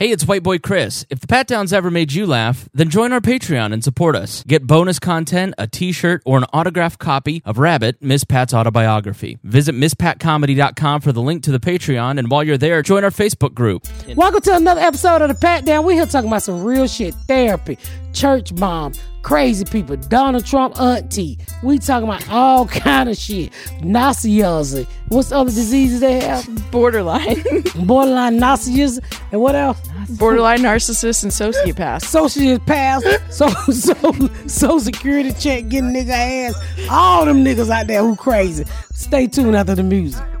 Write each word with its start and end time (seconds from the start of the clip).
Hey, 0.00 0.12
it's 0.12 0.26
White 0.26 0.42
Boy 0.42 0.58
Chris. 0.58 1.04
If 1.10 1.20
the 1.20 1.26
Pat 1.26 1.46
Downs 1.46 1.74
ever 1.74 1.90
made 1.90 2.10
you 2.10 2.24
laugh, 2.26 2.70
then 2.72 2.88
join 2.88 3.12
our 3.12 3.20
Patreon 3.20 3.70
and 3.74 3.84
support 3.84 4.16
us. 4.16 4.42
Get 4.44 4.66
bonus 4.66 4.98
content, 4.98 5.52
a 5.58 5.66
t 5.66 5.92
shirt, 5.92 6.22
or 6.24 6.38
an 6.38 6.44
autographed 6.54 6.98
copy 6.98 7.42
of 7.44 7.58
Rabbit, 7.58 8.00
Miss 8.00 8.24
Pat's 8.24 8.54
autobiography. 8.54 9.38
Visit 9.44 9.74
MissPatComedy.com 9.74 11.02
for 11.02 11.12
the 11.12 11.20
link 11.20 11.42
to 11.42 11.52
the 11.52 11.60
Patreon, 11.60 12.18
and 12.18 12.30
while 12.30 12.42
you're 12.42 12.56
there, 12.56 12.80
join 12.80 13.04
our 13.04 13.10
Facebook 13.10 13.52
group. 13.52 13.86
Welcome 14.16 14.40
to 14.40 14.56
another 14.56 14.80
episode 14.80 15.20
of 15.20 15.28
the 15.28 15.34
Pat 15.34 15.66
Down. 15.66 15.84
We're 15.84 15.96
here 15.96 16.06
talking 16.06 16.30
about 16.30 16.44
some 16.44 16.64
real 16.64 16.86
shit, 16.86 17.12
therapy, 17.28 17.76
church 18.14 18.54
mom, 18.54 18.94
crazy 19.22 19.64
people, 19.64 19.96
Donald 19.96 20.46
Trump 20.46 20.80
auntie. 20.80 21.38
We 21.62 21.78
talking 21.78 22.08
about 22.08 22.28
all 22.30 22.66
kind 22.68 23.08
of 23.08 23.16
shit. 23.16 23.52
Nauseous. 23.82 24.86
What's 25.08 25.30
the 25.30 25.36
other 25.36 25.50
diseases 25.50 26.00
they 26.00 26.20
have? 26.20 26.46
borderline 26.70 27.42
Borderline 27.84 28.36
nauseous 28.38 29.00
and 29.32 29.40
what 29.40 29.54
else? 29.54 29.80
borderline 30.18 30.58
narcissist 30.60 31.22
and 31.22 31.32
sociopath 31.32 32.02
Socialist 32.02 32.66
pass, 32.66 33.02
so 33.30 33.48
so 33.70 34.12
so 34.46 34.78
security 34.78 35.32
check, 35.32 35.68
getting 35.68 35.90
nigga 35.92 36.10
ass. 36.10 36.88
All 36.90 37.24
them 37.24 37.44
niggas 37.44 37.70
out 37.70 37.86
there 37.86 38.02
who 38.02 38.16
crazy. 38.16 38.64
Stay 38.92 39.26
tuned 39.26 39.56
after 39.56 39.74
the 39.74 39.82
music. 39.82 40.24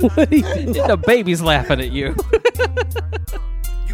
what 0.00 0.18
are 0.18 0.34
you 0.34 0.42
The 0.72 1.02
baby's 1.06 1.42
laughing 1.42 1.80
at 1.80 1.92
you. 1.92 2.14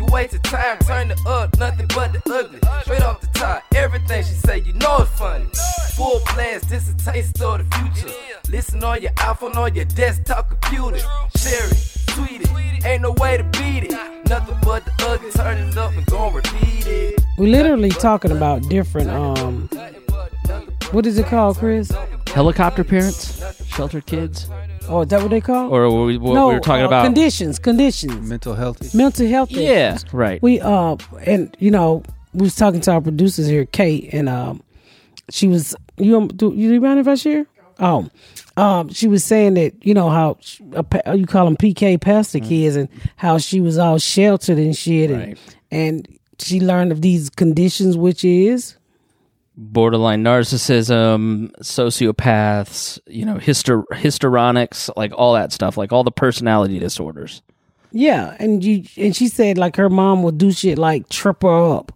You 0.00 0.06
wasted 0.06 0.42
time, 0.44 0.78
turn 0.78 1.10
it 1.10 1.26
up, 1.26 1.58
nothing 1.58 1.86
but 1.94 2.14
the 2.14 2.22
ugly. 2.32 2.58
Straight 2.84 3.02
off 3.02 3.20
the 3.20 3.26
top, 3.38 3.62
everything 3.74 4.24
she 4.24 4.32
say, 4.32 4.60
you 4.60 4.72
know 4.72 4.96
it's 5.00 5.10
funny. 5.10 5.44
Full 5.94 6.22
blast, 6.32 6.70
this 6.70 6.88
a 6.88 6.96
taste 6.96 7.42
of 7.42 7.58
the 7.58 7.76
future. 7.76 8.16
Listen 8.48 8.82
on 8.82 9.02
your 9.02 9.10
iPhone, 9.12 9.54
on 9.56 9.74
your 9.74 9.84
desktop 9.84 10.48
computer. 10.48 11.00
Share 11.36 11.66
it, 11.66 11.96
tweet 12.06 12.40
it, 12.40 12.86
ain't 12.86 13.02
no 13.02 13.12
way 13.18 13.36
to 13.36 13.44
beat 13.44 13.92
it. 13.92 14.26
Nothing 14.26 14.56
but 14.62 14.86
the 14.86 14.92
ugly, 15.06 15.30
turn 15.32 15.58
it 15.58 15.76
up 15.76 15.92
and 15.92 16.06
gon' 16.06 16.32
repeat 16.32 16.86
it. 16.86 17.20
We 17.36 17.48
literally 17.48 17.90
talking 17.90 18.30
about 18.30 18.66
different 18.70 19.10
um 19.10 19.68
what 20.92 21.04
is 21.04 21.18
it 21.18 21.26
called, 21.26 21.58
Chris? 21.58 21.92
Helicopter 22.28 22.84
parents? 22.84 23.38
Sheltered 23.66 24.06
kids? 24.06 24.48
Oh, 24.90 25.02
is 25.02 25.08
that 25.08 25.22
what 25.22 25.30
they 25.30 25.40
call? 25.40 25.70
Or 25.72 25.88
were 25.90 26.04
we, 26.04 26.18
what 26.18 26.34
no, 26.34 26.48
we 26.48 26.54
were 26.54 26.60
talking 26.60 26.82
uh, 26.82 26.88
about? 26.88 27.04
conditions, 27.04 27.58
conditions, 27.58 28.28
mental 28.28 28.54
health. 28.54 28.94
mental 28.94 29.26
health. 29.28 29.50
yeah, 29.50 29.98
right. 30.12 30.42
We 30.42 30.60
uh 30.60 30.96
and 31.24 31.56
you 31.60 31.70
know 31.70 32.02
we 32.34 32.42
was 32.42 32.56
talking 32.56 32.80
to 32.82 32.92
our 32.92 33.00
producers 33.00 33.46
here, 33.46 33.66
Kate, 33.66 34.10
and 34.12 34.28
um 34.28 34.62
she 35.30 35.46
was 35.46 35.74
you 35.96 36.28
do 36.28 36.52
you 36.54 36.80
mind 36.80 37.00
if 37.00 37.08
I 37.08 37.14
share? 37.14 37.46
Oh, 37.78 38.10
um 38.56 38.88
she 38.88 39.06
was 39.06 39.24
saying 39.24 39.54
that 39.54 39.74
you 39.86 39.94
know 39.94 40.10
how 40.10 40.36
sh- 40.40 40.60
a 40.72 41.16
you 41.16 41.26
call 41.26 41.44
them 41.44 41.56
PK 41.56 42.00
pastor 42.00 42.40
kids 42.40 42.76
and 42.76 42.88
how 43.16 43.38
she 43.38 43.60
was 43.60 43.78
all 43.78 43.98
sheltered 43.98 44.58
and 44.58 44.76
shit 44.76 45.10
and 45.10 45.38
and 45.70 46.18
she 46.40 46.60
learned 46.60 46.90
of 46.90 47.02
these 47.02 47.30
conditions, 47.30 47.96
which 47.96 48.24
is 48.24 48.76
borderline 49.56 50.24
narcissism, 50.24 51.50
sociopaths, 51.60 52.98
you 53.06 53.24
know, 53.24 53.34
histor- 53.36 53.84
histrionics, 53.92 54.90
like 54.96 55.12
all 55.16 55.34
that 55.34 55.52
stuff, 55.52 55.76
like 55.76 55.92
all 55.92 56.04
the 56.04 56.12
personality 56.12 56.78
disorders. 56.78 57.42
Yeah, 57.92 58.36
and 58.38 58.62
you 58.64 58.84
and 58.96 59.14
she 59.16 59.28
said 59.28 59.58
like 59.58 59.76
her 59.76 59.90
mom 59.90 60.22
would 60.22 60.38
do 60.38 60.52
shit 60.52 60.78
like 60.78 61.08
trip 61.08 61.42
her 61.42 61.74
up 61.74 61.92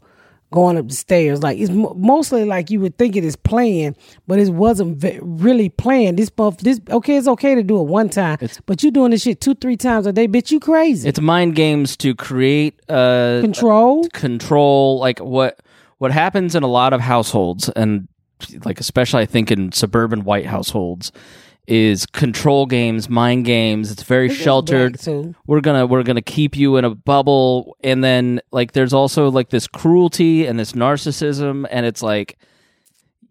going 0.50 0.76
up 0.76 0.88
the 0.88 0.94
stairs. 0.94 1.40
Like 1.42 1.58
it's 1.58 1.70
mo- 1.70 1.94
mostly 1.96 2.44
like 2.44 2.68
you 2.70 2.80
would 2.80 2.98
think 2.98 3.14
it 3.14 3.24
is 3.24 3.36
planned, 3.36 3.96
but 4.26 4.40
it 4.40 4.48
wasn't 4.50 5.04
really 5.22 5.68
planned. 5.68 6.18
This 6.18 6.30
buff, 6.30 6.56
this 6.58 6.80
okay, 6.90 7.16
it's 7.16 7.28
okay 7.28 7.54
to 7.54 7.62
do 7.62 7.78
it 7.80 7.84
one 7.84 8.08
time, 8.08 8.38
but 8.66 8.82
you 8.82 8.90
doing 8.90 9.12
this 9.12 9.22
shit 9.22 9.40
two, 9.40 9.54
three 9.54 9.76
times 9.76 10.06
a 10.06 10.12
day, 10.12 10.26
bitch. 10.26 10.50
You 10.50 10.58
crazy? 10.58 11.08
It's 11.08 11.20
mind 11.20 11.54
games 11.54 11.96
to 11.98 12.14
create 12.16 12.74
uh 12.88 13.38
Control. 13.40 14.08
control 14.12 14.98
like 14.98 15.20
what 15.20 15.60
what 16.04 16.12
happens 16.12 16.54
in 16.54 16.62
a 16.62 16.66
lot 16.68 16.92
of 16.92 17.00
households 17.00 17.70
and 17.70 18.06
like 18.66 18.78
especially 18.78 19.22
I 19.22 19.26
think 19.26 19.50
in 19.50 19.72
suburban 19.72 20.22
white 20.22 20.44
households 20.44 21.10
is 21.66 22.04
control 22.04 22.66
games, 22.66 23.08
mind 23.08 23.46
games. 23.46 23.90
It's 23.90 24.02
very 24.02 24.28
This 24.28 24.36
sheltered. 24.36 25.00
We're 25.46 25.62
gonna 25.62 25.86
we're 25.86 26.02
gonna 26.02 26.20
keep 26.20 26.58
you 26.58 26.76
in 26.76 26.84
a 26.84 26.94
bubble, 26.94 27.78
and 27.82 28.04
then 28.04 28.42
like 28.52 28.72
there's 28.72 28.92
also 28.92 29.30
like 29.30 29.48
this 29.48 29.66
cruelty 29.66 30.44
and 30.44 30.58
this 30.58 30.72
narcissism, 30.72 31.66
and 31.70 31.86
it's 31.86 32.02
like. 32.02 32.38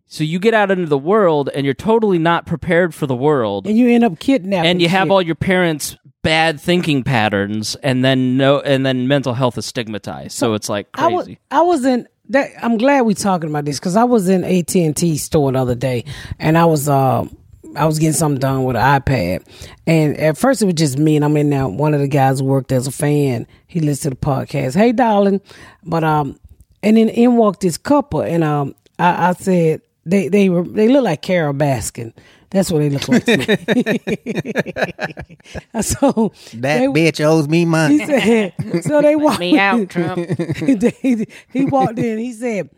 So 0.07 0.23
you 0.23 0.39
get 0.39 0.55
out 0.55 0.69
into 0.71 0.85
the 0.87 0.97
world 0.97 1.49
and 1.55 1.65
you're 1.65 1.73
totally 1.73 2.19
not 2.19 2.45
prepared 2.47 2.93
for 2.93 3.05
the 3.05 3.15
world, 3.15 3.67
and 3.67 3.77
you 3.77 3.89
end 3.89 4.03
up 4.03 4.17
kidnapping. 4.17 4.69
and 4.69 4.81
you 4.81 4.89
have 4.89 5.05
shit. 5.05 5.11
all 5.11 5.21
your 5.21 5.35
parents' 5.35 5.95
bad 6.23 6.59
thinking 6.59 7.03
patterns, 7.03 7.75
and 7.83 8.03
then 8.03 8.37
no, 8.37 8.61
and 8.61 8.83
then 8.83 9.07
mental 9.07 9.33
health 9.33 9.57
is 9.57 9.65
stigmatized. 9.65 10.31
So, 10.31 10.53
it's 10.53 10.69
like 10.69 10.87
I 10.95 11.07
was 11.07 11.25
crazy. 11.25 11.39
I 11.51 11.61
was 11.61 11.85
in 11.85 12.07
that. 12.29 12.51
I'm 12.63 12.77
glad 12.77 13.01
we're 13.01 13.13
talking 13.13 13.49
about 13.49 13.65
this 13.65 13.79
because 13.79 13.95
I 13.95 14.03
was 14.03 14.29
in 14.29 14.43
AT 14.43 14.75
and 14.75 14.95
T 14.95 15.17
store 15.17 15.51
the 15.51 15.59
other 15.59 15.75
day, 15.75 16.05
and 16.39 16.57
I 16.57 16.65
was 16.65 16.87
uh 16.89 17.25
I 17.75 17.85
was 17.85 17.99
getting 17.99 18.13
something 18.13 18.39
done 18.39 18.63
with 18.63 18.75
an 18.75 19.01
iPad, 19.01 19.45
and 19.87 20.17
at 20.17 20.37
first 20.37 20.61
it 20.61 20.65
was 20.65 20.75
just 20.75 20.97
me, 20.97 21.15
and 21.15 21.25
I'm 21.25 21.35
in 21.37 21.49
there. 21.49 21.67
One 21.67 21.93
of 21.93 21.99
the 21.99 22.07
guys 22.07 22.41
worked 22.41 22.71
as 22.71 22.87
a 22.87 22.91
fan, 22.91 23.47
he 23.67 23.79
listened 23.79 24.15
to 24.15 24.19
the 24.19 24.25
podcast. 24.25 24.75
Hey, 24.75 24.91
darling, 24.91 25.41
but 25.83 26.03
um, 26.03 26.39
and 26.81 26.97
then 26.97 27.09
in 27.09 27.35
walked 27.35 27.61
this 27.61 27.77
couple, 27.77 28.21
and 28.21 28.43
um, 28.43 28.75
I, 28.99 29.29
I 29.29 29.33
said 29.33 29.81
they 30.05 30.27
they 30.27 30.49
were 30.49 30.63
they 30.63 30.87
look 30.87 31.03
like 31.03 31.21
Carole 31.21 31.53
Baskin. 31.53 32.13
That's 32.53 32.71
what 32.71 32.79
they 32.79 32.89
look 32.91 33.07
like 33.07 33.25
to 33.25 33.37
me. 33.37 33.45
so 35.81 36.31
That 36.53 36.79
they- 36.79 36.87
bitch 36.87 37.19
owes 37.25 37.47
me 37.47 37.59
he 37.59 37.65
money. 37.65 38.05
said, 38.05 38.53
so 38.83 39.01
they 39.01 39.15
walked 39.15 39.39
Me 39.39 39.57
out, 39.57 39.89
Trump. 39.89 40.17
they, 40.37 41.25
he 41.51 41.65
walked 41.65 41.97
in. 41.99 42.19
He 42.19 42.31
said, 42.31 42.69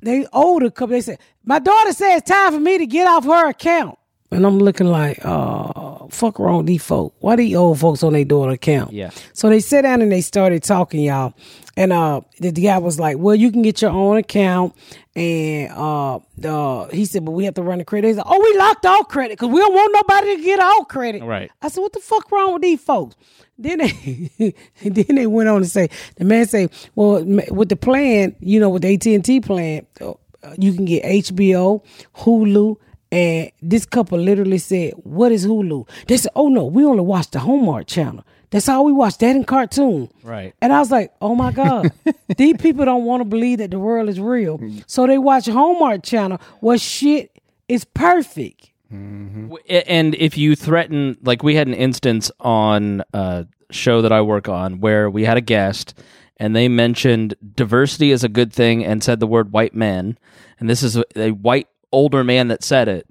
they 0.00 0.22
owed 0.26 0.28
older 0.32 0.70
couple. 0.70 0.94
They 0.94 1.02
said, 1.02 1.18
my 1.44 1.58
daughter 1.58 1.92
said 1.92 2.16
it's 2.16 2.30
time 2.30 2.52
for 2.54 2.60
me 2.60 2.78
to 2.78 2.86
get 2.86 3.06
off 3.06 3.24
her 3.24 3.48
account. 3.50 3.98
And 4.34 4.44
I'm 4.44 4.58
looking 4.58 4.88
like, 4.88 5.24
oh, 5.24 6.08
fuck 6.10 6.38
wrong 6.38 6.58
with 6.58 6.66
these 6.66 6.84
folk. 6.84 7.14
Why 7.20 7.36
these 7.36 7.54
old 7.54 7.78
folks 7.78 8.02
on 8.02 8.12
their 8.12 8.24
daughter 8.24 8.52
account? 8.52 8.92
Yeah. 8.92 9.10
So 9.32 9.48
they 9.48 9.60
sat 9.60 9.82
down 9.82 10.02
and 10.02 10.10
they 10.10 10.20
started 10.20 10.62
talking, 10.62 11.00
y'all. 11.00 11.34
And 11.76 11.92
uh, 11.92 12.20
the, 12.40 12.50
the 12.50 12.62
guy 12.62 12.78
was 12.78 13.00
like, 13.00 13.18
well, 13.18 13.34
you 13.34 13.50
can 13.50 13.62
get 13.62 13.82
your 13.82 13.90
own 13.90 14.16
account. 14.16 14.74
And 15.16 15.72
uh, 15.72 16.16
uh, 16.44 16.88
he 16.88 17.04
said, 17.04 17.24
but 17.24 17.32
we 17.32 17.44
have 17.44 17.54
to 17.54 17.62
run 17.62 17.78
the 17.78 17.84
credit. 17.84 18.08
He 18.08 18.14
said, 18.14 18.24
oh, 18.26 18.40
we 18.40 18.58
locked 18.58 18.86
all 18.86 19.04
credit 19.04 19.38
because 19.38 19.52
we 19.52 19.60
don't 19.60 19.74
want 19.74 19.92
nobody 19.92 20.36
to 20.36 20.42
get 20.42 20.60
all 20.60 20.84
credit. 20.84 21.22
Right. 21.22 21.50
I 21.62 21.68
said, 21.68 21.80
what 21.80 21.92
the 21.92 22.00
fuck 22.00 22.30
wrong 22.30 22.54
with 22.54 22.62
these 22.62 22.80
folks? 22.80 23.16
Then 23.58 23.78
they, 23.78 24.54
then 24.84 25.14
they 25.14 25.26
went 25.26 25.48
on 25.48 25.62
to 25.62 25.68
say, 25.68 25.90
the 26.16 26.24
man 26.24 26.46
say, 26.46 26.68
well, 26.94 27.24
with 27.24 27.68
the 27.68 27.76
plan, 27.76 28.34
you 28.40 28.58
know, 28.58 28.70
with 28.70 28.82
the 28.82 28.94
AT 28.94 29.06
and 29.06 29.24
T 29.24 29.40
plan, 29.40 29.86
uh, 30.00 30.14
you 30.58 30.74
can 30.74 30.84
get 30.84 31.04
HBO, 31.04 31.84
Hulu, 32.16 32.76
and 33.14 33.50
this 33.62 33.86
couple 33.86 34.18
literally 34.18 34.58
said, 34.58 34.94
"What 35.02 35.32
is 35.32 35.46
Hulu?" 35.46 35.88
They 36.06 36.16
said, 36.16 36.32
"Oh 36.34 36.48
no, 36.48 36.64
we 36.66 36.84
only 36.84 37.02
watch 37.02 37.30
the 37.30 37.38
Hallmark 37.40 37.86
channel. 37.86 38.24
That's 38.50 38.68
all 38.68 38.84
we 38.84 38.92
watch. 38.92 39.18
That 39.18 39.36
and 39.36 39.46
cartoon." 39.46 40.10
Right. 40.22 40.54
And 40.60 40.72
I 40.72 40.80
was 40.80 40.90
like, 40.90 41.12
"Oh 41.20 41.34
my 41.34 41.52
god, 41.52 41.92
these 42.36 42.56
people 42.58 42.84
don't 42.84 43.04
want 43.04 43.20
to 43.20 43.24
believe 43.24 43.58
that 43.58 43.70
the 43.70 43.78
world 43.78 44.08
is 44.08 44.20
real, 44.20 44.60
so 44.86 45.06
they 45.06 45.18
watch 45.18 45.46
Hallmark 45.46 46.02
channel 46.02 46.40
where 46.60 46.78
shit 46.78 47.30
is 47.68 47.84
perfect." 47.84 48.70
Mm-hmm. 48.92 49.48
W- 49.48 49.64
and 49.86 50.14
if 50.16 50.36
you 50.36 50.54
threaten 50.54 51.16
like 51.22 51.42
we 51.42 51.54
had 51.54 51.66
an 51.68 51.74
instance 51.74 52.30
on 52.40 53.02
a 53.12 53.46
show 53.70 54.02
that 54.02 54.12
I 54.12 54.20
work 54.20 54.48
on 54.48 54.80
where 54.80 55.08
we 55.10 55.24
had 55.24 55.36
a 55.36 55.40
guest 55.40 55.94
and 56.36 56.54
they 56.54 56.68
mentioned 56.68 57.34
diversity 57.54 58.10
is 58.10 58.22
a 58.22 58.28
good 58.28 58.52
thing 58.52 58.84
and 58.84 59.02
said 59.02 59.20
the 59.20 59.26
word 59.26 59.52
white 59.52 59.74
men 59.74 60.18
and 60.60 60.68
this 60.68 60.82
is 60.82 60.96
a 61.16 61.30
white 61.30 61.68
older 61.94 62.24
man 62.24 62.48
that 62.48 62.64
said 62.64 62.88
it 62.88 63.06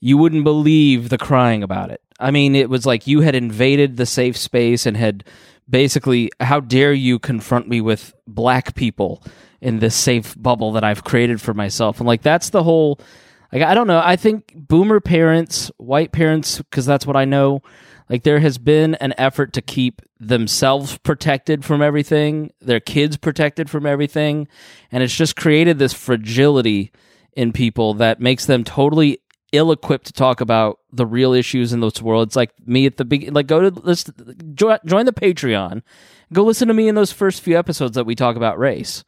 you 0.00 0.18
wouldn't 0.18 0.44
believe 0.44 1.08
the 1.08 1.18
crying 1.18 1.62
about 1.62 1.90
it 1.90 2.00
i 2.20 2.30
mean 2.30 2.54
it 2.54 2.68
was 2.68 2.84
like 2.84 3.06
you 3.06 3.20
had 3.20 3.34
invaded 3.34 3.96
the 3.96 4.06
safe 4.06 4.36
space 4.36 4.86
and 4.86 4.96
had 4.96 5.24
basically 5.68 6.30
how 6.40 6.60
dare 6.60 6.92
you 6.92 7.18
confront 7.18 7.68
me 7.68 7.80
with 7.80 8.14
black 8.26 8.74
people 8.74 9.22
in 9.60 9.78
this 9.78 9.94
safe 9.94 10.34
bubble 10.36 10.72
that 10.72 10.84
i've 10.84 11.04
created 11.04 11.40
for 11.40 11.54
myself 11.54 11.98
and 11.98 12.06
like 12.06 12.22
that's 12.22 12.50
the 12.50 12.62
whole 12.62 13.00
like 13.54 13.62
I 13.62 13.74
don't 13.74 13.86
know. 13.86 14.02
I 14.04 14.16
think 14.16 14.52
boomer 14.54 14.98
parents, 14.98 15.70
white 15.76 16.10
parents, 16.10 16.58
because 16.58 16.84
that's 16.84 17.06
what 17.06 17.16
I 17.16 17.24
know. 17.24 17.62
Like 18.10 18.24
there 18.24 18.40
has 18.40 18.58
been 18.58 18.96
an 18.96 19.14
effort 19.16 19.52
to 19.54 19.62
keep 19.62 20.02
themselves 20.18 20.98
protected 20.98 21.64
from 21.64 21.80
everything, 21.80 22.52
their 22.60 22.80
kids 22.80 23.16
protected 23.16 23.70
from 23.70 23.86
everything, 23.86 24.48
and 24.90 25.02
it's 25.02 25.14
just 25.14 25.36
created 25.36 25.78
this 25.78 25.94
fragility 25.94 26.90
in 27.36 27.52
people 27.52 27.94
that 27.94 28.20
makes 28.20 28.46
them 28.46 28.64
totally 28.64 29.18
ill-equipped 29.52 30.06
to 30.06 30.12
talk 30.12 30.40
about 30.40 30.80
the 30.92 31.06
real 31.06 31.32
issues 31.32 31.72
in 31.72 31.80
this 31.80 32.02
world. 32.02 32.28
It's 32.28 32.36
like 32.36 32.52
me 32.66 32.86
at 32.86 32.96
the 32.96 33.04
beginning. 33.04 33.34
Like 33.34 33.46
go 33.46 33.70
to 33.70 33.80
let's 33.82 34.04
join, 34.54 34.78
join 34.84 35.06
the 35.06 35.12
Patreon, 35.12 35.82
go 36.32 36.42
listen 36.44 36.68
to 36.68 36.74
me 36.74 36.88
in 36.88 36.94
those 36.94 37.12
first 37.12 37.40
few 37.40 37.58
episodes 37.58 37.94
that 37.94 38.04
we 38.04 38.14
talk 38.14 38.36
about 38.36 38.58
race. 38.58 39.04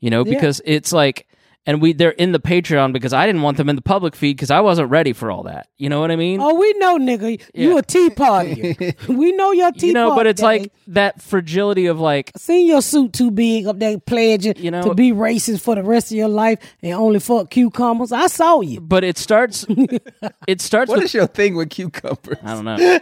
You 0.00 0.10
know, 0.10 0.24
because 0.24 0.60
it's 0.64 0.92
like 0.92 1.28
and 1.66 1.80
we 1.80 1.92
they're 1.92 2.10
in 2.10 2.32
the 2.32 2.40
Patreon 2.40 2.92
because 2.92 3.12
I 3.12 3.24
didn't 3.26 3.42
want 3.42 3.56
them 3.56 3.68
in 3.68 3.76
the 3.76 3.82
public 3.82 4.16
feed 4.16 4.36
because 4.36 4.50
I 4.50 4.60
wasn't 4.60 4.90
ready 4.90 5.12
for 5.12 5.30
all 5.30 5.44
that. 5.44 5.68
You 5.78 5.88
know 5.88 6.00
what 6.00 6.10
I 6.10 6.16
mean? 6.16 6.40
Oh, 6.40 6.54
we 6.54 6.72
know, 6.74 6.98
nigga. 6.98 7.40
You 7.54 7.72
Yeah. 7.72 7.78
a 7.78 7.82
tea 7.82 8.10
party. 8.10 8.94
we 9.08 9.32
know 9.32 9.52
your 9.52 9.70
tea 9.72 9.88
you 9.88 9.92
know, 9.92 10.14
but 10.16 10.26
it's 10.26 10.40
day. 10.40 10.46
like 10.46 10.72
that 10.88 11.22
fragility 11.22 11.86
of 11.86 12.00
like 12.00 12.32
seeing 12.36 12.66
your 12.66 12.82
suit 12.82 13.12
too 13.12 13.30
big 13.30 13.66
up 13.66 13.78
there 13.78 13.98
pledging 13.98 14.54
You 14.56 14.70
know- 14.70 14.82
to 14.82 14.94
be 14.94 15.12
racist 15.12 15.60
for 15.60 15.74
the 15.76 15.82
rest 15.82 16.10
of 16.10 16.16
your 16.16 16.28
life 16.28 16.58
and 16.82 16.92
only 16.94 17.20
fuck 17.20 17.50
cucumbers. 17.50 18.10
I 18.12 18.26
saw 18.26 18.60
you. 18.60 18.80
but 18.80 19.04
it 19.04 19.16
starts 19.18 19.64
it 20.48 20.60
starts 20.60 20.88
What 20.88 20.96
with 20.98 21.04
is 21.06 21.14
your 21.14 21.26
thing 21.28 21.54
with 21.54 21.70
cucumbers? 21.70 22.38
I 22.42 22.54
don't 22.54 22.64
know. 22.64 22.76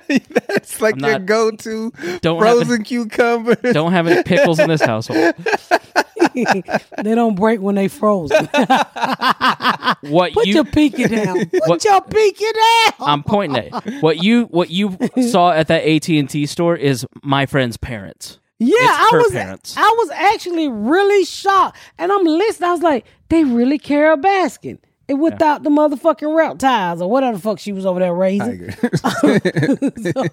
That's 0.49 0.81
like 0.81 0.95
I'm 0.97 1.01
your 1.01 1.11
not- 1.19 1.27
go-to 1.27 1.93
Don't 2.21 2.43
have 2.43 2.57
frozen 2.59 2.85
cucumber. 2.85 3.55
Don't 3.73 3.93
have 3.93 4.07
any 4.07 4.23
pickles 4.23 4.59
in 4.59 4.69
this 4.69 4.83
household. 4.83 5.35
they 6.35 7.15
don't 7.15 7.35
break 7.35 7.61
when 7.61 7.75
they 7.75 7.89
frozen. 7.89 8.49
What 10.02 10.31
you. 10.31 10.35
Put 10.35 10.47
you 10.47 10.55
your 10.55 10.64
pinky 10.64 11.05
down. 11.08 11.47
Put 11.50 11.69
What- 11.69 11.85
your 11.85 12.00
pinky 12.02 12.44
down. 12.44 12.93
I'm 13.00 13.23
pointing 13.23 13.73
at 13.73 14.02
what 14.02 14.23
you 14.23 14.44
what 14.44 14.70
you 14.70 14.97
saw 15.31 15.50
at 15.52 15.69
that 15.69 15.85
AT 15.87 16.08
and 16.08 16.29
T 16.29 16.47
store 16.47 16.76
is 16.76 17.06
my 17.23 17.47
friend's 17.47 17.76
parents. 17.76 18.38
Yeah, 18.58 18.76
I 18.79 19.08
her 19.12 19.19
was 19.19 19.32
parents. 19.32 19.75
I 19.76 19.94
was 19.99 20.11
actually 20.11 20.69
really 20.69 21.25
shocked. 21.25 21.79
And 21.99 22.12
I'm 22.12 22.25
listening. 22.25 22.69
I 22.69 22.73
was 22.73 22.82
like, 22.82 23.06
they 23.31 23.44
really 23.44 23.79
Carole 23.79 24.17
Baskin. 24.19 24.79
And 25.11 25.21
without 25.21 25.62
the 25.62 25.71
motherfucking 25.71 26.35
reptiles 26.35 27.03
or 27.03 27.11
whatever 27.11 27.37
the 27.37 27.43
fuck 27.43 27.59
she 27.59 27.73
was 27.73 27.85
over 27.85 27.99
there 28.01 28.15
raising. 28.15 28.73
So, 30.03 30.25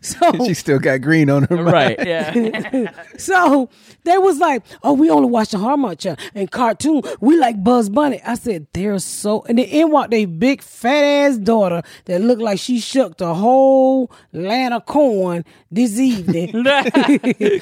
so 0.00 0.44
she 0.46 0.54
still 0.54 0.78
got 0.78 1.00
green 1.00 1.30
on 1.30 1.44
her. 1.44 1.56
mind. 1.56 1.72
Right. 1.72 2.06
Yeah. 2.06 2.92
So 3.18 3.68
they 4.04 4.16
was 4.18 4.38
like, 4.38 4.62
"Oh, 4.82 4.92
we 4.92 5.10
only 5.10 5.28
watch 5.28 5.50
the 5.50 5.58
Hallmark 5.58 5.98
Channel 5.98 6.18
and 6.34 6.50
cartoon. 6.50 7.02
We 7.20 7.36
like 7.36 7.62
Buzz 7.62 7.88
Bunny." 7.88 8.20
I 8.24 8.34
said, 8.34 8.66
"They're 8.72 8.98
so." 9.00 9.42
And 9.48 9.58
then 9.58 9.66
in 9.66 9.90
walked 9.90 10.14
a 10.14 10.24
big 10.26 10.62
fat 10.62 11.02
ass 11.02 11.36
daughter 11.38 11.82
that 12.04 12.20
looked 12.20 12.40
like 12.42 12.58
she 12.60 12.78
shook 12.80 13.18
the 13.18 13.34
whole 13.34 14.10
land 14.32 14.72
of 14.74 14.86
corn 14.86 15.44
this 15.70 15.98
evening. 15.98 16.64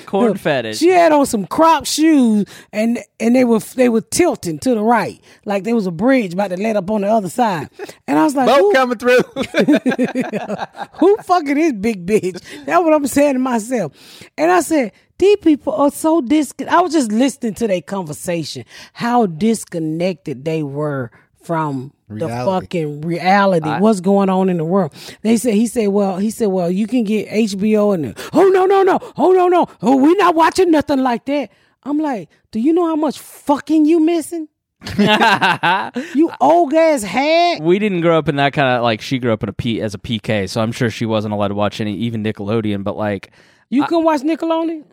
Corn 0.06 0.36
fetish. 0.36 0.78
She 0.78 0.88
had 0.88 1.12
on 1.12 1.26
some 1.26 1.46
crop 1.46 1.86
shoes 1.86 2.44
and 2.72 2.98
and 3.18 3.34
they 3.34 3.44
were 3.44 3.60
they 3.60 3.88
were 3.88 4.02
tilting 4.02 4.58
to 4.60 4.74
the 4.74 4.82
right, 4.82 5.20
like 5.44 5.64
there 5.64 5.74
was 5.74 5.86
a 5.86 5.90
bridge 5.92 6.34
about 6.34 6.48
to 6.48 6.55
let 6.58 6.76
up 6.76 6.90
on 6.90 7.02
the 7.02 7.08
other 7.08 7.28
side. 7.28 7.68
And 8.06 8.18
I 8.18 8.24
was 8.24 8.34
like, 8.34 8.48
Boat 8.48 8.74
coming 8.74 8.98
through. 8.98 9.20
who 10.98 11.16
fucking 11.18 11.56
is 11.58 11.72
big 11.74 12.06
bitch? 12.06 12.40
That's 12.64 12.82
what 12.84 12.92
I'm 12.92 13.06
saying 13.06 13.34
to 13.34 13.38
myself. 13.38 13.92
And 14.36 14.50
I 14.50 14.60
said, 14.60 14.92
these 15.18 15.36
people 15.38 15.72
are 15.72 15.90
so 15.90 16.20
disconnected. 16.20 16.76
I 16.76 16.80
was 16.82 16.92
just 16.92 17.10
listening 17.10 17.54
to 17.54 17.66
their 17.66 17.80
conversation, 17.80 18.64
how 18.92 19.26
disconnected 19.26 20.44
they 20.44 20.62
were 20.62 21.10
from 21.42 21.92
the 22.08 22.26
fucking 22.44 23.00
reality. 23.02 23.68
what's 23.80 24.00
going 24.00 24.28
on 24.28 24.48
in 24.48 24.56
the 24.58 24.64
world? 24.64 24.92
They 25.22 25.36
said 25.36 25.54
he 25.54 25.66
said, 25.66 25.88
well, 25.88 26.18
he 26.18 26.30
said, 26.30 26.46
well, 26.48 26.70
you 26.70 26.86
can 26.86 27.04
get 27.04 27.28
HBO 27.28 27.94
and 27.94 28.04
the- 28.06 28.30
oh 28.32 28.48
no 28.48 28.66
no 28.66 28.82
no 28.82 28.98
oh 29.16 29.32
no 29.32 29.48
no 29.48 29.66
oh 29.82 29.96
we're 29.96 30.16
not 30.16 30.34
watching 30.34 30.70
nothing 30.70 31.00
like 31.00 31.24
that. 31.26 31.50
I'm 31.84 31.98
like, 31.98 32.28
do 32.50 32.58
you 32.60 32.72
know 32.72 32.86
how 32.86 32.96
much 32.96 33.18
fucking 33.20 33.86
you 33.86 34.00
missing? 34.00 34.48
You 36.14 36.30
old 36.40 36.74
ass 36.74 37.02
hag. 37.02 37.62
we 37.62 37.78
didn't 37.78 38.00
grow 38.02 38.18
up 38.18 38.28
in 38.28 38.36
that 38.36 38.52
kind 38.52 38.68
of 38.76 38.82
like 38.82 39.00
she 39.00 39.18
grew 39.18 39.32
up 39.32 39.42
in 39.42 39.48
a 39.48 39.52
P 39.52 39.80
as 39.80 39.94
a 39.94 39.98
PK, 39.98 40.48
so 40.48 40.60
I'm 40.60 40.72
sure 40.72 40.90
she 40.90 41.06
wasn't 41.06 41.32
allowed 41.34 41.48
to 41.48 41.54
watch 41.54 41.80
any 41.80 41.94
even 41.94 42.22
Nickelodeon. 42.22 42.84
But 42.84 42.96
like, 42.96 43.30
You 43.68 43.84
can 43.86 44.04
watch 44.04 44.20
Nickelodeon. 44.22 44.84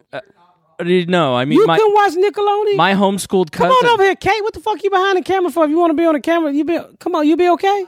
no, 1.08 1.36
I 1.36 1.46
mean 1.46 1.60
You 1.60 1.68
my 1.68 1.78
can 1.78 1.94
watch 1.94 2.14
Nickelodeon. 2.14 2.76
my 2.78 2.94
homeschooled 2.94 3.52
Come 3.52 3.70
cousin. 3.70 3.88
on 3.88 3.94
over 3.94 4.04
here, 4.04 4.16
Kate. 4.16 4.42
What 4.44 4.54
the 4.54 4.60
fuck 4.62 4.84
you 4.84 4.90
behind 4.90 5.18
the 5.18 5.22
camera 5.22 5.52
for? 5.52 5.66
If 5.66 5.70
you 5.70 5.78
want 5.78 5.92
to 5.92 5.96
be 5.96 6.06
on 6.06 6.14
the 6.14 6.22
camera, 6.22 6.52
you 6.52 6.64
be. 6.66 6.80
Come 7.00 7.16
on, 7.16 7.28
you 7.28 7.36
be 7.38 7.50
okay? 7.50 7.86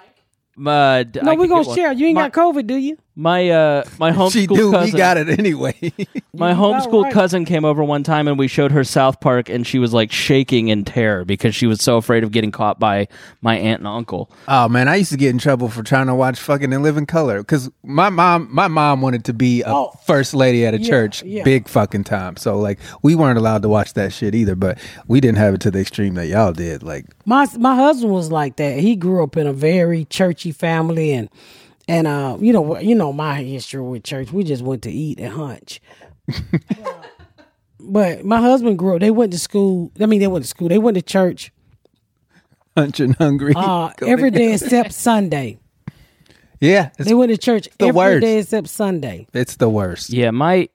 Uh, 0.65 1.03
d- 1.03 1.19
No, 1.21 1.31
I 1.31 1.35
we're 1.35 1.47
gonna 1.47 1.67
one. 1.67 1.75
share. 1.75 1.91
You 1.91 2.07
ain't 2.07 2.15
my, 2.15 2.29
got 2.29 2.33
COVID, 2.55 2.67
do 2.67 2.75
you? 2.75 2.97
My 3.15 3.49
uh 3.49 3.83
my 3.97 4.11
homeschooled 4.13 4.31
she 4.33 4.47
do. 4.47 4.71
cousin. 4.71 4.93
We 4.93 4.97
got 4.97 5.17
it 5.17 5.29
anyway. 5.39 5.73
My 6.33 6.51
You 6.51 6.61
about 6.65 6.91
right. 7.03 7.13
cousin 7.13 7.45
came 7.45 7.63
over 7.63 7.81
one 7.81 8.03
time 8.03 8.27
and 8.27 8.37
we 8.37 8.49
showed 8.49 8.73
her 8.73 8.83
South 8.83 9.21
Park 9.21 9.47
and 9.47 9.65
she 9.65 9.79
was 9.79 9.93
like 9.93 10.11
shaking 10.11 10.67
in 10.67 10.83
terror 10.83 11.23
because 11.23 11.55
she 11.55 11.65
was 11.65 11.81
so 11.81 11.95
afraid 11.95 12.25
of 12.25 12.31
getting 12.33 12.51
caught 12.51 12.77
by 12.77 13.07
my 13.41 13.55
aunt 13.57 13.79
and 13.79 13.87
uncle. 13.87 14.29
oh 14.49 14.67
man, 14.67 14.89
I 14.89 14.97
used 14.97 15.11
to 15.11 15.17
get 15.17 15.29
in 15.29 15.37
trouble 15.37 15.69
for 15.69 15.81
trying 15.81 16.07
to 16.07 16.15
watch 16.15 16.37
fucking 16.39 16.73
and 16.73 16.83
live 16.83 16.95
In 16.97 17.03
Living 17.03 17.05
Color 17.05 17.39
because 17.41 17.69
my 17.83 18.09
mom, 18.09 18.49
my 18.51 18.67
mom 18.67 19.01
wanted 19.01 19.23
to 19.25 19.33
be 19.33 19.61
a 19.61 19.67
Oh. 19.69 19.91
first 20.05 20.33
lady 20.33 20.65
at 20.65 20.73
a 20.73 20.77
Yeah, 20.81 20.89
church, 20.89 21.23
yeah. 21.23 21.43
big 21.43 21.69
fucking 21.69 22.03
time. 22.03 22.35
So 22.35 22.59
like, 22.59 22.79
we 23.01 23.15
weren't 23.15 23.37
allowed 23.37 23.61
to 23.61 23.69
watch 23.69 23.93
that 23.93 24.11
shit 24.11 24.35
either. 24.35 24.55
But 24.55 24.77
we 25.07 25.21
didn't 25.21 25.37
have 25.37 25.53
it 25.53 25.61
to 25.61 25.71
the 25.71 25.79
extreme 25.79 26.15
that 26.15 26.27
y'all 26.27 26.51
did. 26.51 26.83
Like, 26.83 27.05
My 27.25 27.47
my 27.57 27.75
husband 27.75 28.11
was 28.13 28.29
like 28.29 28.57
that. 28.57 28.79
He 28.79 28.97
grew 28.97 29.23
up 29.23 29.37
in 29.37 29.47
a 29.47 29.53
very 29.53 30.03
churchy 30.05 30.51
family, 30.51 31.13
and 31.13 31.29
and 31.87 32.07
uh, 32.07 32.37
you 32.39 32.51
know, 32.53 32.79
you 32.79 32.95
know 32.95 33.11
my 33.13 33.41
history 33.43 33.81
with 33.81 34.03
church. 34.03 34.31
We 34.31 34.43
just 34.43 34.63
went 34.63 34.81
to 34.83 34.91
eat 34.91 35.19
and 35.19 35.33
hunch. 35.33 35.81
but 37.79 38.25
my 38.25 38.41
husband 38.41 38.77
grew 38.79 38.95
up. 38.95 39.01
They 39.01 39.11
went 39.11 39.31
to 39.33 39.39
school. 39.39 39.91
I 39.99 40.05
mean, 40.05 40.19
they 40.19 40.27
went 40.27 40.43
to 40.45 40.49
school. 40.49 40.69
They 40.69 40.77
went 40.79 40.95
to 40.95 41.01
church 41.01 41.51
hunch 42.75 42.99
and 42.99 43.15
hungry. 43.15 43.53
uh, 43.55 43.91
Go 43.97 44.07
every 44.07 44.31
together. 44.31 44.45
day 44.49 44.53
except 44.53 44.93
Sunday. 44.93 45.59
Yeah, 46.61 46.89
They 46.97 47.13
went 47.13 47.31
to 47.31 47.37
church 47.37 47.67
the 47.77 47.87
every 47.87 48.21
day 48.21 48.35
worst. 48.37 48.47
except 48.47 48.69
Sunday. 48.69 49.27
it's 49.33 49.57
the 49.57 49.69
worst. 49.69 50.09
Yeah, 50.09 50.31
my 50.31 50.69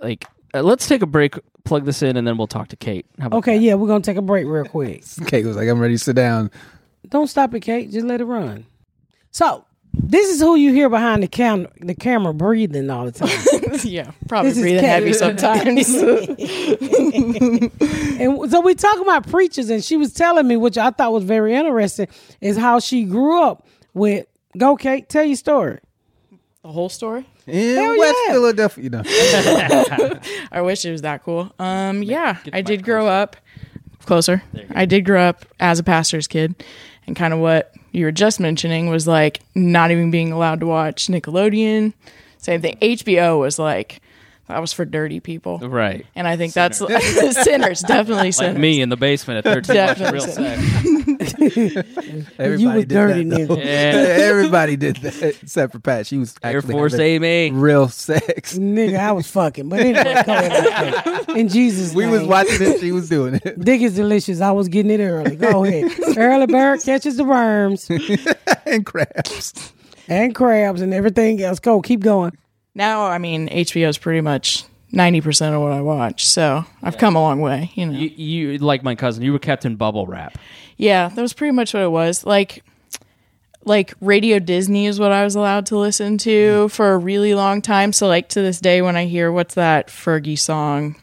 like 0.00 0.24
uh, 0.54 0.62
let's 0.62 0.88
take 0.88 1.02
a 1.02 1.06
break, 1.06 1.38
plug 1.64 1.84
this 1.84 2.02
in 2.02 2.16
and 2.16 2.26
then 2.26 2.36
we'll 2.38 2.46
talk 2.46 2.68
to 2.68 2.76
Kate. 2.76 3.06
How 3.20 3.26
about 3.26 3.36
Okay, 3.38 3.56
yeah, 3.58 3.74
we're 3.74 3.86
gonna 3.86 4.00
take 4.02 4.16
a 4.16 4.22
break 4.22 4.46
real 4.46 4.64
quick. 4.64 5.04
Kate 5.26 5.44
was 5.44 5.54
like, 5.56 5.68
I'm 5.68 5.78
ready 5.78 5.94
to 5.94 5.98
sit 6.02 6.16
down. 6.16 6.50
Don't 7.10 7.28
stop 7.28 7.54
it, 7.54 7.60
Kate. 7.60 7.90
Just 7.92 8.06
let 8.06 8.20
it 8.20 8.24
run. 8.24 8.66
So 9.30 9.65
this 9.98 10.30
is 10.30 10.40
who 10.40 10.56
you 10.56 10.72
hear 10.72 10.90
behind 10.90 11.22
the 11.22 11.28
cam 11.28 11.66
the 11.80 11.94
camera 11.94 12.34
breathing 12.34 12.90
all 12.90 13.06
the 13.06 13.12
time. 13.12 13.30
yeah, 13.84 14.10
probably 14.28 14.50
This 14.50 14.58
is 14.58 14.62
breathing 14.62 14.84
heavy 14.84 15.12
sometimes. 15.14 15.94
and 18.20 18.50
so 18.50 18.60
we 18.60 18.74
talk 18.74 19.00
about 19.00 19.28
preachers, 19.28 19.70
and 19.70 19.82
she 19.82 19.96
was 19.96 20.12
telling 20.12 20.46
me, 20.46 20.56
which 20.56 20.76
I 20.76 20.90
thought 20.90 21.12
was 21.12 21.24
very 21.24 21.54
interesting, 21.54 22.08
is 22.40 22.56
how 22.56 22.78
she 22.78 23.04
grew 23.04 23.42
up 23.42 23.66
with. 23.94 24.26
Go, 24.56 24.76
Kate. 24.76 25.08
Tell 25.08 25.24
your 25.24 25.36
story. 25.36 25.80
the 26.62 26.68
whole 26.68 26.88
story. 26.88 27.26
In 27.46 27.76
Hell 27.76 27.98
West 27.98 28.16
yeah. 28.26 28.32
Philadelphia, 28.32 28.84
you 28.84 28.90
know. 28.90 29.02
I 30.52 30.60
wish 30.62 30.84
it 30.84 30.92
was 30.92 31.02
that 31.02 31.22
cool. 31.22 31.52
Um, 31.58 32.02
yeah, 32.02 32.38
I 32.52 32.62
did 32.62 32.84
grow 32.84 33.06
up 33.06 33.36
closer. 34.06 34.42
I 34.70 34.86
did 34.86 35.04
grow 35.04 35.22
up 35.22 35.44
as 35.60 35.78
a 35.78 35.84
pastor's 35.84 36.26
kid, 36.26 36.54
and 37.06 37.14
kind 37.16 37.34
of 37.34 37.40
what 37.40 37.72
you 37.92 38.04
were 38.04 38.12
just 38.12 38.40
mentioning 38.40 38.88
was 38.88 39.06
like 39.06 39.40
not 39.54 39.90
even 39.90 40.10
being 40.10 40.32
allowed 40.32 40.60
to 40.60 40.66
watch 40.66 41.08
Nickelodeon. 41.08 41.92
Same 42.38 42.62
thing. 42.62 42.76
HBO 42.80 43.40
was 43.40 43.58
like 43.58 44.00
that 44.48 44.60
was 44.60 44.72
for 44.72 44.84
dirty 44.84 45.20
people, 45.20 45.58
Right. 45.58 46.06
and 46.14 46.26
I 46.28 46.36
think 46.36 46.52
that's 46.52 46.78
sinners, 46.78 47.80
definitely 47.86 48.24
Like 48.24 48.34
sinners. 48.34 48.58
me 48.58 48.80
in 48.80 48.88
the 48.88 48.96
basement 48.96 49.44
at 49.46 49.64
13 49.64 49.76
watching 49.86 50.12
real 50.12 50.20
sex. 50.22 50.62
Everybody 52.38 52.62
you 52.62 52.68
were 52.72 52.84
dirty, 52.84 53.24
that, 53.24 53.48
nigga. 53.48 53.56
Yeah. 53.58 53.64
Everybody 54.26 54.76
did 54.76 54.96
that 54.96 55.22
except 55.42 55.72
for 55.72 55.78
Pat. 55.80 56.06
She 56.06 56.18
was 56.18 56.34
Air 56.42 56.58
actually 56.58 56.72
Force 56.72 56.92
having 56.92 57.24
Amy. 57.24 57.50
real 57.58 57.88
sex. 57.88 58.56
Nigga, 58.58 58.98
I 58.98 59.12
was 59.12 59.30
fucking. 59.30 59.68
But 59.68 59.80
anyway, 59.80 60.22
go. 61.26 61.34
In 61.34 61.48
Jesus' 61.48 61.94
We 61.94 62.04
name. 62.04 62.12
was 62.12 62.22
watching 62.24 62.60
it. 62.60 62.80
She 62.80 62.92
was 62.92 63.08
doing 63.08 63.40
it. 63.44 63.58
Dick 63.60 63.80
is 63.82 63.94
delicious. 63.96 64.40
I 64.40 64.52
was 64.52 64.68
getting 64.68 64.90
it 64.92 65.02
early. 65.02 65.36
Go 65.36 65.64
ahead. 65.64 65.90
early 66.16 66.46
bird 66.46 66.80
catches 66.82 67.16
the 67.16 67.24
worms 67.24 67.88
and 68.66 68.84
crabs. 68.86 69.72
and 70.08 70.34
crabs 70.34 70.80
and 70.82 70.92
everything 70.94 71.42
else. 71.42 71.58
Go, 71.60 71.80
keep 71.82 72.00
going. 72.00 72.36
Now, 72.76 73.06
I 73.06 73.16
mean, 73.16 73.48
HBO 73.48 73.88
is 73.88 73.96
pretty 73.96 74.20
much 74.20 74.64
ninety 74.92 75.22
percent 75.22 75.54
of 75.54 75.62
what 75.62 75.72
I 75.72 75.80
watch, 75.80 76.26
so 76.26 76.64
I've 76.82 76.98
come 76.98 77.16
a 77.16 77.20
long 77.20 77.40
way. 77.40 77.72
You 77.74 77.86
know. 77.86 77.98
You, 77.98 78.08
you 78.08 78.58
like 78.58 78.82
my 78.82 78.94
cousin. 78.94 79.24
You 79.24 79.32
were 79.32 79.38
kept 79.38 79.64
in 79.64 79.76
bubble 79.76 80.06
wrap. 80.06 80.36
Yeah, 80.76 81.08
that 81.08 81.20
was 81.22 81.32
pretty 81.32 81.52
much 81.52 81.72
what 81.72 81.82
it 81.82 81.90
was. 81.90 82.26
Like 82.26 82.62
like 83.64 83.94
Radio 84.02 84.38
Disney 84.38 84.86
is 84.86 85.00
what 85.00 85.10
I 85.10 85.24
was 85.24 85.34
allowed 85.34 85.66
to 85.66 85.78
listen 85.78 86.18
to 86.18 86.66
mm. 86.66 86.70
for 86.70 86.92
a 86.92 86.98
really 86.98 87.34
long 87.34 87.62
time. 87.62 87.94
So 87.94 88.08
like 88.08 88.28
to 88.30 88.42
this 88.42 88.60
day 88.60 88.82
when 88.82 88.94
I 88.94 89.06
hear 89.06 89.32
what's 89.32 89.54
that 89.54 89.88
Fergie 89.88 90.38
song? 90.38 90.96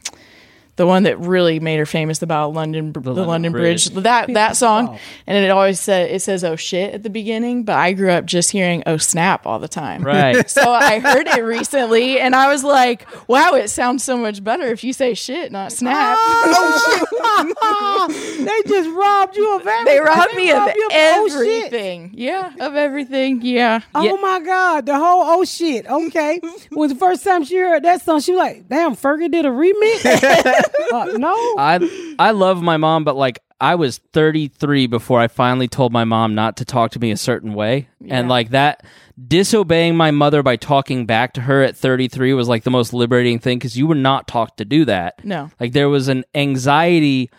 The 0.76 0.86
one 0.86 1.04
that 1.04 1.18
really 1.20 1.60
made 1.60 1.78
her 1.78 1.86
famous 1.86 2.20
about 2.22 2.52
London, 2.52 2.92
the, 2.92 3.00
London 3.00 3.26
London 3.26 3.52
Bridge. 3.52 3.92
Bridge. 3.92 4.04
That 4.04 4.32
that 4.34 4.56
song, 4.56 4.90
oh. 4.90 4.98
and 5.26 5.44
it 5.44 5.50
always 5.50 5.78
said 5.78 6.10
it 6.10 6.20
says 6.20 6.42
"oh 6.42 6.56
shit" 6.56 6.94
at 6.94 7.02
the 7.02 7.10
beginning. 7.10 7.64
But 7.64 7.76
I 7.76 7.92
grew 7.92 8.10
up 8.10 8.24
just 8.24 8.50
hearing 8.50 8.82
"oh 8.86 8.96
snap" 8.96 9.46
all 9.46 9.58
the 9.58 9.68
time. 9.68 10.02
Right. 10.02 10.44
So 10.54 10.72
I 10.72 11.00
heard 11.00 11.26
it 11.26 11.42
recently, 11.42 12.20
and 12.20 12.34
I 12.34 12.48
was 12.48 12.62
like, 12.62 13.06
"Wow, 13.28 13.54
it 13.54 13.68
sounds 13.68 14.04
so 14.04 14.16
much 14.16 14.44
better 14.44 14.66
if 14.66 14.84
you 14.84 14.92
say 14.92 15.14
shit, 15.14 15.50
not 15.50 15.72
snap." 15.72 16.16
Oh 16.20 18.08
shit. 18.12 18.46
They 18.46 18.68
just 18.68 18.90
robbed 18.90 19.36
you 19.36 19.56
of 19.56 19.66
everything. 19.66 19.84
They 19.84 20.00
robbed 20.00 20.34
me 20.34 20.50
of 20.50 20.58
robbed 20.58 20.76
you 20.76 20.88
oh, 20.92 21.28
shit. 21.28 21.64
everything. 21.64 22.10
Yeah, 22.14 22.52
of 22.60 22.76
everything. 22.76 23.42
Yeah. 23.42 23.80
Oh 23.94 24.16
my 24.18 24.40
god, 24.40 24.86
the 24.86 24.96
whole 24.96 25.22
oh 25.24 25.44
shit. 25.44 25.86
Okay, 25.86 26.40
when 26.70 26.88
the 26.88 26.94
first 26.94 27.24
time 27.24 27.44
she 27.44 27.56
heard 27.56 27.82
that 27.82 28.02
song, 28.02 28.20
she 28.20 28.32
was 28.32 28.38
like, 28.38 28.68
"Damn, 28.68 28.94
Fergie 28.94 29.30
did 29.30 29.44
a 29.44 29.50
remix." 29.50 30.63
Uh, 30.92 31.04
no, 31.16 31.34
I 31.58 32.14
I 32.18 32.30
love 32.32 32.62
my 32.62 32.76
mom, 32.76 33.04
but 33.04 33.16
like 33.16 33.40
I 33.60 33.74
was 33.76 33.98
33 34.12 34.86
before 34.86 35.20
I 35.20 35.28
finally 35.28 35.68
told 35.68 35.92
my 35.92 36.04
mom 36.04 36.34
not 36.34 36.58
to 36.58 36.64
talk 36.64 36.92
to 36.92 37.00
me 37.00 37.10
a 37.10 37.16
certain 37.16 37.54
way, 37.54 37.88
and 38.08 38.28
like 38.28 38.50
that 38.50 38.84
disobeying 39.28 39.96
my 39.96 40.10
mother 40.10 40.42
by 40.42 40.56
talking 40.56 41.06
back 41.06 41.32
to 41.34 41.40
her 41.40 41.62
at 41.62 41.76
33 41.76 42.34
was 42.34 42.48
like 42.48 42.64
the 42.64 42.70
most 42.70 42.92
liberating 42.92 43.38
thing 43.38 43.58
because 43.58 43.78
you 43.78 43.86
were 43.86 43.94
not 43.94 44.26
taught 44.28 44.56
to 44.58 44.64
do 44.64 44.84
that. 44.84 45.24
No. 45.24 45.50
like 45.60 45.72
there 45.72 45.88
was 45.88 46.08
an 46.08 46.24
anxiety. 46.34 47.30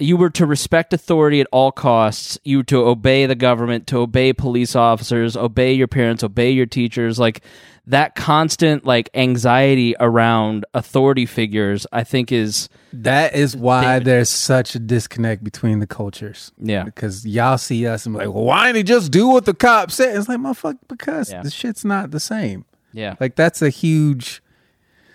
You 0.00 0.16
were 0.16 0.30
to 0.30 0.46
respect 0.46 0.92
authority 0.92 1.40
at 1.40 1.48
all 1.50 1.72
costs. 1.72 2.38
You 2.44 2.58
were 2.58 2.64
to 2.64 2.86
obey 2.86 3.26
the 3.26 3.34
government, 3.34 3.86
to 3.88 3.98
obey 3.98 4.32
police 4.32 4.76
officers, 4.76 5.36
obey 5.36 5.72
your 5.72 5.88
parents, 5.88 6.22
obey 6.22 6.52
your 6.52 6.66
teachers. 6.66 7.18
Like 7.18 7.42
that 7.86 8.14
constant 8.14 8.84
like 8.84 9.10
anxiety 9.14 9.96
around 9.98 10.64
authority 10.72 11.26
figures, 11.26 11.84
I 11.90 12.04
think 12.04 12.30
is 12.30 12.68
That 12.92 13.34
is 13.34 13.56
why 13.56 13.98
there's 13.98 14.28
such 14.28 14.74
a 14.76 14.78
disconnect 14.78 15.42
between 15.42 15.80
the 15.80 15.86
cultures. 15.86 16.52
Yeah. 16.58 16.84
Because 16.84 17.26
y'all 17.26 17.58
see 17.58 17.84
us 17.86 18.06
and 18.06 18.14
be 18.14 18.24
like, 18.24 18.32
well, 18.34 18.44
why 18.44 18.66
didn't 18.66 18.76
he 18.76 18.82
just 18.84 19.10
do 19.10 19.26
what 19.26 19.46
the 19.46 19.54
cop 19.54 19.90
said? 19.90 20.16
It's 20.16 20.28
like, 20.28 20.38
motherfucker, 20.38 20.78
because 20.86 21.32
Yeah. 21.32 21.42
the 21.42 21.50
shit's 21.50 21.84
not 21.84 22.12
the 22.12 22.20
same. 22.20 22.66
yeah, 22.92 23.16
Like 23.18 23.34
that's 23.36 23.62
a 23.62 23.68
huge, 23.70 24.42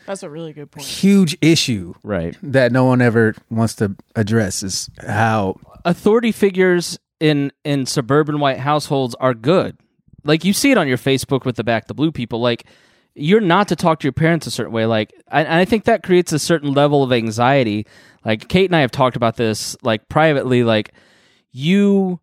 That's 0.05 0.23
a 0.23 0.29
really 0.29 0.53
good 0.53 0.71
point. 0.71 0.85
huge 0.85 1.37
issue 1.41 1.93
right. 2.03 2.35
that 2.43 2.71
no 2.71 2.85
one 2.85 3.01
ever 3.01 3.35
wants 3.49 3.75
to 3.75 3.95
address 4.15 4.63
is 4.63 4.89
how 5.05 5.59
authority 5.85 6.31
figures 6.31 6.99
in 7.19 7.51
in 7.63 7.85
suburban 7.85 8.39
white 8.39 8.59
households 8.59 9.15
are 9.15 9.33
good. 9.33 9.77
Like 10.23 10.43
you 10.43 10.53
see 10.53 10.71
it 10.71 10.77
on 10.77 10.87
your 10.87 10.97
Facebook 10.97 11.45
with 11.45 11.55
the 11.55 11.63
back 11.63 11.87
the 11.87 11.93
blue 11.93 12.11
people. 12.11 12.41
Like 12.41 12.65
you're 13.15 13.41
not 13.41 13.67
to 13.69 13.75
talk 13.75 13.99
to 13.99 14.05
your 14.05 14.13
parents 14.13 14.47
a 14.47 14.51
certain 14.51 14.73
way. 14.73 14.85
Like 14.85 15.13
and 15.29 15.47
I 15.47 15.65
think 15.65 15.85
that 15.85 16.03
creates 16.03 16.33
a 16.33 16.39
certain 16.39 16.73
level 16.73 17.03
of 17.03 17.11
anxiety. 17.11 17.85
Like 18.25 18.47
Kate 18.49 18.69
and 18.69 18.75
I 18.75 18.81
have 18.81 18.91
talked 18.91 19.15
about 19.15 19.37
this 19.37 19.75
like 19.83 20.09
privately. 20.09 20.63
Like 20.63 20.93
you 21.51 22.19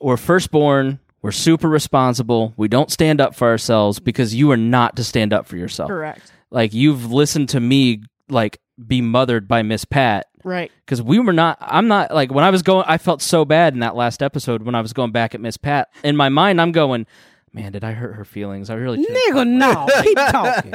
were 0.00 0.16
firstborn. 0.16 0.98
We're 1.22 1.30
super 1.30 1.68
responsible. 1.68 2.52
We 2.56 2.66
don't 2.66 2.90
stand 2.90 3.20
up 3.20 3.36
for 3.36 3.48
ourselves 3.48 4.00
because 4.00 4.34
you 4.34 4.50
are 4.50 4.56
not 4.56 4.96
to 4.96 5.04
stand 5.04 5.32
up 5.32 5.46
for 5.46 5.56
yourself. 5.56 5.88
Correct. 5.88 6.32
Like 6.52 6.72
you've 6.72 7.10
listened 7.12 7.48
to 7.50 7.60
me 7.60 8.02
like 8.28 8.60
be 8.86 9.00
mothered 9.00 9.48
by 9.48 9.62
Miss 9.62 9.84
Pat 9.84 10.26
Right. 10.44 10.70
because 10.84 11.00
we 11.00 11.18
were 11.20 11.32
not 11.32 11.56
i'm 11.60 11.86
not 11.86 12.12
like 12.12 12.32
when 12.32 12.42
i 12.42 12.50
was 12.50 12.62
going 12.62 12.84
i 12.88 12.98
felt 12.98 13.22
so 13.22 13.44
bad 13.44 13.74
in 13.74 13.80
that 13.80 13.94
last 13.94 14.24
episode 14.24 14.62
when 14.62 14.74
i 14.74 14.80
was 14.80 14.92
going 14.92 15.12
back 15.12 15.36
at 15.36 15.40
miss 15.40 15.56
pat 15.56 15.88
in 16.02 16.16
my 16.16 16.30
mind 16.30 16.60
i'm 16.60 16.72
going 16.72 17.06
man 17.54 17.72
did 17.72 17.84
i 17.84 17.92
hurt 17.92 18.14
her 18.14 18.24
feelings 18.24 18.70
i 18.70 18.74
really 18.74 19.02
should've." 19.02 19.16
nigga, 19.16 19.46
no, 19.46 19.86
keep 20.02 20.16
talking. 20.16 20.74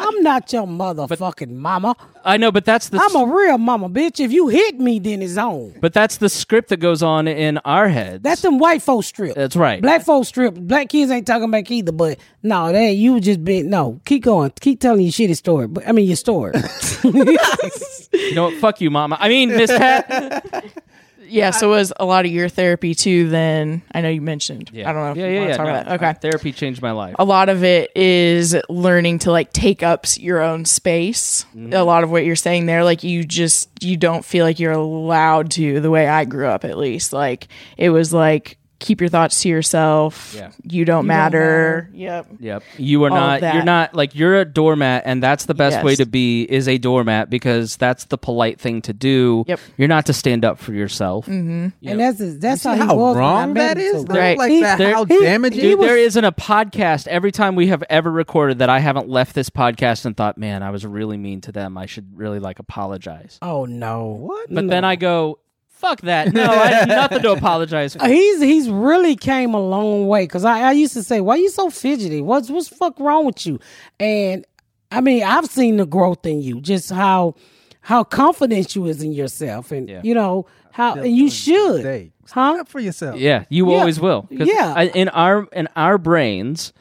I'm 0.00 0.22
not 0.22 0.52
your 0.52 0.66
motherfucking 0.66 1.50
mama. 1.50 1.94
i 2.24 2.36
know 2.36 2.50
but 2.50 2.64
that's 2.64 2.88
the 2.88 2.98
I'm 2.98 3.14
a 3.14 3.32
real 3.32 3.58
mama, 3.58 3.88
bitch. 3.88 4.18
If 4.18 4.32
you 4.32 4.48
hit 4.48 4.78
me, 4.80 4.98
then 4.98 5.22
it's 5.22 5.36
on. 5.36 5.74
but 5.80 5.92
that's 5.92 6.16
the 6.16 6.28
script 6.28 6.70
that 6.70 6.78
goes 6.78 7.02
on 7.02 7.28
in 7.28 7.58
our 7.58 7.88
heads 7.88 8.22
That's 8.22 8.42
them 8.42 8.58
white 8.58 8.82
folks 8.82 9.06
strip. 9.06 9.34
that's 9.36 9.54
right 9.56 9.80
Black 9.80 10.02
folks 10.04 10.28
strip. 10.28 10.54
Black 10.54 10.88
kids 10.88 11.10
ain't 11.10 11.26
talking 11.26 11.50
back 11.50 11.70
either. 11.70 11.92
But 11.92 12.18
no, 12.42 12.72
they 12.72 12.92
you 12.92 13.20
just 13.20 13.44
been 13.44 13.70
no. 13.70 14.00
Keep 14.04 14.24
going. 14.24 14.52
Keep 14.60 14.80
telling 14.80 15.02
your 15.02 15.12
shitty 15.12 15.36
story. 15.36 15.66
But 15.68 15.86
I 15.88 15.92
mean 15.92 16.06
your 16.06 16.16
story. 16.16 16.54
you 17.04 18.34
know 18.34 18.44
what 18.44 18.54
fuck 18.60 18.80
you 18.80 18.90
mama 18.90 19.16
i 19.20 19.28
mean 19.28 19.48
miss 19.50 19.70
pat 19.70 20.64
Yeah. 21.28 21.50
So 21.50 21.72
it 21.72 21.76
was 21.76 21.92
a 21.98 22.04
lot 22.04 22.24
of 22.24 22.30
your 22.30 22.48
therapy 22.48 22.94
too? 22.94 23.28
Then 23.28 23.82
I 23.92 24.00
know 24.00 24.08
you 24.08 24.20
mentioned. 24.20 24.70
Yeah. 24.72 24.88
I 24.88 24.92
don't 24.92 25.02
know 25.02 25.10
if 25.12 25.16
yeah 25.16 25.26
you 25.26 25.32
yeah 25.32 25.38
want 25.38 25.48
yeah 25.48 25.52
to 25.52 25.58
talk 25.58 25.66
no, 25.66 25.72
about 25.72 26.00
that. 26.00 26.02
Okay. 26.02 26.20
therapy 26.20 26.52
changed 26.52 26.82
my 26.82 26.92
life 26.92 27.16
a 27.18 27.24
lot 27.24 27.48
of 27.48 27.64
it 27.64 27.90
is 27.96 28.56
learning 28.68 29.18
to 29.20 29.30
like 29.30 29.52
take 29.52 29.82
up 29.82 30.06
your 30.16 30.40
own 30.40 30.64
space. 30.64 31.44
Mm-hmm. 31.56 31.72
A 31.72 31.84
lot 31.84 32.04
of 32.04 32.10
what 32.10 32.24
you're 32.24 32.36
saying 32.36 32.66
there, 32.66 32.84
like 32.84 33.02
you 33.02 33.24
just 33.24 33.68
you 33.82 33.96
don't 33.96 34.24
feel 34.24 34.44
like 34.44 34.58
you're 34.58 34.72
allowed 34.72 35.50
to. 35.52 35.80
The 35.80 35.90
way 35.90 36.06
I 36.06 36.24
grew 36.24 36.46
up, 36.46 36.64
at 36.64 36.78
least, 36.78 37.12
like 37.12 37.48
it 37.76 37.90
was 37.90 38.12
like 38.12 38.58
keep 38.78 39.00
your 39.00 39.08
thoughts 39.08 39.40
to 39.42 39.48
yourself. 39.48 40.34
Yeah. 40.36 40.50
You 40.62 40.84
don't 40.84 41.06
matter. 41.06 41.88
Yep. 41.92 42.26
Yep. 42.40 42.62
You 42.76 43.04
are 43.04 43.10
All 43.10 43.16
not 43.16 43.40
you're 43.42 43.64
not 43.64 43.94
like 43.94 44.14
you're 44.14 44.38
a 44.40 44.44
doormat 44.44 45.02
and 45.06 45.22
that's 45.22 45.46
the 45.46 45.54
best 45.54 45.82
way 45.84 45.96
to 45.96 46.06
be 46.06 46.42
is 46.42 46.68
a 46.68 46.78
doormat 46.78 47.30
because 47.30 47.76
that's 47.76 48.04
the 48.04 48.18
polite 48.18 48.60
thing 48.60 48.82
to 48.82 48.92
do. 48.92 49.44
Yep. 49.46 49.60
You're 49.76 49.88
not 49.88 50.06
to 50.06 50.12
stand 50.12 50.44
up 50.44 50.58
for 50.58 50.72
yourself. 50.72 51.26
Mm-hmm. 51.26 51.68
and 51.88 52.00
that's 52.00 52.18
that's 52.38 52.64
how, 52.64 52.74
he 52.74 52.80
how 52.80 52.96
was 52.96 53.16
wrong 53.16 53.52
met 53.54 53.76
that 53.76 53.82
him, 53.82 53.96
is. 53.96 54.02
so- 54.02 54.14
Right. 54.14 54.36
Like 54.38 54.50
He- 54.50 54.60
that, 54.60 54.78
there- 54.78 54.94
how 54.94 55.04
he- 55.04 55.20
damaging. 55.20 55.60
Dude, 55.60 55.78
was- 55.78 55.88
there 55.88 55.98
isn't 55.98 56.24
a 56.24 56.32
podcast 56.32 57.06
every 57.08 57.32
time 57.32 57.56
we 57.56 57.68
have 57.68 57.82
ever 57.88 58.10
recorded 58.10 58.58
that 58.58 58.68
I 58.68 58.78
haven't 58.80 59.08
left 59.08 59.34
this 59.34 59.50
podcast 59.50 60.04
and 60.04 60.16
thought, 60.16 60.36
man, 60.38 60.62
I 60.62 60.70
was 60.70 60.84
really 60.86 61.16
mean 61.16 61.40
to 61.42 61.52
them. 61.52 61.76
I 61.78 61.86
should 61.86 62.16
really 62.16 62.38
like 62.40 62.58
apologize. 62.58 63.38
Oh 63.42 63.64
no. 63.64 64.06
What? 64.06 64.48
But 64.52 64.68
then 64.68 64.84
I 64.84 64.96
go, 64.96 65.38
fuck 65.76 66.00
that. 66.02 66.32
No, 66.32 66.44
I 66.44 66.66
have 66.68 66.88
nothing 67.00 67.22
to 67.22 67.32
apologize 67.32 67.94
for. 67.94 68.06
He's 68.06 68.40
he's 68.40 68.68
really 68.68 69.16
came 69.16 69.54
a 69.54 69.60
long 69.60 70.06
way 70.08 70.24
because 70.24 70.44
I, 70.44 70.60
I 70.68 70.72
used 70.72 70.94
to 70.94 71.02
say, 71.02 71.20
"Why 71.20 71.36
you 71.36 71.48
so 71.50 71.70
fidgety? 71.70 72.20
What's 72.22 72.50
what's 72.50 72.68
fuck 72.68 72.98
wrong 72.98 73.24
with 73.26 73.46
you?" 73.46 73.60
And 74.00 74.44
I 74.90 75.00
mean, 75.00 75.22
I've 75.22 75.46
seen 75.46 75.76
the 75.76 75.86
growth 75.86 76.24
in 76.26 76.40
you, 76.42 76.60
just 76.60 76.90
how 76.90 77.34
how 77.80 78.02
confident 78.04 78.74
you 78.74 78.86
is 78.86 79.02
in 79.02 79.12
yourself, 79.12 79.70
and 79.72 79.88
Yeah. 79.88 80.00
you 80.02 80.14
know 80.14 80.46
how 80.72 80.94
and 80.94 81.16
you 81.16 81.30
should, 81.30 81.82
Day. 81.82 82.12
huh? 82.30 82.58
Up 82.60 82.68
for 82.68 82.80
yourself. 82.80 83.18
Yeah, 83.20 83.44
you 83.48 83.70
Yeah. 83.70 83.78
always 83.78 83.98
will. 84.00 84.22
'Cause 84.22 84.48
Yeah. 84.48 84.74
I, 84.76 84.86
in 84.88 85.08
our 85.10 85.46
in 85.52 85.68
our 85.76 85.96
brains, 85.98 86.72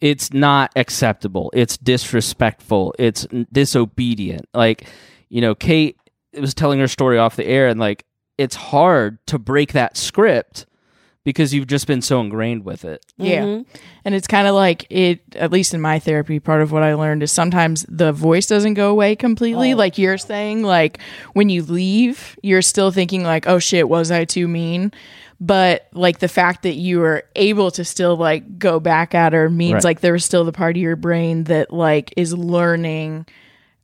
it's 0.00 0.32
not 0.32 0.70
acceptable. 0.76 1.50
It's 1.54 1.76
disrespectful. 1.76 2.94
It's 2.98 3.26
n- 3.32 3.46
disobedient. 3.52 4.46
Like, 4.54 4.86
you 5.28 5.40
know, 5.40 5.54
Kate 5.54 5.96
was 6.38 6.54
telling 6.54 6.78
her 6.80 6.88
story 6.88 7.18
off 7.18 7.36
the 7.36 7.46
air, 7.46 7.68
and 7.68 7.78
like, 7.80 8.04
it's 8.38 8.56
hard 8.56 9.18
to 9.26 9.38
break 9.38 9.72
that 9.72 9.96
script 9.96 10.64
because 11.24 11.52
you've 11.52 11.66
just 11.66 11.86
been 11.86 12.00
so 12.00 12.20
ingrained 12.20 12.64
with 12.64 12.86
it. 12.86 13.04
Yeah. 13.18 13.42
Mm-hmm. 13.42 13.76
And 14.06 14.14
it's 14.14 14.26
kind 14.26 14.48
of 14.48 14.54
like 14.54 14.86
it, 14.88 15.20
at 15.36 15.52
least 15.52 15.74
in 15.74 15.80
my 15.80 15.98
therapy, 15.98 16.40
part 16.40 16.62
of 16.62 16.72
what 16.72 16.82
I 16.82 16.94
learned 16.94 17.22
is 17.22 17.30
sometimes 17.30 17.84
the 17.88 18.12
voice 18.12 18.46
doesn't 18.46 18.74
go 18.74 18.90
away 18.90 19.14
completely. 19.14 19.74
Oh. 19.74 19.76
Like 19.76 19.98
you're 19.98 20.16
saying, 20.16 20.62
like 20.62 21.00
when 21.34 21.50
you 21.50 21.62
leave, 21.64 22.38
you're 22.42 22.62
still 22.62 22.90
thinking, 22.90 23.24
like, 23.24 23.46
oh 23.46 23.58
shit, 23.58 23.88
was 23.88 24.10
I 24.10 24.24
too 24.24 24.48
mean? 24.48 24.92
But 25.40 25.88
like 25.92 26.20
the 26.20 26.28
fact 26.28 26.62
that 26.62 26.74
you 26.74 27.00
were 27.00 27.24
able 27.36 27.70
to 27.72 27.84
still 27.84 28.16
like 28.16 28.58
go 28.58 28.80
back 28.80 29.14
at 29.14 29.34
her 29.34 29.50
means 29.50 29.74
Right. 29.74 29.84
like 29.84 30.00
there 30.00 30.14
was 30.14 30.24
still 30.24 30.44
the 30.44 30.52
part 30.52 30.76
of 30.76 30.82
your 30.82 30.96
brain 30.96 31.44
that 31.44 31.72
like 31.72 32.14
is 32.16 32.32
learning 32.32 33.26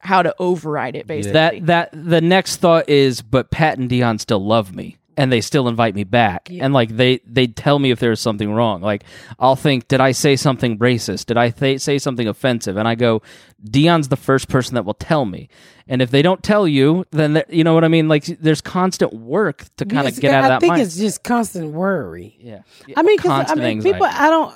how 0.05 0.23
to 0.23 0.35
override 0.39 0.95
it 0.97 1.07
basically. 1.07 1.33
That 1.33 1.67
that 1.67 1.91
the 1.93 2.21
next 2.21 2.57
thought 2.57 2.89
is, 2.89 3.23
but 3.23 3.51
Pat 3.51 3.79
and 3.79 3.91
Deon 3.91 4.21
still 4.21 4.45
love 4.45 4.75
me. 4.75 4.99
And 5.17 5.31
they 5.31 5.41
still 5.41 5.69
invite 5.69 5.95
me 5.95 6.03
back, 6.03 6.49
and 6.51 6.75
like 6.75 6.89
they 6.97 7.21
they 7.25 7.47
tell 7.47 7.79
me 7.79 7.93
if 7.93 8.01
there's 8.01 8.19
something 8.19 8.53
wrong. 8.53 8.81
Like 8.83 9.05
I'll 9.39 9.55
think, 9.55 9.87
did 9.87 10.01
I 10.01 10.11
say 10.11 10.35
something 10.35 10.77
racist? 10.79 11.27
Did 11.27 11.37
I 11.37 11.51
th- 11.51 11.81
say 11.81 11.99
something 11.99 12.27
offensive? 12.27 12.77
And 12.77 12.89
I 12.89 12.97
go, 12.97 13.23
Deon's 13.65 14.09
the 14.09 14.17
first 14.17 14.49
person 14.49 14.75
that 14.75 14.85
will 14.85 14.93
tell 14.95 15.25
me. 15.25 15.49
And 15.87 16.03
if 16.03 16.11
they 16.11 16.21
don't 16.21 16.43
tell 16.43 16.67
you, 16.67 17.05
then 17.13 17.45
you 17.49 17.63
know 17.63 17.75
what 17.75 17.85
I 17.85 17.89
mean. 17.89 18.09
Like 18.09 18.25
there's 18.25 18.61
constant 18.61 19.13
work 19.13 19.65
to 19.77 19.85
kind 19.85 20.09
of 20.09 20.15
Yes, 20.15 20.19
get 20.19 20.35
out 20.35 20.45
of 20.47 20.49
that 20.49 20.57
I 20.57 20.59
think 20.59 20.71
mind. 20.73 20.83
it's 20.83 20.97
just 20.97 21.23
constant 21.23 21.71
worry. 21.71 22.37
yeah, 22.41 22.63
I 22.97 23.03
mean 23.05 23.17
because 23.17 23.53
I 23.53 23.55
mean, 23.55 23.67
anxiety. 23.67 23.93
people. 23.93 24.09
I 24.11 24.31
don't. 24.31 24.53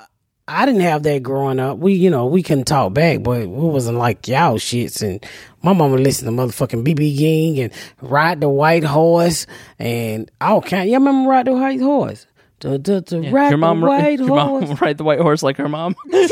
I 0.49 0.65
didn't 0.65 0.81
have 0.81 1.03
that 1.03 1.21
growing 1.21 1.59
up. 1.59 1.77
We, 1.77 1.93
you 1.93 2.09
know, 2.09 2.25
we 2.25 2.41
couldn't 2.41 2.65
talk 2.65 2.93
back, 2.93 3.21
but 3.21 3.47
we 3.47 3.67
wasn't 3.67 3.99
like 3.99 4.27
y'all 4.27 4.55
shits. 4.55 5.03
And 5.03 5.23
my 5.61 5.73
mama 5.73 5.97
listened 5.97 6.35
to 6.35 6.43
motherfucking 6.43 6.83
BB 6.83 7.17
King 7.17 7.59
and 7.59 7.73
Ride 8.01 8.41
the 8.41 8.49
White 8.49 8.83
Horse 8.83 9.45
and 9.77 10.31
I 10.41 10.49
all 10.49 10.61
kind. 10.63 10.89
Y'all 10.89 10.99
remember 10.99 11.29
Ride 11.29 11.45
the 11.45 11.53
White 11.53 11.79
Horse? 11.81 12.25
To, 12.59 12.77
to, 12.77 13.01
to 13.01 13.21
ride 13.31 13.49
your 13.49 13.57
mom, 13.57 13.79
the 13.79 13.87
white 13.87 14.19
your 14.19 14.27
mom 14.27 14.65
horse. 14.65 14.81
ride 14.81 14.97
the 14.97 15.05
white 15.05 15.21
horse 15.21 15.41
like 15.41 15.55
her 15.57 15.69
mom. 15.69 15.95
what 16.03 16.29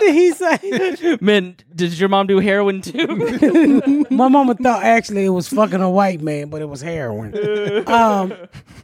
did 0.00 0.14
he 0.14 0.32
say? 0.32 1.16
Man, 1.20 1.56
did 1.74 1.98
your 1.98 2.10
mom 2.10 2.26
do 2.26 2.38
heroin 2.38 2.82
too? 2.82 4.04
My 4.10 4.28
mama 4.28 4.54
thought 4.56 4.82
actually 4.82 5.24
it 5.24 5.30
was 5.30 5.48
fucking 5.48 5.80
a 5.80 5.90
white 5.90 6.20
man, 6.20 6.50
but 6.50 6.60
it 6.60 6.68
was 6.68 6.82
heroin. 6.82 7.34
um, 7.88 8.34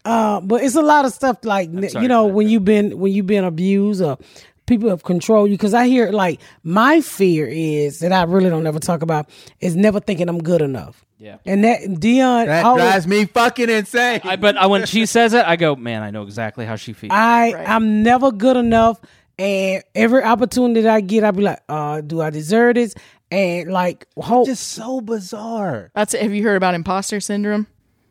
uh, 0.04 0.40
but 0.40 0.62
it's 0.62 0.76
a 0.76 0.82
lot 0.82 1.04
of 1.04 1.12
stuff 1.12 1.44
like 1.44 1.68
you 1.70 2.08
know 2.08 2.26
when 2.26 2.48
you've 2.48 2.64
been 2.64 2.98
when 2.98 3.12
you've 3.12 3.26
been 3.26 3.44
abused 3.44 4.02
or 4.02 4.18
people 4.66 4.88
have 4.88 5.02
controlled 5.02 5.50
you 5.50 5.56
because 5.56 5.74
I 5.74 5.86
hear 5.86 6.10
like 6.10 6.40
my 6.62 7.00
fear 7.00 7.46
is 7.46 8.00
that 8.00 8.12
I 8.12 8.22
really 8.24 8.50
don't 8.50 8.66
ever 8.66 8.80
talk 8.80 9.02
about 9.02 9.28
is 9.60 9.76
never 9.76 10.00
thinking 10.00 10.28
I'm 10.28 10.42
good 10.42 10.62
enough. 10.62 11.04
Yeah. 11.18 11.38
And 11.46 11.64
that 11.64 11.80
Deon 11.82 12.46
That 12.46 12.64
always, 12.64 12.82
drives 12.82 13.06
me 13.06 13.24
fucking 13.26 13.70
insane. 13.70 14.20
I, 14.24 14.36
but 14.36 14.56
I, 14.56 14.66
when 14.66 14.86
she 14.86 15.06
says 15.06 15.32
it, 15.32 15.44
I 15.46 15.56
go, 15.56 15.76
man, 15.76 16.02
I 16.02 16.10
know 16.10 16.22
exactly 16.22 16.66
how 16.66 16.76
she 16.76 16.92
feels. 16.92 17.12
I 17.12 17.52
Right. 17.52 17.68
I'm 17.68 18.02
never 18.02 18.32
good 18.32 18.56
enough, 18.56 19.00
and 19.38 19.82
every 19.94 20.22
opportunity 20.22 20.82
that 20.82 20.94
I 20.94 21.00
get, 21.00 21.24
I 21.24 21.30
be 21.30 21.42
like, 21.42 21.60
uh, 21.68 22.00
do 22.00 22.20
I 22.20 22.30
deserve 22.30 22.74
this? 22.76 22.94
And 23.30 23.72
like, 23.72 24.06
hope. 24.16 24.46
just 24.46 24.68
so 24.68 25.00
bizarre. 25.00 25.90
That's 25.94 26.14
it. 26.14 26.22
have 26.22 26.32
you 26.32 26.42
heard 26.42 26.56
about 26.56 26.74
imposter 26.74 27.20
syndrome? 27.20 27.66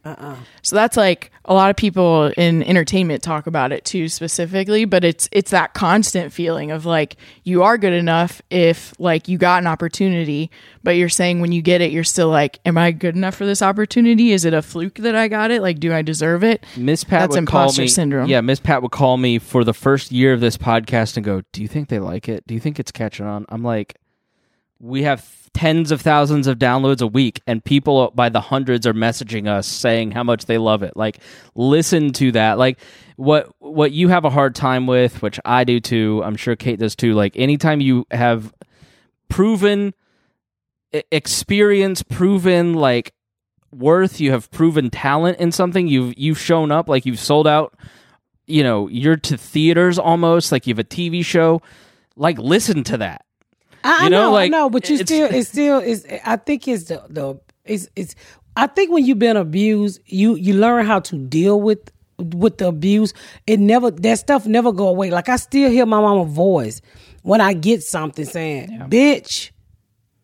Uh-uh. 0.06 0.36
So 0.62 0.76
that's 0.76 0.98
like 0.98 1.32
a 1.46 1.54
lot 1.54 1.70
of 1.70 1.76
people 1.78 2.32
in 2.38 2.62
entertainment 2.64 3.24
talk 3.24 3.48
about 3.48 3.72
it 3.72 3.86
too 3.86 4.10
specifically, 4.10 4.84
but 4.86 5.04
it's 5.04 5.30
it's 5.32 5.52
that 5.52 5.74
constant 5.74 6.34
feeling 6.34 6.72
of 6.72 6.86
like 6.86 7.16
you 7.44 7.64
are 7.64 7.78
good 7.78 7.94
enough 7.94 8.42
if 8.50 8.94
like 9.00 9.28
you 9.30 9.38
got 9.38 9.62
an 9.64 9.68
opportunity, 9.68 10.52
but 10.84 10.92
you're 10.92 11.08
saying 11.10 11.40
when 11.40 11.54
you 11.54 11.62
get 11.62 11.80
it 11.80 11.92
you're 11.92 12.04
still 12.04 12.30
like 12.30 12.60
am 12.66 12.78
I 12.78 12.92
good 12.92 13.16
enough 13.16 13.36
for 13.36 13.46
this 13.46 13.62
opportunity? 13.62 14.32
Is 14.32 14.44
it 14.44 14.54
a 14.54 14.62
fluke 14.62 14.96
that 14.96 15.16
I 15.16 15.30
got 15.30 15.52
it? 15.52 15.62
Like 15.62 15.80
do 15.80 15.94
I 15.94 16.02
deserve 16.02 16.44
it? 16.44 16.66
Miss 16.76 17.04
Pat 17.04 17.22
That's 17.22 17.36
would 17.40 17.48
call 17.48 17.62
imposter 17.64 17.84
me. 17.84 17.88
syndrome. 17.88 18.30
Yeah, 18.30 18.42
Miss 18.42 18.60
Pat 18.60 18.82
would 18.82 18.92
call 18.92 19.18
me 19.18 19.40
for 19.40 19.64
the 19.64 19.74
first 19.74 20.12
year 20.12 20.34
of 20.34 20.42
this 20.42 20.58
podcast 20.58 21.16
and 21.16 21.26
go, 21.26 21.44
"Do 21.54 21.62
you 21.62 21.68
think 21.68 21.88
they 21.88 22.00
like 22.00 22.28
it? 22.28 22.46
Do 22.46 22.54
you 22.54 22.60
think 22.60 22.80
it's 22.80 22.92
catching 22.92 23.26
on?" 23.26 23.46
I'm 23.50 23.64
like, 23.64 23.96
"We 24.80 25.04
have 25.04 25.26
tens 25.54 25.92
of 25.92 26.02
thousands 26.02 26.48
of 26.48 26.58
downloads 26.58 27.02
a 27.02 27.08
week, 27.08 27.42
and 27.46 27.64
people 27.64 28.12
by 28.16 28.30
the 28.30 28.42
hundreds 28.42 28.88
are 28.88 28.94
messaging 28.94 29.48
us 29.48 29.68
saying 29.68 30.12
how 30.12 30.24
much 30.24 30.46
they 30.46 30.58
love 30.58 30.84
it. 30.84 30.98
Like, 30.98 31.20
listen 31.56 32.12
to 32.14 32.32
that. 32.34 32.58
Like, 32.58 32.80
what 33.16 33.54
what 33.60 33.92
you 33.92 34.10
have 34.10 34.26
a 34.26 34.30
hard 34.30 34.56
time 34.56 34.88
with, 34.88 35.22
which 35.22 35.40
I 35.46 35.64
do 35.64 35.80
too. 35.80 36.22
I'm 36.26 36.36
sure 36.36 36.56
Kate 36.56 36.80
does 36.80 36.96
too. 36.96 37.14
Like, 37.14 37.34
anytime 37.36 37.82
you 37.82 38.06
have 38.12 38.54
proven 39.30 39.94
experience, 41.12 42.04
proven 42.04 42.74
like 42.74 43.14
worth, 43.72 44.20
you 44.20 44.32
have 44.32 44.52
proven 44.52 44.90
talent 44.90 45.40
in 45.40 45.52
something. 45.52 45.88
You've 45.88 46.18
you've 46.18 46.40
shown 46.40 46.72
up 46.72 46.90
like 46.90 47.06
you've 47.06 47.20
sold 47.20 47.48
out. 47.48 47.76
You 48.46 48.64
know, 48.64 48.90
you're 48.90 49.18
to 49.18 49.38
theaters 49.38 49.98
almost 49.98 50.52
like 50.52 50.68
you 50.68 50.72
have 50.72 50.80
a 50.80 50.84
TV 50.84 51.24
show. 51.24 51.62
Like, 52.16 52.38
listen 52.38 52.84
to 52.86 52.98
that. 52.98 53.26
I, 53.84 54.06
You 54.06 54.10
know, 54.10 54.24
know, 54.24 54.32
like, 54.32 54.46
I 54.46 54.48
know, 54.50 54.70
but 54.70 54.90
you 54.90 54.96
it's- 54.96 55.08
still, 55.08 55.28
it's 55.34 55.50
still, 55.50 55.80
it's. 55.80 56.06
I 56.26 56.38
think 56.38 56.68
it's 56.68 56.86
the 56.86 57.04
the 57.10 57.40
it's 57.66 57.88
it's. 57.96 58.16
I 58.56 58.68
think 58.68 58.92
when 58.92 59.06
you've 59.06 59.20
been 59.20 59.38
abused, 59.38 60.00
you 60.06 60.36
you 60.36 60.54
learn 60.54 60.86
how 60.86 61.00
to 61.02 61.18
deal 61.18 61.60
with 61.60 61.92
with 62.18 62.60
the 62.60 62.68
abuse. 62.68 63.14
It 63.48 63.60
never 63.60 63.92
that 63.92 64.20
stuff 64.20 64.46
never 64.46 64.72
go 64.72 64.88
away. 64.88 65.10
Like 65.10 65.28
I 65.30 65.36
still 65.38 65.70
hear 65.72 65.86
my 65.86 66.00
mama 66.00 66.26
voice 66.26 66.82
when 67.24 67.42
I 67.42 67.54
get 67.54 67.84
something 67.84 68.26
saying, 68.26 68.70
"Bitch, 68.90 69.52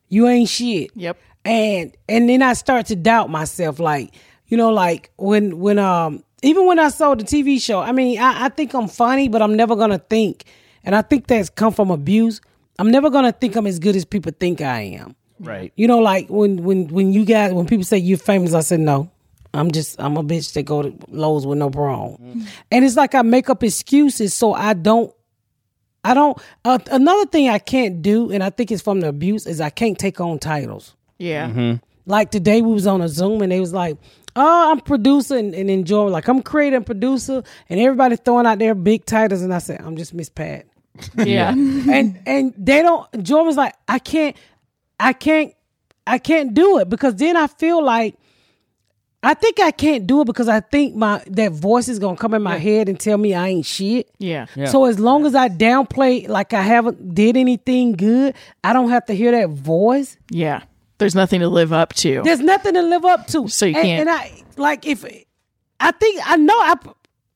you 0.09 0.27
ain't 0.27 0.47
shit." 0.49 0.91
Yep. 0.95 1.17
and 1.45 1.95
and 2.07 2.29
then 2.29 2.41
I 2.43 2.53
start 2.53 2.85
to 2.87 2.95
doubt 2.95 3.29
myself. 3.29 3.79
Like 3.79 4.13
you 4.47 4.57
know, 4.57 4.69
like 4.71 5.11
when 5.17 5.59
when 5.59 5.79
um 5.79 6.23
even 6.43 6.65
when 6.67 6.79
I 6.79 6.89
saw 6.89 7.15
the 7.15 7.23
TV 7.23 7.61
show, 7.61 7.79
I 7.79 7.91
mean, 7.91 8.19
I, 8.19 8.45
I 8.45 8.49
think 8.49 8.73
I'm 8.73 8.87
funny, 8.87 9.27
but 9.27 9.41
I'm 9.41 9.55
never 9.55 9.75
gonna 9.75 9.99
think, 9.99 10.43
and 10.83 10.95
I 10.95 11.01
think 11.01 11.27
that's 11.27 11.49
come 11.49 11.73
from 11.73 11.89
abuse. 11.91 12.39
I'm 12.79 12.89
never 12.91 13.09
gonna 13.09 13.33
think 13.33 13.55
I'm 13.55 13.67
as 13.67 13.77
good 13.77 13.95
as 13.95 14.05
people 14.05 14.31
think 14.39 14.61
I 14.61 14.81
am. 14.81 15.15
Right. 15.39 15.71
You 15.75 15.87
know, 15.87 15.99
like 15.99 16.29
when 16.29 16.63
when 16.63 16.87
when 16.87 17.13
you 17.13 17.25
guys 17.25 17.53
when 17.53 17.65
people 17.65 17.83
say 17.83 17.97
you're 17.97 18.17
famous, 18.17 18.53
I 18.53 18.61
said 18.61 18.79
no. 18.79 19.11
I'm 19.53 19.71
just 19.71 19.99
I'm 20.01 20.15
a 20.15 20.23
bitch 20.23 20.53
that 20.53 20.63
go 20.63 20.83
to 20.83 20.93
Lowe's 21.09 21.45
with 21.45 21.57
no 21.57 21.69
bra. 21.69 22.15
And 22.71 22.85
it's 22.85 22.95
like 22.95 23.15
I 23.15 23.21
make 23.21 23.49
up 23.49 23.63
excuses 23.63 24.33
so 24.33 24.53
I 24.53 24.73
don't 24.73 25.13
I 26.03 26.13
don't 26.13 26.37
uh, 26.63 26.79
another 26.91 27.25
thing 27.25 27.49
I 27.49 27.59
can't 27.59 28.01
do 28.01 28.31
and 28.31 28.43
I 28.43 28.49
think 28.49 28.71
it's 28.71 28.81
from 28.81 29.01
the 29.01 29.09
abuse 29.09 29.45
is 29.45 29.59
I 29.59 29.69
can't 29.69 29.97
take 29.97 30.21
on 30.21 30.39
titles. 30.39 30.95
Yeah. 31.17 31.77
Like 32.05 32.31
today 32.31 32.61
we 32.61 32.73
was 32.73 32.87
on 32.87 33.01
a 33.01 33.09
Zoom 33.09 33.41
and 33.41 33.51
they 33.51 33.59
was 33.59 33.73
like, 33.73 33.97
"Oh, 34.35 34.71
I'm 34.71 34.79
producer 34.79 35.37
and, 35.37 35.53
and 35.53 35.69
enjoying 35.69 36.11
like 36.11 36.27
I'm 36.27 36.41
creator 36.41 36.77
and 36.77 36.85
producer 36.85 37.43
and 37.69 37.79
everybody 37.79 38.15
throwing 38.15 38.45
out 38.47 38.57
their 38.57 38.73
big 38.73 39.05
titles." 39.05 39.41
And 39.41 39.53
I 39.53 39.59
said, 39.59 39.81
"I'm 39.81 39.95
just 39.95 40.13
Miss 40.13 40.29
Pat." 40.29 40.65
Yeah. 41.17 41.51
and 41.51 42.19
and 42.25 42.53
they 42.57 42.81
don't. 42.81 43.07
Jordan 43.23 43.47
was 43.47 43.57
like, 43.57 43.73
"I 43.87 43.99
can't, 43.99 44.35
I 44.99 45.13
can't, 45.13 45.53
I 46.05 46.17
can't 46.17 46.53
do 46.53 46.79
it 46.79 46.89
because 46.89 47.15
then 47.15 47.35
I 47.37 47.47
feel 47.47 47.83
like." 47.83 48.15
I 49.21 49.33
think 49.33 49.59
I 49.59 49.71
can't 49.71 50.07
do 50.07 50.21
it 50.21 50.25
because 50.27 50.47
I 50.47 50.61
think 50.61 50.95
my 50.95 51.21
that 51.27 51.51
voice 51.51 51.89
is 51.89 51.99
gonna 51.99 52.15
come 52.15 52.33
in 52.33 52.41
my 52.41 52.55
head 52.57 52.87
and 52.87 52.97
tell 52.97 53.17
me 53.17 53.33
I 53.33 53.49
ain't 53.49 53.65
shit. 53.65 54.09
yeah. 54.17 54.45
So 54.67 54.85
as 54.85 54.97
long 54.97 55.25
as 55.25 55.35
I 55.35 55.49
downplay 55.49 56.29
like 56.29 56.53
I 56.53 56.61
haven't 56.61 57.15
did 57.15 57.35
anything 57.35 57.91
good, 57.97 58.33
I 58.63 58.71
don't 58.71 58.89
have 58.91 59.05
to 59.07 59.13
hear 59.13 59.31
that 59.31 59.49
voice. 59.49 60.15
Yeah. 60.31 60.61
There's 60.99 61.15
nothing 61.15 61.41
to 61.41 61.49
live 61.49 61.73
up 61.73 61.91
to. 61.95 62.21
There's 62.23 62.39
nothing 62.39 62.75
to 62.75 62.81
live 62.81 63.03
up 63.03 63.27
to. 63.27 63.49
So 63.49 63.65
you 63.65 63.75
and, 63.75 63.83
can't- 63.83 64.01
And 64.01 64.09
I 64.09 64.41
like 64.55 64.87
if 64.87 65.03
I 65.81 65.91
think 65.91 66.21
I 66.25 66.37
know 66.37 66.55
I 66.57 66.75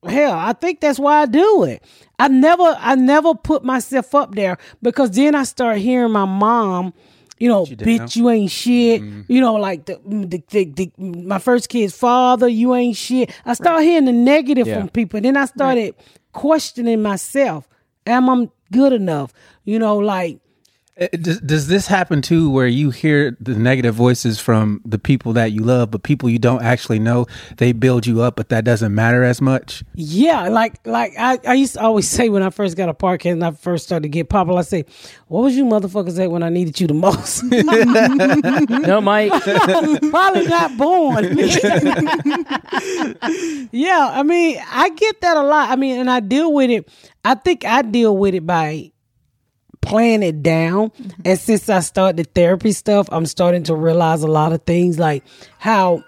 hell 0.05 0.33
I 0.33 0.53
think 0.53 0.79
that's 0.81 0.99
why 0.99 1.21
I 1.21 1.25
do 1.25 1.63
it. 1.63 1.83
I 2.19 2.27
never 2.27 2.63
I 2.79 2.95
never 2.95 3.33
put 3.35 3.63
myself 3.63 4.13
up 4.15 4.35
there 4.35 4.57
because 4.81 5.11
then 5.11 5.35
I 5.35 5.43
start 5.43 5.77
hearing 5.77 6.11
my 6.11 6.25
mom. 6.25 6.93
You 7.39 7.49
know, 7.49 7.65
bitch, 7.65 8.15
you 8.15 8.29
ain't 8.29 8.51
shit. 8.51 9.01
You 9.27 9.41
know, 9.41 9.55
like 9.55 9.85
the, 9.85 9.99
the, 10.05 10.41
the, 10.49 10.65
the 10.65 10.91
my 10.97 11.39
first 11.39 11.67
kid's 11.67 11.93
father, 11.97 12.47
you 12.47 12.73
ain't 12.75 12.95
shit. 12.95 13.31
I 13.43 13.53
start 13.53 13.83
hearing 13.83 14.05
the 14.05 14.11
negative 14.13 14.67
Yeah. 14.67 14.79
from 14.79 14.89
people. 14.89 15.19
Then 15.19 15.35
I 15.35 15.45
started 15.45 15.95
questioning 16.31 17.01
myself. 17.01 17.67
Am 18.05 18.29
I 18.29 18.49
good 18.71 18.93
enough? 18.93 19.33
You 19.65 19.79
know, 19.79 19.97
like 19.97 20.39
Eh, 20.95 21.08
eh, 21.12 21.17
does, 21.17 21.41
does 21.41 21.67
this 21.67 21.88
happen 21.88 22.21
too, 22.21 22.51
where 22.51 22.67
you 22.67 22.91
hear 22.91 23.36
the 23.39 23.56
negative 23.56 23.95
voices 23.95 24.39
from 24.39 24.79
the 24.86 24.99
people 24.99 25.34
that 25.34 25.51
you 25.51 25.62
love, 25.62 25.89
but 25.89 26.03
people 26.03 26.29
you 26.29 26.38
don't 26.38 26.62
actually 26.62 26.99
know, 26.99 27.25
they 27.58 27.71
build 27.71 28.06
you 28.06 28.21
up, 28.21 28.36
but 28.36 28.49
that 28.49 28.63
doesn't 28.63 28.93
matter 28.93 29.23
as 29.23 29.41
much? 29.41 29.84
Yeah, 29.95 30.49
like 30.49 30.86
like 30.86 31.13
I, 31.17 31.39
I 31.47 31.53
used 31.56 31.73
to 31.73 31.82
always 31.82 32.08
say 32.08 32.29
when 32.29 32.43
I 32.43 32.51
first 32.51 32.77
got 32.77 32.89
a 32.89 32.93
podcast 32.93 33.32
and 33.32 33.43
I 33.43 33.51
first 33.51 33.86
started 33.86 34.03
to 34.03 34.10
get 34.10 34.29
popular, 34.29 34.60
I 34.60 34.62
say, 34.62 34.86
"What 35.29 35.41
was 35.41 35.58
you 35.58 35.65
motherfuckers 35.65 36.23
at 36.23 36.29
when 36.29 36.43
I 36.43 36.49
needed 36.49 36.79
you 36.79 36.86
the 36.86 36.93
most?" 36.93 37.43
No, 38.84 39.01
Mike, 39.01 39.32
Probably 40.12 40.45
not 40.45 40.77
born. 40.77 41.38
yeah, 43.71 44.12
I 44.12 44.21
mean, 44.23 44.62
I 44.69 44.89
get 44.89 45.21
that 45.21 45.38
a 45.38 45.41
lot. 45.41 45.71
I 45.71 45.75
mean, 45.75 45.99
and 45.99 46.12
I 46.12 46.19
deal 46.19 46.53
with 46.53 46.69
it. 46.69 46.88
I 47.25 47.34
think 47.36 47.65
I 47.65 47.82
deal 47.82 48.15
with 48.15 48.36
it 48.36 48.45
by 48.45 48.92
playing 49.84 50.24
it 50.24 50.41
down. 50.41 50.91
And 51.24 51.39
since 51.39 51.69
I 51.69 51.82
started 51.82 52.17
the 52.17 52.24
therapy 52.24 52.72
stuff, 52.72 53.08
I'm 53.12 53.26
starting 53.26 53.63
to 53.63 53.76
realize 53.76 54.24
a 54.24 54.28
lot 54.28 54.54
of 54.54 54.63
things 54.63 54.98
like 54.98 55.24
how 55.60 56.04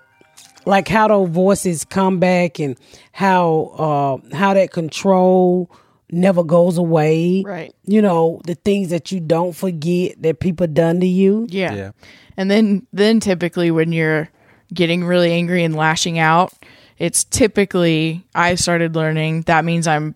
like 0.66 0.88
how 0.88 1.08
those 1.08 1.30
voices 1.30 1.86
come 1.86 2.20
back 2.20 2.60
and 2.60 2.78
how 3.12 4.22
uh 4.32 4.36
how 4.36 4.54
that 4.56 4.72
control 4.72 5.70
never 6.12 6.44
goes 6.44 6.78
away. 6.78 7.44
Right. 7.46 7.74
You 7.84 8.02
know, 8.02 8.42
the 8.46 8.56
things 8.56 8.90
that 8.90 9.12
you 9.12 9.20
don't 9.20 9.54
forget 9.54 10.22
that 10.22 10.40
people 10.40 10.68
done 10.68 11.00
to 11.02 11.08
you. 11.08 11.48
Yeah. 11.50 11.74
Yeah. 11.74 11.92
And 12.38 12.50
then 12.50 12.88
then 12.94 13.20
typically 13.20 13.72
when 13.72 13.92
you're 13.92 14.30
getting 14.74 15.04
really 15.04 15.32
angry 15.32 15.64
and 15.64 15.76
lashing 15.76 16.18
out, 16.18 16.54
it's 16.98 17.24
typically 17.24 18.26
I 18.34 18.56
started 18.56 18.96
learning 18.96 19.44
that 19.44 19.66
means 19.66 19.88
I'm 19.88 20.16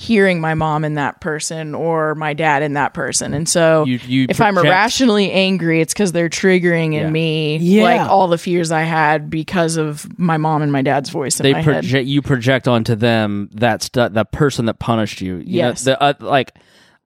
hearing 0.00 0.40
my 0.40 0.54
mom 0.54 0.82
in 0.82 0.94
that 0.94 1.20
person 1.20 1.74
or 1.74 2.14
my 2.14 2.32
dad 2.32 2.62
in 2.62 2.72
that 2.72 2.94
person. 2.94 3.34
And 3.34 3.46
so 3.46 3.84
You- 3.86 4.00
you 4.06 4.26
if 4.30 4.40
I'm 4.40 4.54
project- 4.54 4.72
irrationally 4.72 5.30
angry, 5.30 5.82
it's 5.82 5.92
because 5.92 6.12
they're 6.12 6.30
triggering 6.30 6.94
in 6.94 7.02
Yeah. 7.02 7.10
me 7.10 7.58
Yeah. 7.58 7.82
like 7.84 8.00
all 8.08 8.26
the 8.26 8.38
fears 8.38 8.72
I 8.72 8.80
had 8.80 9.28
because 9.28 9.76
of 9.76 10.06
my 10.18 10.38
mom 10.38 10.62
and 10.62 10.72
my 10.72 10.80
dad's 10.80 11.10
voice 11.10 11.38
in 11.38 11.44
they 11.44 11.52
my 11.52 11.58
head. 11.60 11.64
project 11.82 12.06
you 12.08 12.22
project 12.22 12.66
onto 12.66 12.94
them 12.94 13.50
that 13.52 13.82
stu- 13.82 14.08
that 14.08 14.32
person 14.32 14.64
that 14.64 14.78
punished 14.78 15.20
you. 15.20 15.34
you 15.36 15.60
know, 15.60 15.68
Yes. 15.68 15.84
the, 15.84 16.02
uh, 16.02 16.14
like 16.20 16.52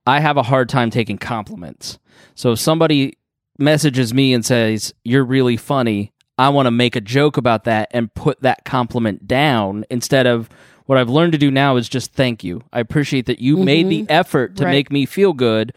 I 0.07 0.21
have 0.21 0.37
a 0.37 0.45
hard 0.45 0.69
time 0.69 0.91
taking 0.91 1.19
compliments. 1.19 1.99
So 2.37 2.53
if 2.53 2.61
somebody 2.61 3.15
messages 3.59 4.15
me 4.15 4.33
and 4.35 4.45
says 4.45 4.95
you're 5.05 5.25
really 5.25 5.57
funny, 5.57 6.13
I 6.39 6.49
want 6.51 6.67
to 6.67 6.71
make 6.71 6.95
a 6.95 7.01
joke 7.01 7.37
about 7.37 7.65
that 7.65 7.89
and 7.93 8.13
put 8.15 8.41
that 8.43 8.65
compliment 8.65 9.27
down 9.27 9.85
instead 9.91 10.27
of 10.29 10.49
what 10.87 10.99
I've 10.99 11.09
learned 11.11 11.33
to 11.33 11.39
do 11.39 11.51
now 11.51 11.77
is 11.77 11.89
just 11.89 12.13
thank 12.13 12.45
you. 12.45 12.63
I 12.73 12.81
appreciate 12.81 13.27
that 13.27 13.39
you 13.41 13.57
made 13.57 13.89
the 13.89 14.03
mm-hmm. 14.03 14.13
effort 14.13 14.57
to 14.57 14.65
Right. 14.65 14.71
make 14.73 14.93
me 14.93 15.07
feel 15.07 15.33
good. 15.33 15.73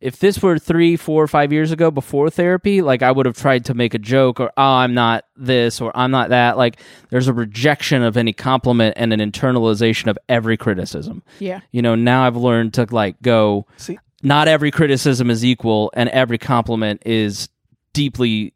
If 0.00 0.18
this 0.18 0.42
were 0.42 0.58
three, 0.58 0.96
four, 0.96 1.28
five 1.28 1.52
years 1.52 1.70
ago 1.70 1.90
before 1.92 2.28
therapy, 2.28 2.82
like 2.82 3.02
I 3.02 3.12
would 3.12 3.24
have 3.24 3.36
tried 3.36 3.64
to 3.66 3.74
make 3.74 3.94
a 3.94 3.98
joke 4.00 4.40
or, 4.40 4.50
oh, 4.56 4.62
I'm 4.62 4.94
not 4.94 5.24
this 5.36 5.80
or 5.80 5.96
I'm 5.96 6.10
not 6.10 6.30
that. 6.30 6.56
Like 6.58 6.80
there's 7.10 7.28
a 7.28 7.32
rejection 7.32 8.02
of 8.02 8.16
any 8.16 8.32
compliment 8.32 8.94
and 8.96 9.12
an 9.12 9.20
internalization 9.20 10.08
of 10.08 10.18
every 10.28 10.56
criticism. 10.56 11.22
Yeah. 11.38 11.60
You 11.70 11.82
know, 11.82 11.94
now 11.94 12.26
I've 12.26 12.36
learned 12.36 12.74
to 12.74 12.86
like 12.90 13.22
go, 13.22 13.64
See- 13.76 13.98
not 14.24 14.48
every 14.48 14.72
criticism 14.72 15.30
is 15.30 15.44
equal 15.44 15.92
and 15.94 16.08
every 16.08 16.38
compliment 16.38 17.02
is 17.06 17.48
deeply 17.92 18.46
i- 18.46 18.52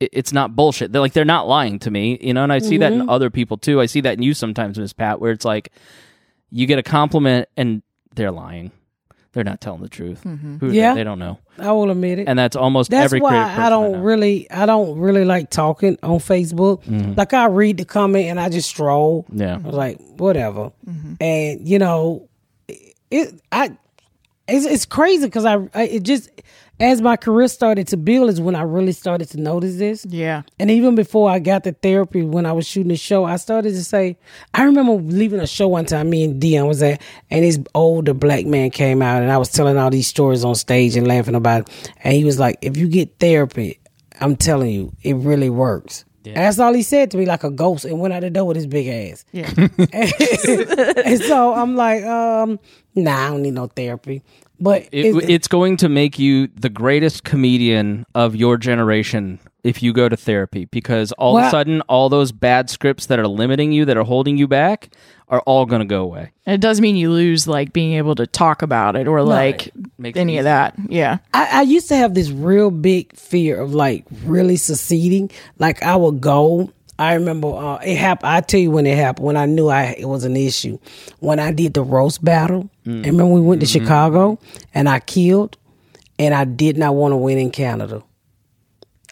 it's 0.00 0.32
not 0.32 0.56
bullshit. 0.56 0.92
They're 0.92 1.00
like 1.00 1.12
they're 1.12 1.24
not 1.24 1.46
lying 1.48 1.78
to 1.80 1.90
me, 1.90 2.18
you 2.20 2.32
know, 2.34 2.42
and 2.42 2.52
I 2.52 2.58
see 2.60 2.78
that 2.78 2.92
in 2.92 3.00
mm-hmm. 3.00 3.10
other 3.10 3.30
people 3.30 3.56
too. 3.56 3.80
I 3.80 3.86
see 3.86 4.00
that 4.02 4.14
in 4.14 4.22
you 4.22 4.34
sometimes, 4.34 4.78
Miss 4.78 4.92
Pat, 4.92 5.20
where 5.20 5.32
it's 5.32 5.44
like 5.44 5.72
you 6.50 6.66
get 6.66 6.78
a 6.78 6.82
compliment 6.82 7.48
and 7.56 7.82
they're 8.14 8.30
lying. 8.30 8.70
they're 9.32 9.44
not 9.44 9.60
telling 9.60 9.82
the 9.82 9.88
truth. 9.88 10.22
Mm-hmm. 10.24 10.56
Who, 10.58 10.70
Yeah. 10.70 10.94
they 10.94 11.04
don't 11.04 11.18
know, 11.18 11.38
I 11.58 11.70
will 11.72 11.90
admit 11.90 12.20
it. 12.20 12.26
and 12.26 12.38
that's 12.38 12.56
almost 12.56 12.90
That's 12.90 13.04
every 13.04 13.20
why 13.20 13.36
I 13.36 13.68
don't 13.68 13.92
know. 13.92 13.98
really, 13.98 14.50
I 14.50 14.64
don't 14.64 14.98
really 14.98 15.26
like 15.26 15.50
talking 15.50 15.98
on 16.02 16.20
Facebook. 16.20 16.82
Mm-hmm. 16.84 17.12
Like 17.16 17.34
I 17.34 17.44
read 17.46 17.76
the 17.76 17.84
comment 17.84 18.26
and 18.26 18.40
I 18.40 18.48
just 18.48 18.70
stroll. 18.70 19.26
Yeah. 19.30 19.56
I 19.56 19.58
was 19.58 19.74
like, 19.74 19.98
whatever. 20.16 20.72
And 21.20 21.68
you 21.68 21.78
know, 21.78 22.30
it, 23.10 23.38
I, 23.52 23.76
it's, 24.48 24.64
it's 24.64 24.86
crazy 24.86 25.26
because 25.26 25.44
I, 25.44 25.56
I, 25.74 25.82
it 25.82 26.02
just 26.02 26.30
as 26.78 27.00
my 27.00 27.16
career 27.16 27.48
started 27.48 27.88
to 27.88 27.96
build 27.96 28.28
is 28.28 28.40
when 28.40 28.54
I 28.54 28.62
really 28.62 28.92
started 28.92 29.28
to 29.30 29.40
notice 29.40 29.76
this. 29.76 30.04
Yeah. 30.08 30.42
And 30.58 30.70
even 30.70 30.94
before 30.94 31.30
I 31.30 31.38
got 31.38 31.64
the 31.64 31.72
therapy, 31.72 32.22
when 32.22 32.44
I 32.44 32.52
was 32.52 32.66
shooting 32.66 32.88
the 32.88 32.96
show, 32.96 33.24
I 33.24 33.36
started 33.36 33.70
to 33.70 33.84
say, 33.84 34.18
I 34.52 34.64
remember 34.64 34.94
leaving 34.94 35.40
a 35.40 35.46
show 35.46 35.68
one 35.68 35.86
time, 35.86 36.10
me 36.10 36.24
and 36.24 36.40
Deon 36.42 36.68
was 36.68 36.82
at, 36.82 37.00
and 37.30 37.44
this 37.44 37.58
older 37.74 38.14
black 38.14 38.44
man 38.46 38.70
came 38.70 39.00
out, 39.00 39.22
and 39.22 39.32
I 39.32 39.38
was 39.38 39.50
telling 39.50 39.78
all 39.78 39.90
these 39.90 40.06
stories 40.06 40.44
on 40.44 40.54
stage 40.54 40.96
and 40.96 41.06
laughing 41.06 41.34
about 41.34 41.62
it. 41.62 41.92
And 42.04 42.14
he 42.14 42.24
was 42.24 42.38
like, 42.38 42.58
If 42.60 42.76
you 42.76 42.88
get 42.88 43.18
therapy, 43.18 43.80
I'm 44.20 44.36
telling 44.36 44.70
you, 44.70 44.92
it 45.02 45.16
really 45.16 45.50
works. 45.50 46.04
And 46.34 46.44
that's 46.44 46.58
all 46.58 46.72
he 46.72 46.82
said 46.82 47.10
to 47.12 47.16
me, 47.16 47.26
like 47.26 47.44
a 47.44 47.50
ghost, 47.50 47.84
and 47.84 48.00
went 48.00 48.12
out 48.12 48.20
the 48.20 48.30
door 48.30 48.48
with 48.48 48.56
his 48.56 48.66
big 48.66 48.88
ass. 48.88 49.24
Yeah. 49.32 49.50
and 49.92 51.20
so 51.20 51.54
I'm 51.54 51.76
like, 51.76 52.04
um, 52.04 52.58
nah, 52.94 53.26
I 53.26 53.28
don't 53.28 53.42
need 53.42 53.54
no 53.54 53.68
therapy. 53.68 54.22
But 54.58 54.82
It, 54.92 55.06
it's- 55.06 55.24
it's 55.28 55.48
going 55.48 55.76
to 55.78 55.88
make 55.88 56.18
you 56.18 56.48
the 56.48 56.68
greatest 56.68 57.24
comedian 57.24 58.06
of 58.14 58.34
your 58.36 58.56
generation 58.56 59.38
if 59.64 59.82
you 59.82 59.92
go 59.92 60.08
to 60.08 60.16
therapy 60.16 60.66
because 60.66 61.10
all 61.12 61.36
of 61.36 61.44
a 61.44 61.50
sudden 61.50 61.80
all 61.82 62.08
those 62.08 62.30
bad 62.32 62.70
scripts 62.70 63.06
that 63.06 63.18
are 63.18 63.26
limiting 63.26 63.72
you 63.72 63.84
that 63.84 63.96
are 63.96 64.04
holding 64.04 64.36
you 64.38 64.46
back 64.46 64.90
are 65.28 65.40
all 65.40 65.66
going 65.66 65.80
to 65.80 65.86
go 65.86 66.02
away 66.04 66.30
And 66.46 66.54
it 66.54 66.60
does 66.60 66.80
mean 66.80 66.94
you 66.94 67.10
lose 67.10 67.48
like 67.48 67.72
being 67.72 67.94
able 67.94 68.14
to 68.14 68.28
talk 68.28 68.62
about 68.62 68.94
it 68.94 69.08
or 69.08 69.22
like 69.22 69.72
Makes 69.98 70.16
it 70.18 70.20
any 70.20 70.38
of 70.38 70.44
that. 70.44 70.74
Yeah. 70.88 71.18
I, 71.34 71.48
I 71.52 71.62
used 71.62 71.88
to 71.88 71.96
have 71.96 72.14
this 72.14 72.30
real 72.30 72.70
big 72.70 73.12
fear 73.16 73.60
of 73.60 73.74
like 73.74 74.04
really 74.24 74.56
succeeding. 74.56 75.30
Like 75.58 75.82
I 75.82 75.96
would 75.96 76.20
go. 76.20 76.70
I 76.98 77.14
remember 77.14 77.48
uh, 77.48 77.76
it 77.76 77.96
happened. 77.96 78.30
I 78.30 78.40
tell 78.40 78.60
you 78.60 78.70
when 78.70 78.86
it 78.86 78.96
happened. 78.96 79.26
When 79.26 79.36
I 79.36 79.46
knew 79.46 79.68
I 79.68 79.96
it 79.98 80.06
was 80.06 80.24
an 80.24 80.36
issue. 80.36 80.78
When 81.20 81.38
I 81.38 81.52
did 81.52 81.74
the 81.74 81.82
roast 81.82 82.24
battle, 82.24 82.70
mm. 82.86 82.96
and 82.96 83.06
remember 83.06 83.34
we 83.34 83.40
went 83.40 83.60
to 83.60 83.66
mm-hmm. 83.66 83.84
Chicago 83.84 84.38
and 84.72 84.88
I 84.88 85.00
killed, 85.00 85.58
and 86.18 86.34
I 86.34 86.44
did 86.44 86.76
not 86.78 86.94
want 86.94 87.12
to 87.12 87.16
win 87.16 87.38
in 87.38 87.50
Canada. 87.50 88.02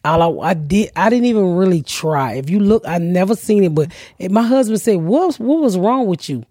All 0.05 0.42
I, 0.42 0.51
I 0.51 0.55
did, 0.55 0.92
I 0.97 1.09
didn't 1.09 1.27
even 1.27 1.57
really 1.57 1.83
try. 1.83 2.35
If 2.35 2.51
you 2.51 2.61
look, 2.61 2.87
I 2.87 2.99
never 2.99 3.35
seen 3.35 3.64
it, 3.64 3.75
but 3.75 3.90
if 4.18 4.31
my 4.31 4.42
husband 4.42 4.81
said, 4.81 4.97
"What 4.97 5.37
what 5.37 5.61
was 5.61 5.77
wrong 5.77 6.07
with 6.07 6.29
you?" 6.29 6.44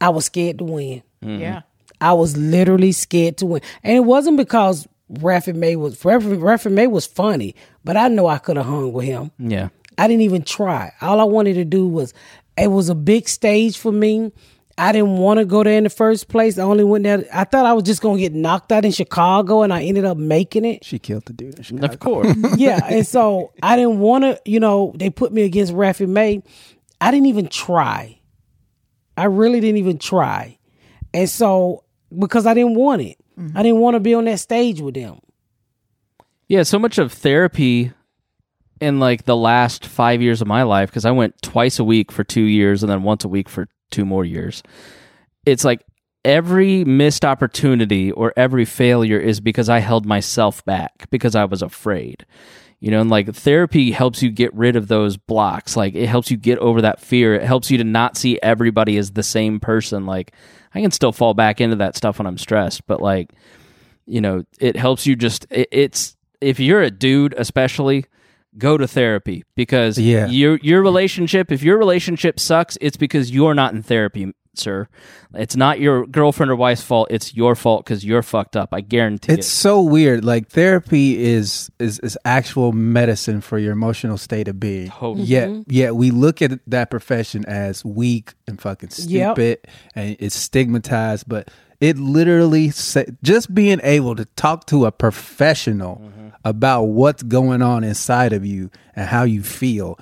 I 0.00 0.10
was 0.10 0.26
scared 0.26 0.58
to 0.58 0.64
win. 0.64 1.02
Mm-hmm. 1.22 1.40
Yeah. 1.40 1.62
I 2.00 2.12
was 2.12 2.36
literally 2.36 2.92
scared 2.92 3.38
to 3.38 3.46
win. 3.46 3.62
And 3.82 3.96
it 3.96 4.00
wasn't 4.00 4.36
because 4.36 4.86
Rafi 5.10 5.54
May 5.54 5.76
was 5.76 5.96
Rafi, 6.02 6.38
Rafi 6.38 6.70
May 6.70 6.86
was 6.86 7.06
funny, 7.06 7.54
but 7.84 7.96
I 7.96 8.08
know 8.08 8.26
I 8.26 8.38
could 8.38 8.56
have 8.56 8.66
hung 8.66 8.92
with 8.92 9.06
him. 9.06 9.30
yeah 9.38 9.68
I 9.98 10.08
didn't 10.08 10.22
even 10.22 10.42
try. 10.42 10.92
All 11.00 11.20
I 11.20 11.24
wanted 11.24 11.54
to 11.54 11.64
do 11.64 11.88
was 11.88 12.12
it 12.56 12.68
was 12.68 12.88
a 12.88 12.94
big 12.94 13.28
stage 13.28 13.78
for 13.78 13.92
me. 13.92 14.32
I 14.78 14.92
didn't 14.92 15.16
want 15.16 15.38
to 15.38 15.46
go 15.46 15.62
there 15.64 15.78
in 15.78 15.84
the 15.84 15.90
first 15.90 16.28
place. 16.28 16.58
I 16.58 16.62
only 16.62 16.84
went 16.84 17.04
there. 17.04 17.24
I 17.32 17.44
thought 17.44 17.64
I 17.64 17.72
was 17.72 17.84
just 17.84 18.02
gonna 18.02 18.18
get 18.18 18.34
knocked 18.34 18.72
out 18.72 18.84
in 18.84 18.92
Chicago, 18.92 19.62
and 19.62 19.72
I 19.72 19.82
ended 19.82 20.04
up 20.04 20.18
making 20.18 20.66
it. 20.66 20.84
She 20.84 20.98
killed 20.98 21.24
the 21.24 21.32
dude. 21.32 21.56
in 21.56 21.62
Chicago. 21.62 21.92
of 21.92 21.98
course 21.98 22.36
yeah, 22.58 22.80
and 22.84 23.06
so 23.06 23.52
I 23.62 23.76
didn't 23.76 24.00
want 24.00 24.24
to. 24.24 24.40
You 24.44 24.60
know, 24.60 24.92
they 24.96 25.08
put 25.08 25.32
me 25.32 25.42
against 25.42 25.72
Rafi 25.72 26.06
May. 26.06 26.42
I 27.00 27.10
didn't 27.10 27.26
even 27.26 27.48
try. 27.48 28.20
I 29.16 29.24
really 29.24 29.60
didn't 29.60 29.78
even 29.78 29.98
try, 29.98 30.58
and 31.14 31.28
so 31.28 31.84
because 32.16 32.44
I 32.46 32.52
didn't 32.52 32.74
want 32.74 33.00
it, 33.00 33.16
mm-hmm. 33.38 33.56
I 33.56 33.62
didn't 33.62 33.80
want 33.80 33.94
to 33.94 34.00
be 34.00 34.12
on 34.12 34.26
that 34.26 34.40
stage 34.40 34.82
with 34.82 34.94
them. 34.94 35.20
Yeah, 36.48 36.64
so 36.64 36.78
much 36.78 36.98
of 36.98 37.12
therapy 37.12 37.92
in 38.80 39.00
like 39.00 39.24
the 39.24 39.36
last 39.36 39.86
five 39.86 40.22
years 40.22 40.40
of 40.40 40.48
my 40.48 40.62
life, 40.62 40.90
because 40.90 41.04
I 41.04 41.10
went 41.10 41.40
twice 41.42 41.78
a 41.78 41.84
week 41.84 42.12
for 42.12 42.24
two 42.24 42.42
years 42.42 42.82
and 42.82 42.90
then 42.90 43.02
once 43.02 43.24
a 43.24 43.28
week 43.28 43.48
for 43.48 43.68
two 43.90 44.04
more 44.04 44.24
years. 44.24 44.62
It's 45.44 45.64
like 45.64 45.84
every 46.24 46.84
missed 46.84 47.24
opportunity 47.24 48.10
or 48.10 48.32
every 48.36 48.64
failure 48.64 49.18
is 49.18 49.40
because 49.40 49.68
I 49.68 49.78
held 49.78 50.04
myself 50.04 50.64
back 50.64 51.08
because 51.10 51.34
I 51.34 51.44
was 51.44 51.62
afraid. 51.62 52.26
You 52.80 52.90
know, 52.90 53.00
and 53.00 53.08
like 53.08 53.32
therapy 53.34 53.90
helps 53.90 54.22
you 54.22 54.30
get 54.30 54.52
rid 54.54 54.76
of 54.76 54.88
those 54.88 55.16
blocks. 55.16 55.76
Like 55.76 55.94
it 55.94 56.08
helps 56.08 56.30
you 56.30 56.36
get 56.36 56.58
over 56.58 56.82
that 56.82 57.00
fear. 57.00 57.34
It 57.34 57.42
helps 57.42 57.70
you 57.70 57.78
to 57.78 57.84
not 57.84 58.16
see 58.16 58.38
everybody 58.42 58.98
as 58.98 59.12
the 59.12 59.22
same 59.22 59.60
person. 59.60 60.04
Like 60.04 60.32
I 60.74 60.82
can 60.82 60.90
still 60.90 61.12
fall 61.12 61.32
back 61.32 61.60
into 61.60 61.76
that 61.76 61.96
stuff 61.96 62.18
when 62.18 62.26
I'm 62.26 62.36
stressed, 62.36 62.86
but 62.86 63.00
like 63.00 63.30
you 64.06 64.20
know 64.20 64.44
it 64.60 64.76
helps 64.76 65.06
you 65.06 65.16
just 65.16 65.46
it, 65.50 65.68
it's 65.72 66.16
if 66.40 66.60
you're 66.60 66.82
a 66.82 66.90
dude 66.90 67.34
especially 67.36 68.04
go 68.58 68.76
to 68.78 68.86
therapy 68.88 69.44
because 69.54 69.98
Yeah. 69.98 70.26
your 70.26 70.58
your 70.62 70.82
relationship 70.82 71.52
if 71.52 71.62
your 71.62 71.78
relationship 71.78 72.38
sucks 72.40 72.76
it's 72.80 72.96
because 72.96 73.30
you're 73.30 73.54
not 73.54 73.74
in 73.74 73.82
therapy 73.82 74.32
sir 74.54 74.88
it's 75.34 75.54
not 75.54 75.78
your 75.80 76.06
girlfriend 76.06 76.50
or 76.50 76.56
wife's 76.56 76.80
fault 76.80 77.08
it's 77.10 77.34
your 77.34 77.54
fault 77.54 77.84
because 77.84 78.02
you're 78.02 78.22
fucked 78.22 78.56
up 78.56 78.70
i 78.72 78.80
guarantee 78.80 79.34
It's 79.34 79.46
it 79.46 79.50
so 79.50 79.82
weird. 79.82 80.24
Like 80.24 80.48
therapy 80.48 81.22
is 81.22 81.70
is 81.78 81.98
is 81.98 82.16
actual 82.24 82.72
medicine 82.72 83.42
for 83.42 83.58
your 83.58 83.72
emotional 83.72 84.16
state 84.16 84.48
of 84.48 84.58
being. 84.58 84.88
Totally. 84.88 85.24
Yet, 85.26 85.48
mm-hmm. 85.50 85.62
yet 85.70 85.94
we 85.94 86.10
look 86.10 86.40
at 86.40 86.58
that 86.68 86.90
profession 86.90 87.44
as 87.46 87.84
weak 87.84 88.32
and 88.46 88.58
fucking 88.58 88.88
Yep. 88.96 89.34
stupid, 89.36 89.58
and 89.94 90.16
it's 90.18 90.36
stigmatized. 90.36 91.28
But 91.28 91.50
it 91.80 91.98
literally 91.98 92.70
sa- 92.70 93.04
just 93.22 93.54
being 93.54 93.80
able 93.82 94.14
to 94.16 94.24
talk 94.36 94.66
to 94.66 94.86
a 94.86 94.92
professional 94.92 95.96
mm-hmm. 95.96 96.28
about 96.44 96.84
what's 96.84 97.22
going 97.22 97.62
on 97.62 97.84
inside 97.84 98.32
of 98.32 98.44
you 98.46 98.70
and 98.94 99.08
how 99.08 99.24
you 99.24 99.42
feel 99.42 99.98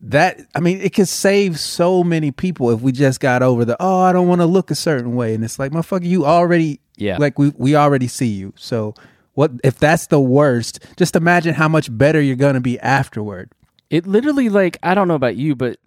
that 0.00 0.40
I 0.54 0.60
mean, 0.60 0.80
it 0.80 0.92
could 0.94 1.08
save 1.08 1.58
so 1.58 2.04
many 2.04 2.30
people 2.30 2.70
if 2.70 2.80
we 2.80 2.92
just 2.92 3.20
got 3.20 3.42
over 3.42 3.64
the 3.64 3.76
oh, 3.80 4.00
I 4.00 4.12
don't 4.12 4.28
want 4.28 4.40
to 4.42 4.46
look 4.46 4.70
a 4.70 4.74
certain 4.74 5.14
way, 5.16 5.34
and 5.34 5.42
it's 5.42 5.58
like, 5.58 5.72
motherfucker, 5.72 6.04
you 6.04 6.26
already 6.26 6.80
Yeah. 6.96 7.16
like 7.18 7.38
we 7.38 7.52
we 7.56 7.74
already 7.74 8.06
see 8.08 8.26
you. 8.28 8.52
So 8.56 8.94
what 9.32 9.50
if 9.64 9.78
that's 9.78 10.06
the 10.08 10.20
worst? 10.20 10.78
Just 10.96 11.16
imagine 11.16 11.54
how 11.54 11.68
much 11.68 11.88
better 11.96 12.20
you're 12.20 12.36
gonna 12.36 12.60
be 12.60 12.78
afterward. 12.80 13.50
it 13.90 14.06
literally 14.06 14.48
like 14.48 14.78
i 14.82 14.94
don't 14.94 15.08
know 15.08 15.14
about 15.14 15.36
you 15.36 15.54
but 15.54 15.78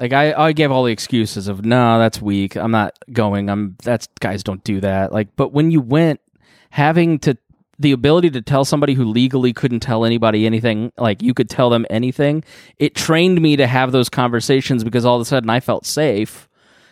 like 0.00 0.12
i 0.12 0.32
i 0.32 0.52
gave 0.52 0.72
all 0.72 0.84
the 0.84 0.92
excuses 0.92 1.46
of 1.46 1.64
no 1.64 1.98
that's 1.98 2.20
weak. 2.20 2.56
I'm 2.56 2.70
not 2.70 2.98
going. 3.12 3.48
I'm 3.48 3.76
that's 3.82 4.08
guys 4.18 4.42
don't 4.42 4.64
do 4.64 4.80
that. 4.80 5.12
Like 5.12 5.28
but 5.36 5.52
when 5.52 5.70
you 5.70 5.80
went 5.80 6.20
having 6.70 7.18
to 7.20 7.36
the 7.78 7.92
ability 7.92 8.30
to 8.30 8.42
tell 8.42 8.64
somebody 8.64 8.92
who 8.92 9.04
legally 9.04 9.52
couldn't 9.52 9.80
tell 9.80 10.04
anybody 10.04 10.46
anything 10.46 10.92
like 10.98 11.22
you 11.22 11.32
could 11.34 11.48
tell 11.48 11.70
them 11.70 11.86
anything 11.88 12.44
it 12.78 12.94
trained 12.94 13.40
me 13.40 13.56
to 13.56 13.66
have 13.66 13.90
those 13.90 14.10
conversations 14.10 14.84
because 14.84 15.04
all 15.04 15.16
of 15.16 15.22
a 15.22 15.24
sudden 15.24 15.48
i 15.48 15.58
felt 15.58 15.86
safe 15.86 16.46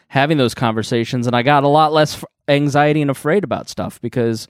having 0.08 0.38
those 0.38 0.54
conversations 0.54 1.26
and 1.26 1.36
i 1.36 1.42
got 1.42 1.62
a 1.62 1.68
lot 1.68 1.92
less 1.92 2.24
anxiety 2.48 3.02
and 3.02 3.10
afraid 3.10 3.44
about 3.44 3.68
stuff 3.68 4.00
because 4.00 4.48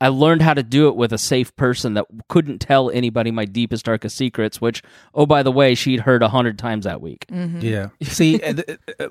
I 0.00 0.08
learned 0.08 0.42
how 0.42 0.54
to 0.54 0.62
do 0.62 0.88
it 0.88 0.96
with 0.96 1.12
a 1.12 1.18
safe 1.18 1.54
person 1.56 1.94
that 1.94 2.06
couldn't 2.28 2.58
tell 2.60 2.90
anybody 2.90 3.30
my 3.30 3.44
deepest, 3.44 3.84
darkest 3.86 4.16
secrets, 4.16 4.60
which, 4.60 4.82
oh, 5.14 5.26
by 5.26 5.42
the 5.42 5.52
way, 5.52 5.74
she'd 5.74 6.00
heard 6.00 6.22
a 6.22 6.28
hundred 6.28 6.58
times 6.58 6.84
that 6.84 7.00
week. 7.00 7.26
Yeah. 7.30 7.88
See, 8.02 8.40
uh, 8.42 8.52
th- 8.54 8.78
uh, 9.00 9.08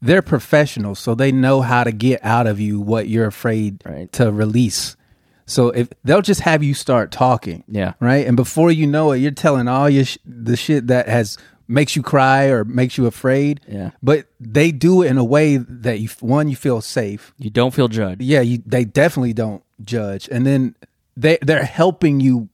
they're 0.00 0.22
professionals, 0.22 0.98
so 0.98 1.14
they 1.14 1.32
know 1.32 1.60
how 1.62 1.84
to 1.84 1.92
get 1.92 2.20
out 2.24 2.46
of 2.46 2.60
you 2.60 2.80
what 2.80 3.08
you're 3.08 3.26
afraid 3.26 3.82
Right. 3.84 4.12
to 4.12 4.30
release. 4.30 4.96
So 5.46 5.68
if 5.70 5.88
they'll 6.04 6.22
just 6.22 6.40
have 6.42 6.62
you 6.62 6.74
start 6.74 7.10
talking, 7.10 7.64
Yeah. 7.68 7.94
right, 8.00 8.26
and 8.26 8.36
before 8.36 8.70
you 8.70 8.86
know 8.86 9.12
it, 9.12 9.18
you're 9.18 9.30
telling 9.30 9.68
all 9.68 9.88
your 9.90 10.04
sh- 10.04 10.18
the 10.24 10.56
shit 10.56 10.86
that 10.88 11.08
has 11.08 11.36
makes 11.66 11.96
you 11.96 12.02
cry 12.02 12.44
or 12.44 12.62
makes 12.64 12.98
you 12.98 13.06
afraid. 13.06 13.58
Yeah. 13.66 13.90
But 14.02 14.26
they 14.38 14.70
do 14.70 15.00
it 15.02 15.06
in 15.08 15.16
a 15.18 15.24
way 15.24 15.56
that 15.56 15.98
you 15.98 16.08
one 16.20 16.48
you 16.48 16.56
feel 16.56 16.82
safe. 16.82 17.32
You 17.38 17.48
don't 17.50 17.72
feel 17.72 17.88
judged. 17.88 18.20
Yeah, 18.20 18.42
you 18.42 18.62
they 18.66 18.84
definitely 18.84 19.32
don't 19.32 19.62
judge, 19.82 20.28
and 20.30 20.46
then 20.46 20.74
they 21.16 21.38
they're 21.42 21.64
helping 21.64 22.20
you 22.20 22.48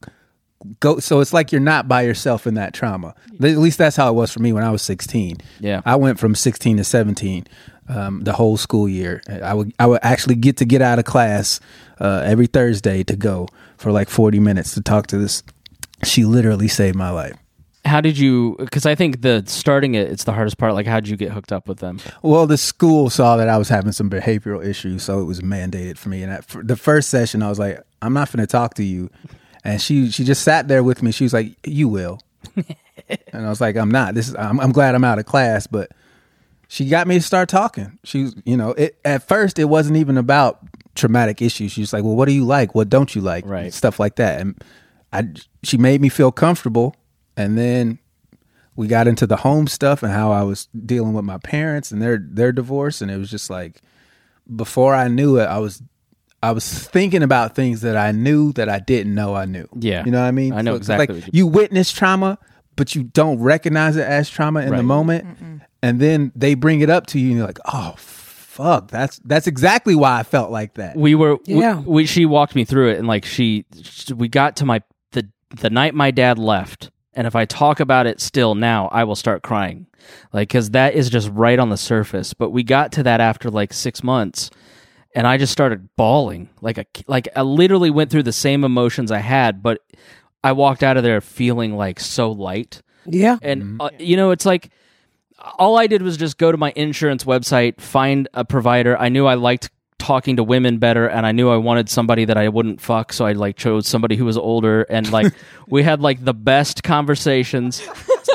go. 0.79 0.99
So 0.99 1.19
it's 1.19 1.33
like 1.33 1.51
you're 1.51 1.61
not 1.61 1.87
by 1.87 2.01
yourself 2.03 2.47
in 2.47 2.55
that 2.55 2.73
trauma. 2.73 3.15
At 3.35 3.57
least 3.57 3.77
that's 3.77 3.95
how 3.95 4.09
it 4.09 4.13
was 4.13 4.31
for 4.31 4.39
me 4.39 4.53
when 4.53 4.63
I 4.63 4.71
was 4.71 4.81
16. 4.81 5.37
Yeah. 5.59 5.81
I 5.85 5.95
went 5.95 6.19
from 6.19 6.35
16 6.35 6.77
to 6.77 6.83
17 6.83 7.47
um, 7.89 8.21
the 8.21 8.33
whole 8.33 8.57
school 8.57 8.87
year. 8.87 9.21
I 9.27 9.53
would 9.53 9.73
I 9.79 9.87
would 9.87 9.99
actually 10.03 10.35
get 10.35 10.57
to 10.57 10.65
get 10.65 10.81
out 10.81 10.99
of 10.99 11.05
class 11.05 11.59
uh, 11.99 12.23
every 12.25 12.47
Thursday 12.47 13.03
to 13.03 13.15
go 13.15 13.47
for 13.77 13.91
like 13.91 14.09
40 14.09 14.39
minutes 14.39 14.73
to 14.75 14.81
talk 14.81 15.07
to 15.07 15.17
this. 15.17 15.43
She 16.03 16.25
literally 16.25 16.67
saved 16.67 16.95
my 16.95 17.09
life. 17.09 17.35
How 17.83 17.99
did 18.01 18.17
you? 18.17 18.55
Because 18.59 18.85
I 18.85 18.95
think 18.95 19.21
the 19.21 19.43
starting 19.47 19.95
it, 19.95 20.09
it's 20.09 20.23
the 20.23 20.33
hardest 20.33 20.57
part. 20.57 20.73
Like, 20.73 20.85
how 20.85 20.99
did 20.99 21.09
you 21.09 21.17
get 21.17 21.31
hooked 21.31 21.51
up 21.51 21.67
with 21.67 21.79
them? 21.79 21.99
Well, 22.21 22.45
the 22.45 22.57
school 22.57 23.09
saw 23.09 23.37
that 23.37 23.49
I 23.49 23.57
was 23.57 23.69
having 23.69 23.91
some 23.91 24.09
behavioral 24.09 24.63
issues, 24.63 25.03
so 25.03 25.19
it 25.19 25.25
was 25.25 25.41
mandated 25.41 25.97
for 25.97 26.09
me. 26.09 26.21
And 26.21 26.31
at 26.31 26.39
f- 26.39 26.57
the 26.63 26.75
first 26.75 27.09
session, 27.09 27.41
I 27.41 27.49
was 27.49 27.57
like, 27.59 27.81
"I'm 28.01 28.13
not 28.13 28.31
going 28.31 28.41
to 28.41 28.47
talk 28.47 28.75
to 28.75 28.83
you," 28.83 29.09
and 29.63 29.81
she 29.81 30.11
she 30.11 30.23
just 30.23 30.43
sat 30.43 30.67
there 30.67 30.83
with 30.83 31.01
me. 31.01 31.11
She 31.11 31.23
was 31.23 31.33
like, 31.33 31.55
"You 31.65 31.87
will," 31.87 32.19
and 33.33 33.45
I 33.45 33.49
was 33.49 33.61
like, 33.61 33.75
"I'm 33.75 33.91
not. 33.91 34.13
This 34.13 34.27
is. 34.27 34.35
I'm, 34.35 34.59
I'm 34.59 34.71
glad 34.71 34.93
I'm 34.93 35.03
out 35.03 35.17
of 35.17 35.25
class." 35.25 35.65
But 35.65 35.91
she 36.67 36.85
got 36.87 37.07
me 37.07 37.15
to 37.15 37.21
start 37.21 37.49
talking. 37.49 37.97
She 38.03 38.23
was, 38.23 38.35
you 38.45 38.55
know, 38.55 38.69
it 38.71 38.97
at 39.03 39.27
first 39.27 39.59
it 39.59 39.65
wasn't 39.65 39.97
even 39.97 40.17
about 40.17 40.59
traumatic 40.95 41.41
issues. 41.41 41.71
She's 41.71 41.93
like, 41.93 42.03
well, 42.03 42.15
what 42.15 42.27
do 42.27 42.33
you 42.33 42.45
like? 42.45 42.75
What 42.75 42.89
don't 42.89 43.13
you 43.15 43.21
like? 43.21 43.45
Right. 43.45 43.73
Stuff 43.73 43.99
like 43.99 44.15
that. 44.15 44.39
And 44.39 44.63
I, 45.11 45.27
she 45.63 45.77
made 45.77 46.01
me 46.01 46.09
feel 46.09 46.31
comfortable. 46.31 46.95
And 47.37 47.57
then 47.57 47.99
we 48.75 48.87
got 48.87 49.07
into 49.07 49.25
the 49.27 49.37
home 49.37 49.67
stuff 49.67 50.03
and 50.03 50.11
how 50.11 50.31
I 50.31 50.43
was 50.43 50.67
dealing 50.85 51.13
with 51.13 51.25
my 51.25 51.37
parents 51.37 51.91
and 51.91 52.01
their 52.01 52.17
their 52.21 52.51
divorce. 52.51 53.01
And 53.01 53.09
it 53.11 53.17
was 53.17 53.29
just 53.29 53.49
like, 53.49 53.81
before 54.53 54.93
I 54.95 55.07
knew 55.07 55.37
it, 55.37 55.45
I 55.45 55.59
was 55.59 55.81
I 56.43 56.51
was 56.51 56.87
thinking 56.87 57.21
about 57.23 57.53
things 57.55 57.81
that 57.81 57.95
I 57.97 58.11
knew 58.11 58.51
that 58.53 58.67
I 58.69 58.79
didn't 58.79 59.13
know 59.13 59.35
I 59.35 59.45
knew. 59.45 59.67
Yeah. 59.79 60.03
You 60.05 60.11
know 60.11 60.19
what 60.21 60.27
I 60.27 60.31
mean? 60.31 60.53
I 60.53 60.61
know 60.61 60.71
it's 60.75 60.81
exactly 60.87 61.15
Like 61.15 61.25
what 61.25 61.33
you- 61.33 61.39
you 61.39 61.47
witness 61.47 61.91
trauma, 61.91 62.37
but 62.75 62.95
you 62.95 63.03
don't 63.03 63.39
recognize 63.39 63.95
it 63.95 64.07
as 64.07 64.29
trauma 64.29 64.61
in 64.61 64.67
the 64.69 64.77
Right. 64.77 64.85
moment. 64.85 65.61
And 65.83 65.99
then 65.99 66.31
they 66.35 66.53
bring 66.55 66.81
it 66.81 66.89
up 66.89 67.07
to 67.07 67.19
you 67.19 67.29
and 67.29 67.37
you're 67.37 67.45
like, 67.47 67.59
oh 67.65 67.93
fuck, 67.97 68.89
that's 68.89 69.19
that's 69.23 69.47
exactly 69.47 69.95
why 69.95 70.19
I 70.19 70.23
felt 70.23 70.51
like 70.51 70.73
that. 70.75 70.95
we 70.97 71.15
were 71.15 71.37
Yeah. 71.45 71.79
we, 71.79 72.05
she 72.05 72.25
walked 72.25 72.55
me 72.55 72.65
through 72.65 72.89
it 72.91 72.99
and 72.99 73.07
like 73.07 73.25
she 73.25 73.65
we 74.15 74.27
got 74.27 74.55
to 74.57 74.65
my 74.65 74.81
the 75.11 75.27
the 75.59 75.69
night 75.69 75.93
my 75.95 76.11
dad 76.11 76.37
left 76.39 76.89
and 77.13 77.27
if 77.27 77.35
i 77.35 77.45
talk 77.45 77.79
about 77.79 78.07
it 78.07 78.19
still 78.21 78.55
now 78.55 78.87
i 78.91 79.03
will 79.03 79.15
start 79.15 79.41
crying. 79.43 79.87
Like 80.33 80.49
cuz 80.49 80.71
that 80.71 80.95
is 80.95 81.09
just 81.09 81.29
right 81.31 81.59
on 81.59 81.69
the 81.69 81.77
surface. 81.77 82.33
But 82.33 82.49
we 82.49 82.63
got 82.63 82.91
to 82.93 83.03
that 83.03 83.21
after 83.21 83.49
like 83.49 83.73
6 83.73 84.03
months 84.03 84.49
and 85.13 85.27
i 85.27 85.37
just 85.37 85.51
started 85.51 85.89
bawling. 85.95 86.49
Like 86.61 86.77
a 86.77 86.85
like 87.07 87.27
i 87.35 87.41
literally 87.41 87.89
went 87.91 88.09
through 88.11 88.23
the 88.23 88.33
same 88.33 88.63
emotions 88.63 89.11
i 89.11 89.19
had 89.19 89.61
but 89.61 89.79
i 90.43 90.51
walked 90.53 90.83
out 90.83 90.97
of 90.97 91.03
there 91.03 91.21
feeling 91.21 91.75
like 91.75 91.99
so 91.99 92.31
light. 92.31 92.81
Yeah. 93.05 93.37
and 93.41 93.81
uh, 93.81 93.89
you 93.99 94.15
know 94.17 94.31
it's 94.31 94.45
like 94.45 94.69
all 95.57 95.77
i 95.77 95.87
did 95.87 96.01
was 96.01 96.17
just 96.17 96.37
go 96.37 96.51
to 96.51 96.57
my 96.57 96.71
insurance 96.75 97.23
website 97.25 97.79
find 97.81 98.27
a 98.33 98.45
provider. 98.45 98.97
I 98.97 99.09
knew 99.09 99.25
i 99.25 99.35
liked 99.35 99.69
talking 100.01 100.35
to 100.35 100.43
women 100.43 100.79
better 100.79 101.05
and 101.07 101.27
i 101.27 101.31
knew 101.31 101.47
i 101.51 101.55
wanted 101.55 101.87
somebody 101.87 102.25
that 102.25 102.35
i 102.35 102.49
wouldn't 102.49 102.81
fuck 102.81 103.13
so 103.13 103.23
i 103.23 103.33
like 103.33 103.55
chose 103.55 103.87
somebody 103.87 104.15
who 104.15 104.25
was 104.25 104.35
older 104.35 104.81
and 104.89 105.11
like 105.11 105.31
we 105.67 105.83
had 105.83 106.01
like 106.01 106.25
the 106.25 106.33
best 106.33 106.81
conversations 106.83 107.87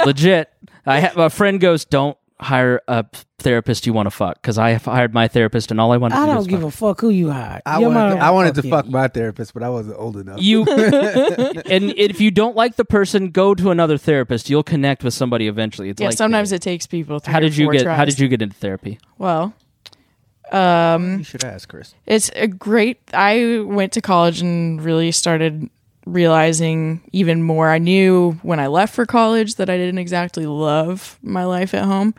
legit 0.05 0.49
i 0.87 1.01
have 1.01 1.17
a 1.19 1.29
friend 1.29 1.59
goes 1.61 1.85
don't 1.85 2.17
hire 2.39 2.81
a 2.87 3.05
therapist 3.39 3.85
you 3.87 3.93
want 3.93 4.07
to 4.07 4.11
fuck 4.11 4.41
because 4.41 4.59
i 4.59 4.71
have 4.71 4.85
hired 4.85 5.13
my 5.13 5.27
therapist 5.27 5.71
and 5.73 5.81
all 5.81 5.91
i 5.91 5.97
wanted 5.97 6.15
to 6.15 6.21
I 6.21 6.25
do 6.25 6.27
don't 6.29 6.37
was 6.37 6.47
give 6.47 6.61
fuck. 6.61 6.69
a 6.69 6.77
fuck 6.77 7.01
who 7.01 7.09
you 7.11 7.31
hired. 7.31 7.63
I 7.67 7.81
Your 7.81 7.89
wanted, 7.89 7.99
mama 8.01 8.15
to, 8.17 8.21
I 8.25 8.31
wanted 8.31 8.55
to 8.57 8.63
you. 8.63 8.71
fuck 8.71 8.87
my 8.89 9.09
therapist, 9.09 9.55
but 9.55 9.63
I 9.63 9.71
wasn't 9.71 9.97
old 9.99 10.17
enough. 10.19 10.41
you 10.43 10.65
and 10.65 11.93
if 11.97 12.21
you 12.21 12.31
don't 12.31 12.55
like 12.55 12.77
the 12.77 12.85
person 12.85 13.31
go 13.31 13.55
to 13.55 13.71
another 13.71 13.97
therapist 13.99 14.49
you'll 14.51 14.63
connect 14.63 15.03
with 15.03 15.15
somebody 15.15 15.49
eventually 15.49 15.89
it's 15.89 16.01
Yeah, 16.01 16.09
like 16.09 16.17
sometimes 16.17 16.53
it 16.53 16.61
takes 16.63 16.87
people. 16.87 17.19
Three 17.21 17.33
how 17.33 17.39
or 17.39 17.43
did 17.43 17.57
you 17.57 17.67
four 17.67 17.73
get 17.73 17.87
how 17.87 17.97
tries. 17.97 18.15
did 18.15 18.21
you 18.21 18.29
get 18.29 18.43
into 18.43 18.55
therapy 18.57 18.99
Well, 19.19 19.55
um, 20.53 21.19
you 21.19 21.25
should 21.25 21.45
ask 21.45 21.69
Chris. 21.69 21.95
it's 22.07 22.31
a 22.35 22.47
great. 22.47 23.01
I 23.13 23.61
went 23.65 23.93
to 23.93 24.01
college 24.01 24.41
and 24.41 24.83
really 24.83 25.13
started 25.13 25.69
realizing 26.07 27.01
even 27.13 27.43
more. 27.43 27.69
I 27.69 27.79
knew 27.79 28.39
when 28.43 28.61
I 28.61 28.69
left 28.69 28.95
for 28.95 29.07
college 29.07 29.57
that 29.57 29.69
I 29.69 29.77
didn't 29.77 29.99
exactly 29.99 30.47
love 30.47 31.19
my 31.23 31.45
life 31.45 31.75
at 31.75 31.85
home. 31.85 32.15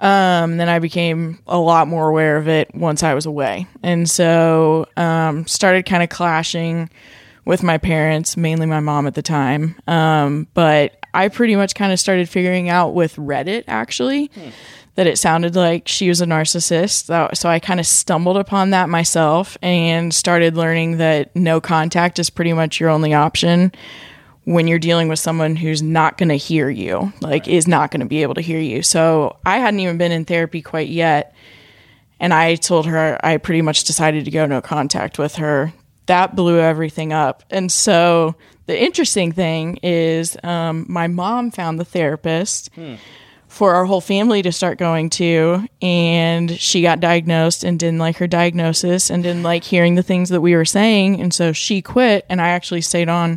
Um, 0.00 0.58
then 0.58 0.68
I 0.68 0.78
became 0.78 1.40
a 1.48 1.58
lot 1.58 1.88
more 1.88 2.08
aware 2.08 2.36
of 2.36 2.46
it 2.46 2.72
once 2.72 3.02
I 3.02 3.14
was 3.14 3.26
away, 3.26 3.66
and 3.82 4.08
so 4.08 4.86
um, 4.96 5.44
started 5.48 5.86
kind 5.86 6.04
of 6.04 6.08
clashing 6.08 6.88
with 7.44 7.64
my 7.64 7.78
parents, 7.78 8.36
mainly 8.36 8.66
my 8.66 8.78
mom 8.78 9.08
at 9.08 9.14
the 9.14 9.22
time. 9.22 9.74
Um, 9.88 10.46
but 10.54 11.04
I 11.14 11.28
pretty 11.28 11.56
much 11.56 11.74
kind 11.74 11.92
of 11.92 11.98
started 11.98 12.28
figuring 12.28 12.68
out 12.68 12.94
with 12.94 13.16
Reddit 13.16 13.64
actually 13.66 14.30
that 14.98 15.06
it 15.06 15.16
sounded 15.16 15.54
like 15.54 15.86
she 15.86 16.08
was 16.08 16.20
a 16.20 16.26
narcissist. 16.26 17.36
So- 17.36 17.48
I 17.48 17.60
kind 17.60 17.78
of 17.78 17.86
stumbled 17.86 18.36
upon 18.36 18.70
that 18.70 18.88
myself 18.88 19.56
and 19.62 20.12
started 20.12 20.56
learning 20.56 20.96
that 20.96 21.34
no 21.36 21.60
contact 21.60 22.18
is 22.18 22.30
pretty 22.30 22.52
much 22.52 22.80
your 22.80 22.88
only 22.90 23.14
option 23.14 23.70
when 24.42 24.66
you're 24.66 24.80
dealing 24.80 25.06
with 25.06 25.20
someone 25.20 25.54
who's 25.54 25.82
not 25.82 26.18
going 26.18 26.30
to 26.30 26.34
hear 26.34 26.68
you, 26.68 27.12
like 27.20 27.46
is 27.46 27.68
not 27.68 27.92
going 27.92 28.00
to 28.00 28.06
be 28.06 28.22
able 28.22 28.34
to 28.34 28.40
hear 28.40 28.58
you. 28.58 28.82
So 28.82 29.36
I 29.46 29.58
hadn't 29.58 29.78
even 29.78 29.98
been 29.98 30.10
in 30.10 30.24
therapy 30.24 30.62
quite 30.62 30.88
yet. 30.88 31.32
And 32.18 32.34
I 32.34 32.56
told 32.56 32.86
her 32.86 33.24
I 33.24 33.36
pretty 33.36 33.62
much 33.62 33.84
decided 33.84 34.24
to 34.24 34.32
go 34.32 34.46
no 34.46 34.60
contact 34.60 35.16
with 35.16 35.36
her. 35.36 35.72
That 36.06 36.34
blew 36.34 36.58
everything 36.58 37.12
up. 37.12 37.44
And 37.50 37.70
so 37.70 38.34
the 38.66 38.76
interesting 38.76 39.30
thing 39.30 39.78
is, 39.84 40.36
um, 40.42 40.86
my 40.88 41.06
mom 41.06 41.52
found 41.52 41.78
the 41.78 41.84
therapist 41.84 42.70
for 43.58 43.74
our 43.74 43.84
whole 43.86 44.00
family 44.00 44.40
to 44.40 44.52
start 44.52 44.78
going 44.78 45.10
to 45.10 45.66
and 45.82 46.48
she 46.60 46.80
got 46.80 47.00
diagnosed 47.00 47.64
and 47.64 47.76
didn't 47.76 47.98
like 47.98 48.16
her 48.18 48.28
diagnosis 48.28 49.10
and 49.10 49.24
didn't 49.24 49.42
like 49.42 49.64
hearing 49.64 49.96
the 49.96 50.02
things 50.02 50.28
that 50.28 50.40
we 50.40 50.54
were 50.54 50.64
saying 50.64 51.20
and 51.20 51.34
so 51.34 51.52
she 51.52 51.82
quit 51.82 52.24
and 52.28 52.40
i 52.40 52.50
actually 52.50 52.80
stayed 52.80 53.08
on 53.08 53.36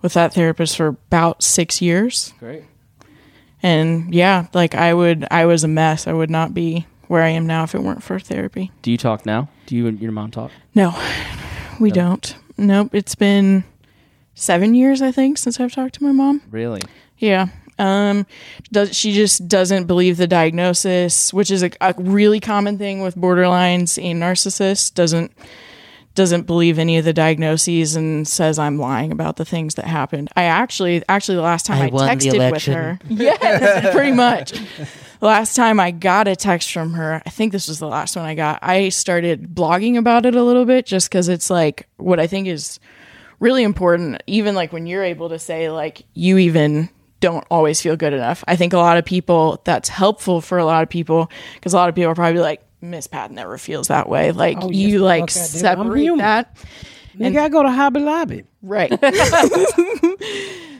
with 0.00 0.14
that 0.14 0.32
therapist 0.32 0.78
for 0.78 0.86
about 0.86 1.42
six 1.42 1.82
years. 1.82 2.32
Great. 2.38 2.64
And 3.62 4.14
yeah 4.14 4.46
like 4.54 4.74
i 4.74 4.94
would 4.94 5.26
i 5.30 5.44
was 5.44 5.62
a 5.62 5.68
mess. 5.68 6.06
I 6.06 6.14
would 6.14 6.30
not 6.30 6.54
be 6.54 6.86
where 7.08 7.22
i 7.22 7.28
am 7.28 7.46
now 7.46 7.64
if 7.64 7.74
it 7.74 7.82
weren't 7.82 8.02
for 8.02 8.18
therapy. 8.18 8.72
Do 8.80 8.90
you 8.90 8.96
talk 8.96 9.26
now? 9.26 9.50
Do 9.66 9.76
you 9.76 9.86
and 9.88 10.00
your 10.00 10.12
mom 10.12 10.30
talk? 10.30 10.50
no. 10.74 10.98
We 11.78 11.90
don't. 11.90 12.34
Nope. 12.56 12.94
It's 12.94 13.14
been 13.14 13.64
seven 14.32 14.74
years 14.74 15.02
i 15.02 15.12
think 15.12 15.36
since 15.36 15.60
i've 15.60 15.72
talked 15.74 15.96
to 15.96 16.02
my 16.02 16.12
mom. 16.12 16.40
Really? 16.50 16.80
Yeah. 17.18 17.48
Um, 17.80 18.26
does 18.70 18.94
she 18.94 19.12
just 19.12 19.48
doesn't 19.48 19.86
believe 19.86 20.18
the 20.18 20.26
diagnosis, 20.26 21.32
which 21.32 21.50
is 21.50 21.62
a, 21.62 21.70
a 21.80 21.94
really 21.96 22.38
common 22.38 22.76
thing 22.76 23.00
with 23.00 23.16
borderlines 23.16 24.02
and 24.02 24.22
narcissists. 24.22 24.92
Doesn't 24.92 25.32
doesn't 26.14 26.42
believe 26.42 26.78
any 26.78 26.98
of 26.98 27.04
the 27.06 27.14
diagnoses 27.14 27.96
and 27.96 28.28
says 28.28 28.58
I'm 28.58 28.78
lying 28.78 29.12
about 29.12 29.36
the 29.36 29.46
things 29.46 29.76
that 29.76 29.86
happened. 29.86 30.28
I 30.36 30.44
actually 30.44 31.02
actually 31.08 31.36
the 31.36 31.42
last 31.42 31.64
time 31.64 31.80
I, 31.80 31.88
texted 31.88 32.52
with 32.52 32.64
her, 32.66 32.98
yes, 33.08 33.94
pretty 33.94 34.12
much. 34.12 34.52
The 35.20 35.26
last 35.26 35.56
time 35.56 35.80
I 35.80 35.90
got 35.90 36.28
a 36.28 36.36
text 36.36 36.72
from 36.72 36.92
her, 36.94 37.22
I 37.24 37.30
think 37.30 37.52
this 37.52 37.66
was 37.66 37.78
the 37.78 37.88
last 37.88 38.14
one 38.14 38.26
I 38.26 38.34
got. 38.34 38.58
I 38.62 38.90
started 38.90 39.54
blogging 39.54 39.96
about 39.96 40.26
it 40.26 40.34
a 40.34 40.42
little 40.42 40.66
bit 40.66 40.84
just 40.84 41.08
because 41.08 41.28
it's 41.28 41.48
like 41.48 41.88
what 41.96 42.20
I 42.20 42.26
think 42.26 42.46
is 42.46 42.78
really 43.38 43.62
important 43.62 44.22
even 44.26 44.54
like 44.54 44.70
when 44.70 44.86
you're 44.86 45.02
able 45.02 45.30
to 45.30 45.38
say 45.38 45.70
like 45.70 46.02
you 46.12 46.36
even 46.36 46.90
don't 47.20 47.44
always 47.50 47.80
feel 47.80 47.96
good 47.96 48.12
enough. 48.12 48.42
I 48.48 48.56
think 48.56 48.72
a 48.72 48.78
lot 48.78 48.96
of 48.96 49.04
people 49.04 49.60
that's 49.64 49.88
helpful 49.88 50.40
for 50.40 50.58
a 50.58 50.64
lot 50.64 50.82
of 50.82 50.88
people 50.88 51.30
because 51.54 51.72
a 51.72 51.76
lot 51.76 51.88
of 51.88 51.94
people 51.94 52.10
are 52.10 52.14
probably 52.14 52.40
like 52.40 52.62
miss 52.82 53.06
pat 53.06 53.30
never 53.30 53.58
feels 53.58 53.88
that 53.88 54.08
way. 54.08 54.32
Like 54.32 54.58
Oh, 54.60 54.70
you 54.70 54.98
the 54.98 55.04
like 55.04 55.30
fuck 55.30 55.42
I 55.42 55.42
do. 55.42 55.42
I'm 55.42 55.60
separate 55.60 56.16
that. 56.18 56.56
Nigga, 57.16 57.38
I 57.40 57.48
go 57.48 57.62
to 57.62 57.70
Hobby 57.70 58.00
Lobby. 58.00 58.44
right. 58.62 58.90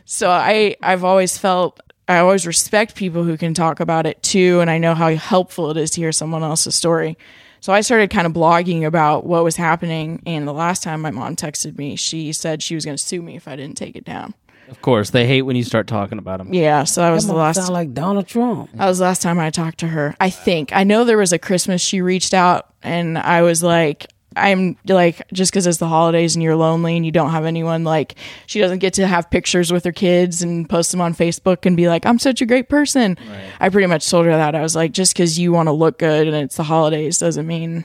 So 0.04 0.28
i 0.28 0.74
i've 0.82 1.04
always 1.04 1.38
felt 1.38 1.78
i 2.08 2.18
always 2.18 2.44
respect 2.44 2.96
people 2.96 3.22
who 3.22 3.36
can 3.36 3.54
talk 3.54 3.78
about 3.78 4.06
it 4.06 4.20
too 4.24 4.58
and 4.60 4.68
i 4.68 4.76
know 4.76 4.92
how 4.94 5.14
helpful 5.14 5.70
it 5.70 5.76
is 5.76 5.92
to 5.92 6.00
hear 6.00 6.10
someone 6.10 6.42
else's 6.42 6.74
story. 6.74 7.16
So 7.60 7.72
i 7.72 7.80
started 7.80 8.10
kind 8.10 8.26
of 8.26 8.32
blogging 8.32 8.84
about 8.84 9.24
what 9.24 9.44
was 9.44 9.54
happening 9.54 10.20
and 10.26 10.48
the 10.48 10.52
last 10.52 10.82
time 10.82 11.00
my 11.00 11.12
mom 11.12 11.36
texted 11.36 11.78
me 11.78 11.94
she 11.94 12.32
said 12.32 12.60
she 12.60 12.74
was 12.74 12.84
going 12.84 12.96
to 12.96 13.02
sue 13.02 13.22
me 13.22 13.36
if 13.36 13.46
i 13.46 13.54
didn't 13.54 13.76
take 13.76 13.94
it 13.94 14.04
down 14.04 14.34
Of 14.70 14.80
course, 14.82 15.10
they 15.10 15.26
hate 15.26 15.42
when 15.42 15.56
you 15.56 15.64
start 15.64 15.86
talking 15.86 16.18
about 16.18 16.38
them. 16.38 16.54
yeah 16.54 16.84
so 16.84 17.00
that 17.00 17.10
was 17.10 17.26
That 17.26 17.32
the 17.32 17.38
last 17.38 17.56
sound 17.56 17.70
like 17.72 17.92
Donald 17.92 18.26
Trump. 18.26 18.70
That 18.74 18.86
was 18.86 18.98
the 18.98 19.04
last 19.04 19.20
time 19.22 19.38
I 19.38 19.50
talked 19.50 19.78
to 19.78 19.88
her. 19.88 20.14
I 20.20 20.30
think. 20.30 20.74
I 20.74 20.84
know 20.84 21.04
there 21.04 21.18
was 21.18 21.32
a 21.32 21.38
Christmas 21.38 21.82
she 21.82 22.00
reached 22.00 22.32
out 22.34 22.72
and 22.82 23.18
I 23.18 23.42
was 23.42 23.62
like, 23.62 24.06
I'm 24.36 24.76
like, 24.86 25.20
just 25.32 25.50
because 25.50 25.66
it's 25.66 25.78
the 25.78 25.88
holidays 25.88 26.36
and 26.36 26.42
you're 26.42 26.54
lonely 26.54 26.96
and 26.96 27.04
you 27.04 27.10
don't 27.10 27.30
have 27.32 27.44
anyone, 27.44 27.82
like, 27.82 28.14
she 28.46 28.60
doesn't 28.60 28.78
get 28.78 28.94
to 28.94 29.06
have 29.06 29.28
pictures 29.28 29.72
with 29.72 29.82
her 29.84 29.90
kids 29.92 30.40
and 30.40 30.68
post 30.70 30.92
them 30.92 31.00
on 31.00 31.14
Facebook 31.14 31.66
and 31.66 31.76
be 31.76 31.88
like, 31.88 32.06
I'm 32.06 32.20
such 32.20 32.40
a 32.40 32.46
great 32.46 32.68
person. 32.68 33.18
I 33.58 33.70
pretty 33.70 33.88
much 33.88 34.08
told 34.08 34.26
her 34.26 34.32
that. 34.32 34.54
I 34.54 34.62
was 34.62 34.76
like, 34.76 34.92
just 34.92 35.14
because 35.14 35.36
you 35.36 35.50
want 35.50 35.66
to 35.66 35.72
look 35.72 35.98
good 35.98 36.28
and 36.28 36.36
it's 36.36 36.54
the 36.56 36.62
holidays 36.62 37.18
doesn't 37.18 37.44
mean 37.44 37.84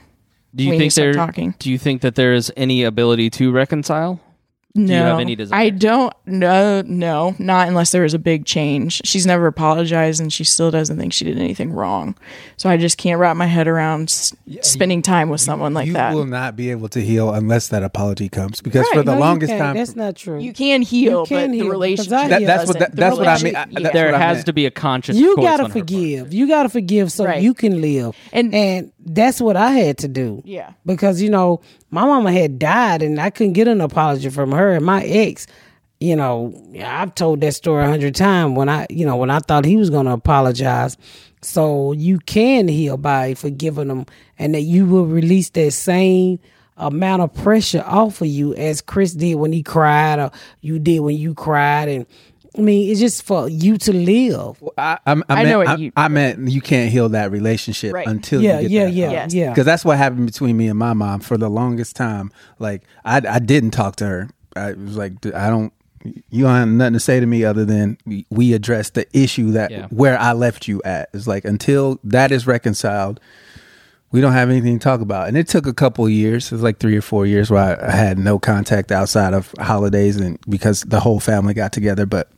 Do 0.54 0.62
you 0.62 0.70
We 0.70 0.76
need 0.76 0.82
think 0.84 0.92
to 0.92 0.94
start 0.94 1.14
there? 1.14 1.26
talking. 1.26 1.54
Do 1.58 1.68
you 1.68 1.78
think 1.78 2.02
that 2.02 2.14
there 2.14 2.32
is 2.32 2.52
any 2.56 2.84
ability 2.84 3.28
to 3.30 3.50
reconcile? 3.50 4.20
No. 4.76 4.94
you 4.94 5.02
have 5.02 5.20
any 5.20 5.34
desire? 5.36 5.58
I 5.58 5.70
don't 5.70 6.12
know. 6.26 6.82
No, 6.86 7.34
not 7.38 7.68
unless 7.68 7.92
there 7.92 8.02
was 8.02 8.14
a 8.14 8.18
big 8.18 8.44
change. 8.44 9.00
She's 9.04 9.26
never 9.26 9.46
apologized 9.46 10.20
and 10.20 10.32
she 10.32 10.44
still 10.44 10.70
doesn't 10.70 10.98
think 10.98 11.12
she 11.12 11.24
did 11.24 11.38
anything 11.38 11.72
wrong. 11.72 12.16
So 12.56 12.68
I 12.70 12.76
just 12.76 12.98
can't 12.98 13.18
wrap 13.20 13.36
my 13.36 13.46
head 13.46 13.68
around 13.68 14.04
s- 14.04 14.34
spending 14.62 15.02
time 15.02 15.28
with 15.28 15.40
someone 15.40 15.74
like 15.74 15.84
that. 15.84 15.88
you 15.88 15.92
that. 15.94 16.14
will 16.14 16.24
not 16.26 16.56
be 16.56 16.70
able 16.70 16.88
to 16.90 17.00
heal 17.00 17.32
unless 17.32 17.68
that 17.68 17.82
apology 17.82 18.28
comes 18.28 18.60
because 18.60 18.86
for 18.88 18.98
Right. 18.98 19.04
the 19.06 19.12
No, 19.12 19.18
you 19.18 19.24
longest 19.24 19.50
can't. 19.50 19.60
time 19.60 19.76
That's 19.76 19.96
not 19.96 20.16
true. 20.16 20.38
You 20.40 20.52
can 20.52 20.82
heal, 20.82 21.20
You 21.20 21.26
can 21.26 21.50
but 21.50 21.54
heal, 21.54 21.64
the 21.64 21.68
'cause 21.68 21.70
relationship. 21.72 22.12
I 22.12 22.28
That- 22.28 22.46
that's 22.46 22.66
what 22.68 22.78
doesn't. 22.78 22.78
that- 22.80 22.90
The 22.92 22.96
that's 22.96 23.16
what 23.16 23.28
I 23.28 23.34
mean. 23.34 23.44
relationship- 23.44 23.56
I- 23.56 23.70
yeah. 23.70 23.80
that's 23.82 23.92
there 23.94 24.06
what 24.06 24.14
I 24.14 24.18
has 24.18 24.36
meant. 24.38 24.46
to 24.46 24.52
be 24.52 24.66
a 24.66 24.70
conscious. 24.70 25.16
you 25.16 25.36
choice 25.36 25.44
gotta 25.44 25.62
her 25.64 25.68
part. 25.68 25.72
forgive. 25.72 26.32
You 26.34 26.48
gotta 26.48 26.68
forgive 26.68 27.12
so 27.12 27.24
Right. 27.24 27.42
you 27.42 27.54
can 27.54 27.80
live. 27.80 28.14
And- 28.32 28.54
and 28.54 28.90
that's 29.04 29.40
what 29.40 29.56
I 29.56 29.72
had 29.72 29.98
to 29.98 30.08
do. 30.08 30.42
Yeah. 30.44 30.70
Because 30.84 31.20
you 31.22 31.30
know 31.30 31.60
my 31.90 32.04
mama 32.04 32.32
had 32.32 32.58
died 32.58 33.02
and 33.02 33.20
I 33.20 33.30
couldn't 33.30 33.54
get 33.54 33.68
an 33.68 33.80
apology 33.80 34.28
from 34.28 34.52
her 34.52 34.72
and 34.72 34.84
my 34.84 35.02
ex. 35.04 35.46
You 35.98 36.14
know, 36.16 36.54
I've 36.84 37.14
told 37.14 37.40
that 37.40 37.54
story 37.54 37.84
a 37.84 37.88
hundred 37.88 38.14
times 38.14 38.56
when 38.56 38.68
I, 38.68 38.86
you 38.90 39.06
know, 39.06 39.16
when 39.16 39.30
I 39.30 39.38
thought 39.38 39.64
he 39.64 39.76
was 39.76 39.88
going 39.88 40.06
to 40.06 40.12
apologize. 40.12 40.96
So 41.42 41.92
you 41.92 42.18
can 42.18 42.68
heal 42.68 42.96
by 42.96 43.34
forgiving 43.34 43.88
them, 43.88 44.06
and 44.38 44.54
that 44.54 44.62
you 44.62 44.84
will 44.84 45.06
release 45.06 45.50
that 45.50 45.70
same 45.72 46.40
amount 46.76 47.22
of 47.22 47.32
pressure 47.32 47.82
off 47.86 48.20
of 48.20 48.26
you 48.26 48.54
as 48.54 48.82
Chris 48.82 49.14
did 49.14 49.36
when 49.36 49.52
he 49.52 49.62
cried 49.62 50.18
or 50.18 50.30
you 50.60 50.78
did 50.78 51.00
when 51.00 51.16
you 51.16 51.34
cried 51.34 51.88
and 51.88 52.06
I 52.56 52.60
mean, 52.60 52.90
it's 52.90 53.00
just 53.00 53.22
for 53.24 53.48
you 53.48 53.76
to 53.78 53.92
live. 53.92 54.62
I, 54.78 54.98
I, 55.06 55.12
I, 55.12 55.22
I 55.28 55.34
meant, 55.36 55.48
know 55.48 55.58
what 55.58 55.68
I, 55.68 55.74
you- 55.76 55.92
I 55.96 56.08
meant 56.08 56.48
you 56.50 56.60
can't 56.60 56.90
heal 56.90 57.08
that 57.10 57.30
relationship 57.30 57.92
Right. 57.92 58.06
until 58.06 58.42
Yeah, 58.42 58.60
you 58.60 58.68
get 58.68 58.70
yeah, 58.70 58.84
that 58.86 58.92
yeah, 58.92 59.04
help. 59.04 59.12
Yes. 59.14 59.34
yeah. 59.34 59.50
because 59.50 59.66
that's 59.66 59.84
what 59.84 59.98
happened 59.98 60.26
between 60.26 60.56
me 60.56 60.68
and 60.68 60.78
my 60.78 60.92
mom 60.94 61.20
for 61.20 61.36
the 61.36 61.48
longest 61.50 61.96
time. 61.96 62.32
Like 62.58 62.82
I, 63.04 63.18
I 63.28 63.38
didn't 63.38 63.72
talk 63.72 63.96
to 63.96 64.06
her. 64.06 64.30
I 64.54 64.72
was 64.72 64.96
like, 64.96 65.12
I 65.34 65.48
don't. 65.50 65.72
You 66.30 66.44
don't 66.44 66.54
have 66.54 66.68
nothing 66.68 66.92
to 66.92 67.00
say 67.00 67.18
to 67.18 67.26
me 67.26 67.42
other 67.42 67.64
than 67.64 67.98
we, 68.06 68.26
we 68.30 68.52
addressed 68.54 68.94
the 68.94 69.06
issue 69.12 69.50
that 69.52 69.72
Yeah. 69.72 69.86
where 69.88 70.16
I 70.18 70.34
left 70.34 70.68
you 70.68 70.80
at. 70.84 71.08
It's 71.12 71.26
like 71.26 71.44
until 71.44 71.98
that 72.04 72.30
is 72.30 72.46
reconciled, 72.46 73.18
we 74.12 74.20
don't 74.20 74.32
have 74.32 74.48
anything 74.48 74.78
to 74.78 74.82
talk 74.84 75.00
about. 75.00 75.26
And 75.26 75.36
it 75.36 75.48
took 75.48 75.66
a 75.66 75.74
couple 75.74 76.04
of 76.06 76.12
years. 76.12 76.46
It 76.46 76.52
was 76.52 76.62
like 76.62 76.78
three 76.78 76.96
or 76.96 77.02
four 77.02 77.26
years 77.26 77.50
where 77.50 77.60
I, 77.82 77.88
I 77.88 77.90
had 77.90 78.18
no 78.20 78.38
contact 78.38 78.92
outside 78.92 79.34
of 79.34 79.52
holidays 79.58 80.16
and 80.16 80.38
because 80.48 80.82
the 80.82 81.00
whole 81.00 81.18
family 81.18 81.54
got 81.54 81.72
together. 81.72 82.06
But 82.06 82.30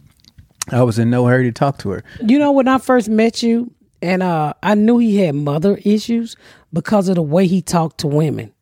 I 0.71 0.83
was 0.83 0.99
in 0.99 1.11
no 1.11 1.27
hurry 1.27 1.45
to 1.45 1.53
talk 1.53 1.79
to 1.79 1.91
her. 1.91 2.05
You 2.21 2.39
know, 2.39 2.53
when 2.53 2.69
I 2.69 2.79
first 2.79 3.09
met 3.09 3.43
you, 3.43 3.73
and 4.01 4.23
uh, 4.23 4.55
I 4.63 4.75
knew 4.75 4.99
he 4.99 5.17
had 5.17 5.35
mother 5.35 5.79
issues 5.85 6.37
because 6.73 7.09
of 7.09 7.17
the 7.17 7.23
way 7.23 7.47
he 7.47 7.63
talked 7.63 7.99
to 7.99 8.07
women 8.07 8.53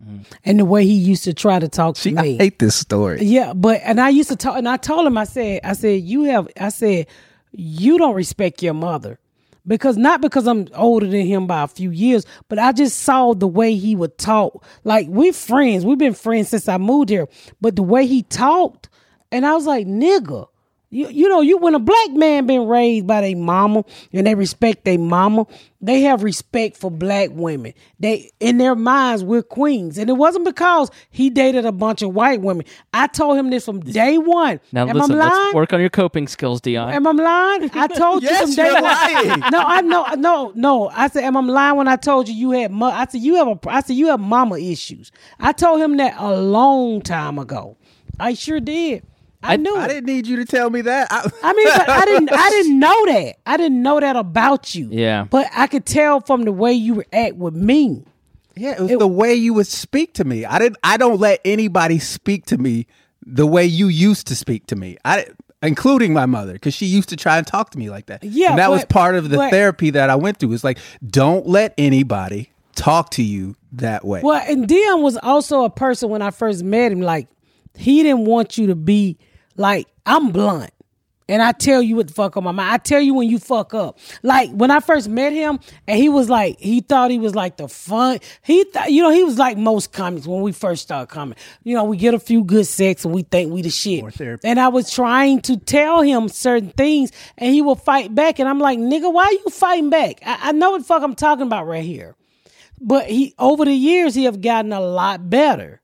and 0.45 0.59
the 0.59 0.65
way 0.65 0.85
he 0.85 0.95
used 0.95 1.25
to 1.25 1.35
try 1.35 1.59
to 1.59 1.69
talk 1.69 1.97
See, 1.97 2.11
to 2.11 2.23
me. 2.23 2.35
I 2.37 2.45
hate 2.45 2.59
this 2.59 2.77
story. 2.77 3.23
Yeah, 3.23 3.53
but 3.53 3.81
and 3.85 4.01
I 4.01 4.09
used 4.09 4.31
to 4.31 4.37
talk, 4.37 4.57
and 4.57 4.69
I 4.69 4.77
told 4.77 5.07
him, 5.07 5.19
I 5.19 5.25
said, 5.25 5.61
I 5.65 5.75
said, 5.75 6.03
you 6.03 6.25
have, 6.25 6.49
I 6.59 6.71
said, 6.71 7.07
you 7.53 7.99
don't 7.99 8.15
respect 8.15 8.63
your 8.63 8.75
mother 8.75 9.19
because 9.67 9.97
not 9.97 10.21
because 10.21 10.47
I'm 10.47 10.69
older 10.75 11.07
than 11.07 11.27
him 11.27 11.47
by 11.47 11.63
a 11.63 11.69
few 11.69 11.91
years, 11.91 12.25
but 12.49 12.59
I 12.59 12.73
just 12.73 13.01
saw 13.01 13.35
the 13.35 13.49
way 13.49 13.75
he 13.75 13.97
would 13.97 14.17
talk. 14.19 14.65
Like 14.85 15.09
we're 15.09 15.33
friends, 15.33 15.85
we've 15.85 15.99
been 15.99 16.15
friends 16.15 16.49
since 16.49 16.69
I 16.69 16.79
moved 16.79 17.11
here, 17.11 17.29
but 17.61 17.77
the 17.77 17.83
way 17.83 18.07
he 18.07 18.23
talked, 18.23 18.89
and 19.31 19.45
I 19.45 19.55
was 19.55 19.67
like, 19.67 19.87
nigga. 19.87 20.49
You, 20.89 21.09
you 21.09 21.29
know 21.29 21.41
you 21.41 21.59
when 21.59 21.75
a 21.75 21.81
black 21.81 22.11
man 22.13 22.47
been 22.47 22.67
raised 22.69 23.07
by 23.07 23.21
their 23.21 23.37
mama 23.37 23.85
and 24.13 24.27
they 24.27 24.35
respect 24.37 24.85
their 24.85 24.99
mama 24.99 25.47
they 25.81 26.01
have 26.03 26.23
respect 26.23 26.77
for 26.77 26.91
black 26.91 27.31
women. 27.33 27.75
They 28.01 28.33
in 28.41 28.59
their 28.59 28.75
minds 28.75 29.23
we're 29.23 29.43
queens. 29.43 29.99
And 29.99 30.09
it 30.11 30.15
wasn't 30.15 30.45
because 30.45 30.91
he 31.11 31.31
dated 31.31 31.65
a 31.65 31.73
bunch 31.73 32.03
of 32.03 32.15
white 32.15 32.41
women. 32.41 32.65
I 32.93 33.07
told 33.07 33.39
him 33.39 33.51
this 33.51 33.67
from 33.67 33.81
day 33.81 34.19
one. 34.19 34.59
Now 34.73 34.89
am 34.89 34.97
listen, 34.97 35.21
i 35.21 35.29
let's 35.29 35.55
work 35.55 35.73
on 35.73 35.81
your 35.81 35.91
coping 35.91 36.29
skills, 36.29 36.61
Deon. 36.61 36.93
am 36.93 37.07
i 37.07 37.11
lying? 37.13 37.71
I 37.75 37.87
told 37.97 38.23
you 38.23 38.31
Yes, 38.31 38.43
from 38.43 38.55
day 38.55 38.65
you're 38.73 38.83
one. 38.83 39.41
no 39.53 39.61
i 39.61 39.81
know 39.81 40.07
no 40.17 40.53
no. 40.55 40.89
I 40.89 41.09
said 41.09 41.25
am 41.25 41.37
i 41.37 41.41
lying 41.41 41.77
when 41.77 41.89
i 41.89 41.97
told 41.97 42.29
you 42.29 42.35
you 42.35 42.51
had 42.53 42.71
mo- 42.73 42.87
i 42.87 43.07
said 43.07 43.21
you 43.21 43.37
have 43.37 43.49
a 43.49 43.59
i 43.69 43.81
said 43.81 43.97
you 43.97 44.09
have 44.09 44.21
mama 44.21 44.59
issues. 44.59 45.13
I 45.39 45.53
told 45.53 45.81
him 45.81 45.99
that 45.99 46.15
a 46.19 46.41
long 46.41 47.03
time 47.03 47.39
ago. 47.39 47.77
I 48.19 48.35
sure 48.35 48.61
did 48.61 49.05
i, 49.53 49.57
knew 49.57 49.77
I 49.77 49.85
it. 49.85 49.89
didn't 49.89 50.07
need 50.07 50.27
you 50.27 50.37
to 50.37 50.45
tell 50.45 50.71
me 50.71 50.81
that. 50.83 51.09
I, 51.11 51.31
I 51.43 51.53
mean, 51.53 51.69
but 51.77 51.89
I 51.89 52.05
didn't. 52.05 52.33
I 52.33 52.51
didn't 52.51 52.79
know 52.81 53.07
that. 53.07 53.37
I 53.47 53.57
didn't 53.57 53.83
know 53.83 54.01
that 54.01 54.17
about 54.17 54.75
you. 54.75 54.89
Yeah. 54.91 55.25
But 55.31 55.49
I 55.55 55.67
could 55.67 55.87
tell 55.87 56.21
from 56.21 56.43
the 56.43 56.53
way 56.53 56.73
you 56.73 56.95
react 57.11 57.37
with 57.37 57.55
me. 57.55 58.05
Yeah, 58.57 58.73
it 58.73 58.81
was 58.81 58.91
the 58.91 59.07
way 59.07 59.35
you 59.35 59.53
would 59.55 59.67
speak 59.67 60.15
to 60.15 60.25
me. 60.25 60.45
I 60.47 60.59
didn't. 60.59 60.79
I 60.83 60.97
don't 60.97 61.21
let 61.21 61.41
anybody 61.45 61.99
speak 61.99 62.47
to 62.47 62.59
me 62.59 62.87
the 63.25 63.47
way 63.47 63.67
you 63.67 63.89
used 63.89 64.27
to 64.29 64.37
speak 64.37 64.67
to 64.69 64.77
me. 64.77 64.97
I, 65.05 65.27
including 65.63 66.13
my 66.15 66.25
mother, 66.27 66.55
because 66.55 66.73
she 66.75 66.87
used 66.87 67.09
to 67.11 67.17
try 67.17 67.37
and 67.39 67.47
talk 67.47 67.71
to 67.71 67.79
me 67.79 67.91
like 67.91 68.07
that. 68.07 68.25
Yeah, 68.25 68.51
and 68.51 68.59
that 68.59 68.71
was 68.71 68.85
part 68.87 69.15
of 69.15 69.29
the 69.29 69.37
but- 69.37 69.51
therapy 69.51 69.91
that 69.91 70.09
I 70.11 70.17
went 70.17 70.39
through. 70.39 70.53
It's 70.53 70.65
like, 70.65 70.79
don't 71.07 71.47
let 71.47 71.75
anybody 71.77 72.51
talk 72.75 73.11
to 73.11 73.23
you 73.23 73.57
that 73.73 74.05
way. 74.05 74.21
Well, 74.23 74.43
and 74.49 74.67
Deon 74.67 75.03
was 75.03 75.17
also 75.19 75.65
a 75.65 75.71
person 75.71 76.09
when 76.09 76.23
I 76.23 76.31
first 76.31 76.63
met 76.63 76.93
him. 76.93 77.01
Like 77.01 77.29
he 77.77 78.03
didn't 78.03 78.25
want 78.25 78.57
you 78.57 78.69
to 78.69 78.75
be 78.75 79.19
like 79.57 79.89
I'm 80.05 80.31
blunt. 80.31 80.71
And 81.29 81.43
I 81.43 81.51
tell 81.51 81.83
you 81.83 81.97
what 81.97 82.07
the 82.07 82.15
fuck 82.15 82.37
on 82.37 82.45
my 82.45 82.53
mind. 82.53 82.73
I 82.73 82.77
tell 82.79 83.01
you 83.01 83.13
when 83.13 83.29
you 83.29 83.41
fuck 83.41 83.75
up. 83.75 83.99
Like 84.23 84.51
when 84.53 84.71
I 84.71 84.79
first 84.79 85.09
met 85.09 85.33
him, 85.33 85.59
and 85.89 85.99
he 85.99 86.09
was 86.09 86.31
like, 86.31 86.61
he 86.61 86.81
thought 86.81 87.11
he 87.11 87.19
was 87.19 87.35
like 87.35 87.57
the 87.57 87.69
fun. 87.69 88.21
He 88.43 88.63
thought, 88.65 88.93
you 88.93 89.03
know, 89.03 89.11
he 89.11 89.25
was 89.25 89.37
like 89.37 89.59
most 89.59 89.93
comics 89.93 90.27
when 90.27 90.41
we 90.43 90.53
first 90.53 90.83
started 90.83 91.09
coming. 91.09 91.37
You 91.65 91.75
know, 91.75 91.83
we 91.83 91.97
get 91.97 92.15
a 92.15 92.21
few 92.21 92.45
good 92.45 92.67
sex 92.67 93.05
and 93.05 93.13
we 93.13 93.23
think 93.23 93.53
we 93.53 93.63
the 93.63 93.71
shit. 93.71 94.05
And 94.45 94.61
I 94.61 94.69
was 94.69 94.89
trying 94.89 95.41
to 95.43 95.57
tell 95.57 96.01
him 96.01 96.29
certain 96.29 96.71
things, 96.71 97.11
and 97.37 97.53
he 97.53 97.61
will 97.61 97.75
fight 97.75 98.15
back. 98.15 98.39
And 98.39 98.49
I'm 98.49 98.61
like, 98.61 98.79
nigga, 98.79 99.13
why 99.13 99.29
you 99.45 99.51
fighting 99.51 99.91
back? 99.91 100.21
I, 100.25 100.51
I 100.51 100.53
know 100.53 100.73
what 100.73 100.79
the 100.79 100.85
fuck 100.85 101.03
I'm 101.03 101.17
talking 101.17 101.47
about 101.47 101.67
right 101.67 101.85
here. 101.85 102.15
But 102.81 103.07
he 103.07 103.35
over 103.39 103.65
the 103.65 103.75
years 103.75 104.15
he 104.15 104.25
have 104.25 104.41
gotten 104.41 104.73
a 104.73 104.81
lot 104.81 105.29
better. 105.29 105.81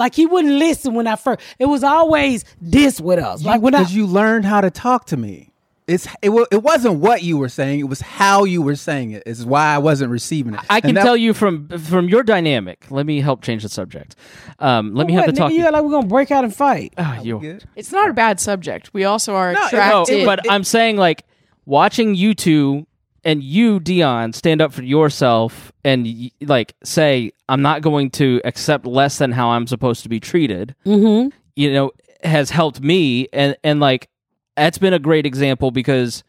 Like 0.00 0.14
he 0.14 0.24
wouldn't 0.24 0.54
listen 0.54 0.94
when 0.94 1.06
I 1.06 1.16
first. 1.16 1.40
It 1.58 1.66
was 1.66 1.84
always 1.84 2.46
this 2.58 3.02
with 3.02 3.18
us. 3.18 3.44
Like 3.44 3.60
when 3.60 3.74
I 3.74 3.80
because 3.80 3.94
you 3.94 4.06
learned 4.06 4.46
how 4.46 4.62
to 4.62 4.70
talk 4.70 5.04
to 5.06 5.16
me. 5.18 5.50
It's 5.86 6.06
it, 6.22 6.30
it 6.50 6.62
wasn't 6.62 7.00
what 7.00 7.22
you 7.22 7.36
were 7.36 7.50
saying; 7.50 7.80
it 7.80 7.88
was 7.88 8.00
how 8.00 8.44
you 8.44 8.62
were 8.62 8.76
saying 8.76 9.10
it. 9.10 9.24
Is 9.26 9.44
why 9.44 9.74
I 9.74 9.78
wasn't 9.78 10.10
receiving 10.10 10.54
it. 10.54 10.60
I 10.70 10.80
can 10.80 10.94
that- 10.94 11.02
tell 11.02 11.18
you 11.18 11.34
from 11.34 11.68
from 11.68 12.08
your 12.08 12.22
dynamic. 12.22 12.86
Let 12.90 13.04
me 13.04 13.20
help 13.20 13.42
change 13.42 13.62
the 13.62 13.68
subject. 13.68 14.16
Um, 14.58 14.94
let 14.94 15.06
me 15.06 15.12
what, 15.14 15.26
have 15.26 15.34
the 15.34 15.38
talk. 15.38 15.52
Yeah, 15.52 15.68
like 15.68 15.82
we're 15.82 15.90
gonna 15.90 16.06
break 16.06 16.30
out 16.30 16.44
and 16.44 16.54
fight. 16.54 16.94
Ah, 16.96 17.20
you- 17.20 17.58
It's 17.76 17.92
not 17.92 18.08
a 18.08 18.14
bad 18.14 18.40
subject. 18.40 18.94
We 18.94 19.04
also 19.04 19.34
are 19.34 19.52
No, 19.52 19.60
it- 19.60 19.66
attracted. 19.66 20.18
No, 20.20 20.24
but 20.24 20.50
I'm 20.50 20.64
saying 20.64 20.96
like 20.96 21.24
watching 21.66 22.14
you 22.14 22.32
two 22.34 22.86
and 23.24 23.42
you, 23.42 23.80
Deon, 23.80 24.34
stand 24.34 24.60
up 24.62 24.72
for 24.72 24.82
yourself 24.82 25.72
and 25.84 26.04
y- 26.04 26.30
like 26.40 26.74
say, 26.84 27.32
"I'm 27.48 27.62
not 27.62 27.82
going 27.82 28.10
to 28.12 28.40
accept 28.44 28.86
less 28.86 29.18
than 29.18 29.32
how 29.32 29.50
I'm 29.50 29.66
supposed 29.66 30.02
to 30.04 30.08
be 30.08 30.20
treated." 30.20 30.74
Mm-hmm. 30.86 31.28
You 31.56 31.72
know, 31.72 31.92
has 32.24 32.50
helped 32.50 32.80
me, 32.80 33.28
and 33.32 33.56
and 33.64 33.80
like 33.80 34.08
that's 34.56 34.78
been 34.78 34.92
a 34.94 34.98
great 34.98 35.26
example 35.26 35.70
because, 35.70 36.22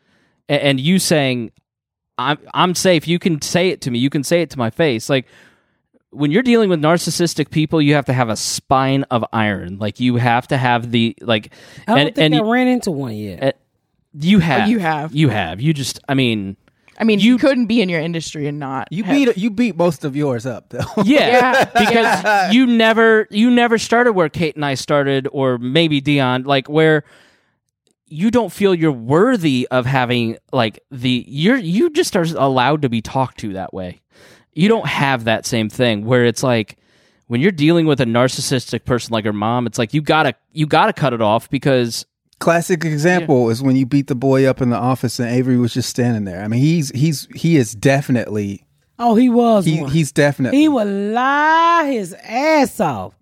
and 0.49 0.79
you 0.79 0.99
saying, 0.99 1.51
"I'm 2.17 2.37
I'm 2.53 2.75
safe." 2.75 3.07
You 3.07 3.19
can 3.19 3.41
say 3.41 3.69
it 3.69 3.81
to 3.81 3.91
me. 3.91 3.99
You 3.99 4.09
can 4.09 4.23
say 4.23 4.41
it 4.41 4.49
to 4.51 4.57
my 4.57 4.69
face, 4.69 5.09
like. 5.09 5.25
When 6.13 6.29
you're 6.29 6.43
dealing 6.43 6.69
with 6.69 6.81
narcissistic 6.81 7.51
people, 7.51 7.81
you 7.81 7.93
have 7.93 8.03
to 8.07 8.11
have 8.13 8.27
a 8.27 8.35
spine 8.35 9.03
of 9.03 9.23
iron. 9.31 9.77
Like 9.77 10.01
you 10.01 10.17
have 10.17 10.45
to 10.49 10.57
have 10.57 10.91
the 10.91 11.15
like, 11.21 11.53
I 11.87 11.91
don't 11.91 11.99
and, 12.07 12.15
think 12.15 12.25
and 12.25 12.35
I 12.35 12.37
you- 12.39 12.51
ran 12.51 12.67
into 12.67 12.91
one 12.91 13.13
yet. 13.15 13.41
uh, 13.41 13.51
you 14.19 14.39
have. 14.39 14.67
you 14.67 14.79
have. 14.79 15.15
You 15.15 15.29
have. 15.29 15.61
You 15.61 15.73
just. 15.73 16.01
I 16.09 16.15
mean. 16.15 16.57
I 17.01 17.03
mean, 17.03 17.19
you 17.19 17.37
couldn't 17.39 17.65
be 17.65 17.81
in 17.81 17.89
your 17.89 17.99
industry 17.99 18.45
and 18.47 18.59
not. 18.59 18.87
you 18.91 19.03
have- 19.03 19.15
beat 19.15 19.37
you 19.37 19.49
beat 19.49 19.75
most 19.75 20.05
of 20.05 20.15
yours 20.15 20.45
up 20.45 20.69
though. 20.69 20.85
Yeah. 21.03 21.27
Yeah. 21.27 21.65
because 21.65 22.53
you 22.53 22.67
never. 22.67 23.27
You 23.31 23.49
never 23.49 23.77
started 23.79 24.13
where 24.13 24.29
Kate 24.29 24.55
and 24.55 24.63
I 24.63 24.75
started, 24.75 25.27
or 25.31 25.57
maybe 25.57 25.99
Deon, 26.01 26.45
like 26.45 26.69
where 26.69 27.03
you 28.05 28.29
don't 28.29 28.51
feel 28.51 28.75
you're 28.75 28.91
worthy 28.91 29.67
of 29.71 29.85
having 29.85 30.37
like 30.51 30.79
the 30.91 31.25
you're 31.27 31.57
you 31.57 31.89
just 31.89 32.15
are 32.15 32.25
allowed 32.37 32.81
to 32.83 32.89
be 32.89 33.01
talked 33.01 33.39
to 33.39 33.53
that 33.53 33.73
way. 33.73 34.01
You 34.53 34.67
don't 34.67 34.85
have 34.85 35.23
that 35.23 35.45
same 35.45 35.69
thing 35.69 36.05
where 36.05 36.25
it's 36.25 36.43
like 36.43 36.77
when 37.27 37.39
you're 37.39 37.51
dealing 37.53 37.85
with 37.87 38.01
a 38.01 38.05
narcissistic 38.05 38.83
person 38.83 39.13
like 39.13 39.23
your 39.23 39.31
mom, 39.33 39.65
it's 39.65 39.77
like 39.79 39.93
you 39.93 40.01
gotta 40.01 40.35
you 40.51 40.65
gotta 40.67 40.93
cut 40.93 41.13
it 41.13 41.21
off 41.21 41.49
because 41.49 42.05
Classic 42.41 42.83
example 42.83 43.51
is 43.51 43.61
when 43.61 43.75
you 43.75 43.85
beat 43.85 44.07
the 44.07 44.15
boy 44.15 44.45
up 44.45 44.61
in 44.61 44.71
the 44.71 44.75
office 44.75 45.19
and 45.19 45.29
Avery 45.29 45.57
was 45.57 45.75
just 45.75 45.89
standing 45.89 46.23
there. 46.23 46.41
I 46.41 46.47
mean, 46.47 46.59
he's 46.59 46.89
he's 46.89 47.27
he 47.35 47.55
is 47.55 47.73
definitely 47.75 48.65
oh, 48.97 49.13
he 49.13 49.29
was 49.29 49.63
he, 49.63 49.79
one. 49.79 49.91
he's 49.91 50.11
definitely 50.11 50.57
he 50.57 50.67
would 50.67 50.87
lie 50.87 51.91
his 51.91 52.13
ass 52.23 52.79
off. 52.79 53.13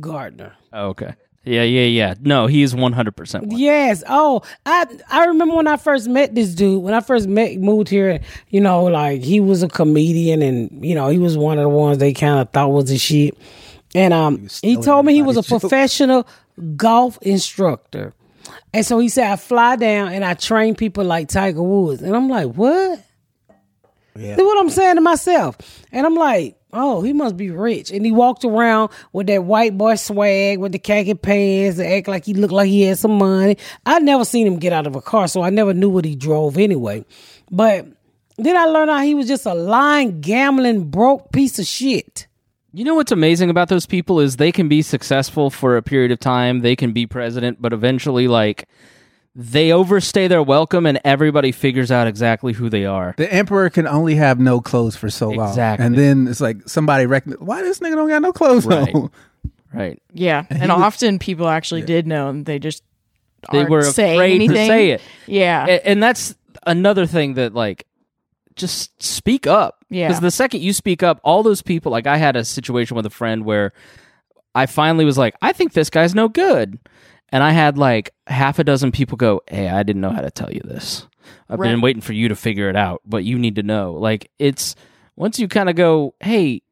Gardner. 0.00 0.54
oh, 0.72 0.88
okay, 0.88 1.14
yeah, 1.44 1.62
yeah, 1.62 1.84
yeah. 1.84 2.14
No, 2.20 2.48
he 2.48 2.62
is 2.62 2.74
one 2.74 2.92
hundred 2.92 3.14
percent. 3.14 3.52
Yes. 3.52 4.02
Oh, 4.08 4.42
I 4.66 4.86
I 5.08 5.26
remember 5.26 5.54
when 5.54 5.68
I 5.68 5.76
first 5.76 6.08
met 6.08 6.34
this 6.34 6.56
dude. 6.56 6.82
When 6.82 6.94
I 6.94 7.00
first 7.00 7.28
met 7.28 7.58
moved 7.58 7.88
here, 7.88 8.20
you 8.48 8.60
know, 8.60 8.84
like 8.84 9.22
he 9.22 9.38
was 9.38 9.62
a 9.62 9.68
comedian, 9.68 10.42
and 10.42 10.84
you 10.84 10.96
know 10.96 11.08
he 11.08 11.18
was 11.18 11.38
one 11.38 11.58
of 11.58 11.62
the 11.62 11.68
ones 11.68 11.98
they 11.98 12.12
kind 12.12 12.40
of 12.40 12.50
thought 12.50 12.72
was 12.72 12.90
a 12.90 12.98
shit. 12.98 13.38
And 13.94 14.14
um, 14.14 14.42
he, 14.42 14.48
stealing 14.48 14.82
told 14.82 15.06
me 15.06 15.14
he 15.14 15.22
was 15.22 15.36
a 15.36 15.42
everybody's 15.54 15.98
jokes. 15.98 16.24
Golf 16.76 17.18
instructor, 17.22 18.14
and 18.72 18.84
so 18.84 18.98
he 18.98 19.08
said 19.08 19.30
I 19.30 19.36
fly 19.36 19.76
down 19.76 20.12
and 20.12 20.24
I 20.24 20.34
train 20.34 20.74
people 20.74 21.04
like 21.04 21.28
Tiger 21.28 21.62
Woods, 21.62 22.02
and 22.02 22.14
I'm 22.14 22.28
like, 22.28 22.48
what? 22.54 23.04
Yeah. 24.16 24.36
See 24.36 24.42
what 24.42 24.58
I'm 24.58 24.70
saying 24.70 24.96
to 24.96 25.00
myself. 25.00 25.56
And 25.90 26.04
I'm 26.04 26.14
like, 26.14 26.58
oh, 26.72 27.02
he 27.02 27.12
must 27.12 27.36
be 27.36 27.50
rich. 27.50 27.90
And 27.90 28.04
he 28.04 28.12
walked 28.12 28.44
around 28.44 28.90
with 29.12 29.26
that 29.28 29.44
white 29.44 29.76
boy 29.76 29.94
swag 29.94 30.58
with 30.58 30.72
the 30.72 30.78
khaki 30.78 31.14
pants 31.14 31.78
and 31.78 31.90
act 31.90 32.08
like 32.08 32.24
he 32.24 32.34
looked 32.34 32.52
like 32.52 32.68
he 32.68 32.82
had 32.82 32.98
some 32.98 33.16
money. 33.18 33.56
I 33.86 34.00
never 34.00 34.24
seen 34.24 34.46
him 34.46 34.58
get 34.58 34.72
out 34.72 34.86
of 34.86 34.96
a 34.96 35.00
car, 35.00 35.28
so 35.28 35.42
I 35.42 35.50
never 35.50 35.72
knew 35.72 35.88
what 35.88 36.04
he 36.04 36.14
drove 36.14 36.58
anyway. 36.58 37.04
But 37.50 37.86
then 38.36 38.56
I 38.56 38.64
learned 38.64 38.90
how 38.90 39.02
he 39.02 39.14
was 39.14 39.28
just 39.28 39.46
a 39.46 39.54
lying, 39.54 40.20
gambling, 40.20 40.90
broke 40.90 41.32
piece 41.32 41.58
of 41.58 41.66
shit. 41.66 42.26
You 42.74 42.84
know 42.84 42.94
what's 42.94 43.12
amazing 43.12 43.50
about 43.50 43.68
those 43.68 43.84
people 43.86 44.18
is 44.20 44.36
they 44.36 44.50
can 44.52 44.68
be 44.68 44.80
successful 44.82 45.50
for 45.50 45.76
a 45.76 45.82
period 45.82 46.10
of 46.10 46.18
time, 46.20 46.60
they 46.60 46.74
can 46.74 46.92
be 46.92 47.06
president, 47.06 47.60
but 47.60 47.72
eventually 47.72 48.28
like 48.28 48.66
they 49.34 49.72
overstay 49.72 50.26
their 50.28 50.42
welcome 50.42 50.86
and 50.86 50.98
everybody 51.04 51.52
figures 51.52 51.90
out 51.90 52.06
exactly 52.06 52.52
who 52.54 52.70
they 52.70 52.86
are. 52.86 53.14
The 53.18 53.30
emperor 53.32 53.68
can 53.70 53.86
only 53.86 54.14
have 54.14 54.38
no 54.40 54.60
clothes 54.60 54.96
for 54.96 55.10
so 55.10 55.28
long. 55.30 55.48
Exactly. 55.50 55.84
And 55.86 55.94
then 55.96 56.28
it's 56.28 56.40
like 56.40 56.66
somebody 56.68 57.04
reckon 57.06 57.32
why 57.40 57.62
this 57.62 57.78
nigga 57.80 57.94
don't 57.96 58.08
got 58.08 58.22
no 58.22 58.32
clothes 58.32 58.66
Right. 58.66 58.94
on? 58.94 59.10
Right. 59.74 60.02
Yeah, 60.12 60.44
and, 60.50 60.70
often 60.70 61.18
people 61.18 61.48
actually 61.48 61.80
did 61.80 62.06
know, 62.06 62.28
and 62.28 62.44
they 62.44 62.58
just 62.58 62.82
They 63.50 63.60
aren't 63.60 63.70
were 63.70 63.82
saying 63.84 64.16
afraid 64.18 64.34
anything. 64.34 64.54
to 64.56 64.66
say 64.66 64.90
it. 64.90 65.00
Yeah, 65.26 65.64
A- 65.66 65.86
and 65.88 66.02
that's 66.02 66.34
another 66.66 67.06
thing 67.06 67.34
that 67.34 67.54
like 67.54 67.86
just 68.54 69.02
speak 69.02 69.46
up 69.46 69.81
Yeah. 69.92 70.08
because 70.08 70.20
the 70.20 70.30
second 70.30 70.62
you 70.62 70.72
speak 70.72 71.02
up 71.02 71.20
all 71.22 71.42
those 71.42 71.62
people 71.62 71.92
like 71.92 72.06
i 72.06 72.16
had 72.16 72.34
a 72.34 72.44
situation 72.44 72.96
with 72.96 73.06
a 73.06 73.10
friend 73.10 73.44
where 73.44 73.72
i 74.54 74.66
finally 74.66 75.04
was 75.04 75.18
like 75.18 75.34
i 75.42 75.52
think 75.52 75.72
this 75.72 75.90
guy's 75.90 76.14
no 76.14 76.28
good. 76.28 76.78
And 77.30 77.42
i 77.42 77.50
had 77.52 77.78
like 77.78 78.12
half 78.26 78.58
a 78.58 78.64
dozen 78.64 78.92
people 78.92 79.16
go 79.16 79.40
hey 79.48 79.68
i 79.68 79.82
didn't 79.82 80.02
know 80.02 80.10
how 80.10 80.20
to 80.20 80.30
tell 80.30 80.52
you 80.52 80.60
this. 80.64 81.06
I've 81.48 81.58
been 81.58 81.80
waiting 81.80 82.02
for 82.02 82.12
you 82.12 82.28
to 82.28 82.34
figure 82.34 82.68
it 82.68 82.76
out 82.76 83.00
but 83.06 83.24
you 83.24 83.38
need 83.38 83.56
to 83.56 83.62
know. 83.62 83.94
Like 83.94 84.30
it's 84.38 84.74
once 85.16 85.38
you 85.38 85.48
kind 85.48 85.68
of 85.68 85.76
go 85.76 86.14
hey 86.20 86.62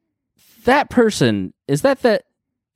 that 0.65 0.89
person 0.89 1.53
is 1.67 1.81
that 1.83 2.01
that? 2.03 2.23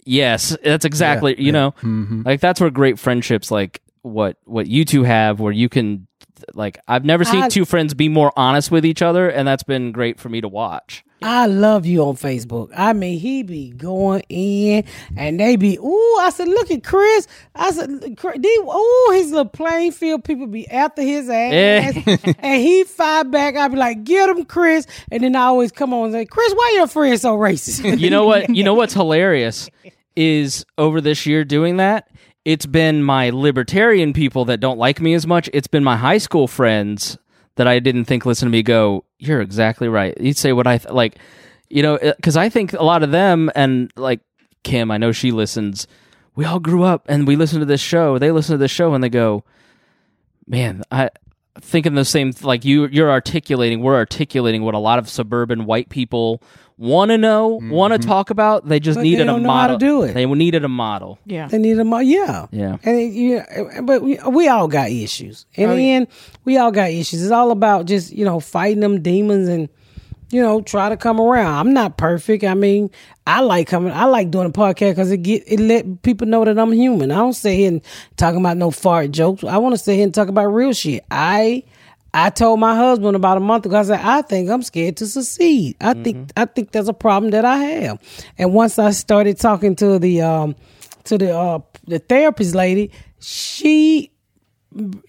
Yes 0.05 0.55
that's 0.63 0.85
exactly 0.85 1.35
you 1.41 1.51
know? 1.51 1.71
Hmm 1.81 2.21
like 2.25 2.39
that's 2.39 2.59
where 2.61 2.69
great 2.69 2.97
friendships 2.99 3.51
like 3.51 3.81
what 4.05 4.37
what 4.45 4.67
you 4.67 4.85
two 4.85 5.03
have 5.03 5.39
where 5.39 5.51
you 5.51 5.67
can 5.67 6.07
like 6.53 6.77
I've 6.87 7.05
never 7.05 7.23
seen 7.25 7.43
I- 7.43 7.49
two 7.49 7.65
friends 7.65 7.93
be 7.93 8.07
more 8.09 8.31
honest 8.37 8.69
with 8.71 8.85
each 8.85 9.01
other 9.01 9.29
and 9.29 9.47
that's 9.47 9.63
been 9.63 9.91
great 9.91 10.19
for 10.19 10.29
me 10.29 10.41
to 10.41 10.47
watch. 10.47 11.03
I 11.21 11.47
love 11.47 11.87
you 11.87 12.03
on 12.03 12.15
Facebook. 12.17 12.69
I 12.75 12.93
mean, 12.93 13.17
he 13.17 13.41
be 13.41 13.71
going 13.71 14.21
in, 14.29 14.83
and 15.17 15.39
they 15.39 15.55
be. 15.55 15.75
Ooh, 15.77 16.17
I 16.19 16.29
said, 16.31 16.47
look 16.49 16.69
at 16.69 16.83
Chris. 16.83 17.25
I 17.55 17.71
said, 17.71 17.89
they- 18.01 18.47
ooh, 18.59 19.11
his 19.13 19.31
little 19.31 19.45
playing 19.49 19.93
field 19.93 20.23
people 20.23 20.45
be 20.45 20.69
after 20.69 21.01
his 21.01 21.27
ass, 21.29 21.53
eh. 21.53 22.17
and 22.37 22.61
he 22.61 22.83
fight 22.83 23.31
back. 23.31 23.55
I'd 23.55 23.71
be 23.71 23.77
like, 23.77 24.03
get 24.03 24.29
him, 24.29 24.43
Chris. 24.45 24.85
And 25.09 25.23
then 25.23 25.35
I 25.35 25.43
always 25.45 25.71
come 25.71 25.93
on 25.95 26.05
and 26.07 26.13
say, 26.13 26.25
Chris, 26.25 26.53
why 26.53 26.73
your 26.75 26.85
friend 26.85 27.19
so 27.19 27.35
racist? 27.37 27.97
You 27.97 28.09
know 28.11 28.25
what? 28.25 28.53
You 28.53 28.63
know 28.63 28.73
what's 28.75 28.93
hilarious 28.93 29.67
is 30.15 30.65
over 30.77 31.01
this 31.01 31.25
year 31.25 31.43
doing 31.43 31.77
that. 31.77 32.07
It's 32.45 32.67
been 32.67 33.03
my 33.03 33.31
libertarian 33.31 34.13
people 34.13 34.45
that 34.45 34.59
don't 34.59 34.77
like 34.77 35.01
me 35.01 35.13
as 35.15 35.25
much. 35.25 35.49
It's 35.51 35.67
been 35.67 35.83
my 35.83 35.97
high 35.97 36.19
school 36.19 36.47
friends 36.47 37.17
that 37.55 37.67
I 37.67 37.79
didn't 37.79 38.05
think 38.05 38.25
listen 38.25 38.47
to 38.47 38.51
me 38.51 38.61
go. 38.63 39.03
You're 39.17 39.41
exactly 39.41 39.87
right. 39.87 40.15
You'd 40.19 40.37
say 40.37 40.53
what 40.53 40.67
I 40.67 40.77
th- 40.77 40.93
like, 40.93 41.17
you 41.69 41.81
know, 41.81 41.95
uh, 41.95 42.13
because 42.15 42.37
I 42.37 42.49
think 42.49 42.73
a 42.73 42.83
lot 42.83 43.01
of 43.01 43.11
them 43.11 43.51
and 43.55 43.91
like 43.95 44.21
Kim. 44.63 44.91
I 44.91 44.97
know 44.97 45.11
she 45.11 45.31
listens. 45.31 45.87
We 46.35 46.45
all 46.45 46.59
grew 46.59 46.83
up 46.83 47.05
and 47.07 47.25
we 47.27 47.35
listen 47.35 47.59
to 47.61 47.65
this 47.65 47.81
show. 47.81 48.19
They 48.19 48.31
listen 48.31 48.53
to 48.53 48.57
this 48.57 48.71
show 48.71 48.93
and 48.93 49.03
they 49.03 49.09
go, 49.09 49.43
man, 50.45 50.83
I 50.91 51.09
thinking 51.61 51.95
the 51.95 52.03
same 52.03 52.33
like 52.41 52.65
you 52.65 52.85
you're 52.87 53.09
articulating 53.09 53.81
we're 53.81 53.95
articulating 53.95 54.61
what 54.61 54.73
a 54.73 54.79
lot 54.79 54.99
of 54.99 55.07
suburban 55.07 55.65
white 55.65 55.87
people 55.87 56.43
want 56.77 57.09
to 57.09 57.17
know 57.17 57.59
want 57.63 57.93
to 57.93 57.99
mm-hmm. 57.99 58.09
talk 58.09 58.29
about 58.31 58.67
they 58.67 58.81
just 58.81 58.97
But 58.97 59.03
they 59.03 59.09
needed 59.11 59.25
don't 59.25 59.39
a 59.39 59.43
know 59.43 59.49
how 59.49 59.67
to 59.67 59.73
model 59.73 59.77
do 59.77 60.03
it. 60.03 60.13
they 60.13 60.25
needed 60.25 60.65
a 60.65 60.67
model 60.67 61.19
yeah. 61.25 61.47
They 61.47 61.57
need 61.57 61.79
a 61.79 61.85
all. 61.85 62.01
Yeah. 62.01 62.47
Yeah. 62.51 62.77
And 62.83 62.99
it, 62.99 63.13
you 63.13 63.37
know, 63.37 63.81
but 63.83 64.01
we, 64.01 64.19
we 64.29 64.47
all 64.49 64.67
got 64.67 64.89
issues. 64.89 65.45
In 65.53 65.69
Oh, 65.69 65.75
the 65.75 65.81
yeah. 65.81 65.93
end, 65.93 66.07
we 66.43 66.57
all 66.57 66.71
got 66.71 66.91
issues. 66.91 67.23
It's 67.23 67.31
all 67.31 67.51
about 67.51 67.85
just, 67.85 68.11
you 68.11 68.25
know, 68.25 68.39
fighting 68.39 68.81
them 68.81 69.01
demons 69.01 69.47
and, 69.47 69.69
you 70.31 70.41
know, 70.41 70.61
try 70.61 70.89
to 70.89 70.97
come 70.97 71.21
around. 71.21 71.53
I'm 71.55 71.73
not 71.73 71.97
perfect. 71.97 72.43
I 72.43 72.55
mean, 72.55 72.89
I 73.25 73.39
like 73.41 73.67
coming, 73.67 73.93
I 73.93 74.05
like 74.05 74.29
doing 74.31 74.47
a 74.47 74.51
podcast 74.51 74.91
because 74.91 75.11
it 75.11 75.17
get, 75.23 75.43
it 75.47 75.59
let 75.59 76.01
people 76.01 76.27
know 76.27 76.43
that 76.43 76.59
I'm 76.59 76.73
human. 76.73 77.11
I 77.11 77.15
don't 77.15 77.33
sit 77.33 77.55
here 77.55 77.69
and 77.69 77.81
talking 78.17 78.39
about 78.39 78.57
no 78.57 78.69
fart 78.71 79.11
jokes. 79.11 79.43
I 79.43 79.57
want 79.57 79.73
to 79.75 79.77
sit 79.77 79.95
here 79.95 80.03
and 80.03 80.13
talk 80.13 80.27
about 80.27 80.47
real 80.47 80.73
shit. 80.73 81.05
I, 81.09 81.63
I 82.15 82.29
told 82.29 82.61
my 82.61 82.75
husband 82.77 83.17
about 83.17 83.35
a 83.35 83.41
month 83.41 83.65
ago. 83.65 83.75
I 83.75 83.83
said, 83.83 83.99
I 83.99 84.21
think 84.21 84.49
I'm 84.49 84.63
scared 84.63 84.95
to 84.97 85.05
succeed. 85.05 85.75
I 85.81 85.93
think 85.93 86.31
I 86.37 86.45
think 86.45 86.71
there's 86.71 86.87
a 86.87 86.93
problem 86.93 87.31
that 87.31 87.43
I 87.43 87.57
have. 87.57 87.99
And 88.37 88.53
once 88.53 88.79
I 88.79 88.91
started 88.91 89.37
talking 89.37 89.75
to 89.75 89.99
the 89.99 90.21
um 90.21 90.55
to 91.03 91.17
the 91.17 91.37
uh 91.37 91.59
the 91.87 91.99
therapist 91.99 92.55
lady, 92.55 92.91
she 93.19 94.11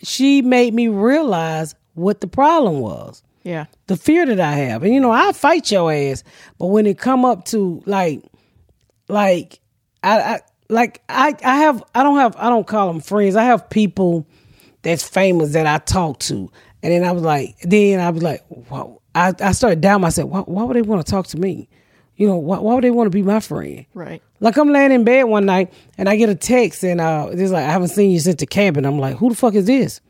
she 0.02 0.42
made 0.42 0.74
me 0.74 0.88
realize 0.88 1.76
what 1.94 2.20
the 2.20 2.26
problem 2.26 2.80
was. 2.80 3.22
Yeah. 3.44 3.66
The 3.86 3.96
fear 3.96 4.26
that 4.26 4.40
I 4.40 4.52
have. 4.54 4.82
And 4.82 4.92
you 4.92 4.98
know, 4.98 5.12
I 5.12 5.30
fight 5.30 5.70
your 5.70 5.92
ass, 5.92 6.24
but 6.58 6.66
when 6.66 6.86
it 6.88 6.98
come 6.98 7.24
up 7.24 7.44
to 7.46 7.84
like 7.86 8.24
like 9.08 9.60
I, 10.02 10.18
I 10.18 10.40
like 10.68 11.02
I 11.08 11.36
I 11.44 11.56
have 11.58 11.84
I 11.94 12.02
don't 12.02 12.16
have 12.16 12.34
I 12.36 12.48
don't 12.48 12.66
call 12.66 12.88
them 12.88 13.00
friends. 13.00 13.36
I 13.36 13.44
have 13.44 13.70
people 13.70 14.26
that's 14.82 15.08
famous 15.08 15.52
that 15.52 15.66
I 15.66 15.78
talk 15.78 16.18
to. 16.20 16.50
And 16.86 16.94
then 16.94 17.04
I 17.04 17.10
was 17.10 17.24
like, 17.24 17.58
then 17.62 17.98
I 17.98 18.10
was 18.10 18.22
like, 18.22 18.44
wow. 18.48 19.02
I, 19.12 19.34
I 19.40 19.50
started 19.50 19.80
down 19.80 20.02
myself. 20.02 20.30
Why, 20.30 20.40
why 20.42 20.62
would 20.62 20.76
they 20.76 20.82
want 20.82 21.04
to 21.04 21.10
talk 21.10 21.26
to 21.28 21.36
me? 21.36 21.68
You 22.14 22.28
know, 22.28 22.36
why, 22.36 22.60
why 22.60 22.74
would 22.74 22.84
they 22.84 22.92
want 22.92 23.06
to 23.06 23.10
be 23.10 23.22
my 23.22 23.40
friend? 23.40 23.86
Right. 23.92 24.22
Like 24.38 24.56
I'm 24.56 24.70
laying 24.70 24.92
in 24.92 25.02
bed 25.02 25.24
one 25.24 25.46
night 25.46 25.72
and 25.98 26.08
I 26.08 26.14
get 26.14 26.28
a 26.28 26.36
text 26.36 26.84
and 26.84 27.00
uh, 27.00 27.30
it's 27.32 27.50
like 27.50 27.64
I 27.64 27.72
haven't 27.72 27.88
seen 27.88 28.12
you 28.12 28.20
since 28.20 28.36
the 28.36 28.46
camp, 28.46 28.76
and 28.76 28.86
I'm 28.86 29.00
like, 29.00 29.16
who 29.16 29.30
the 29.30 29.34
fuck 29.34 29.54
is 29.54 29.64
this? 29.64 30.00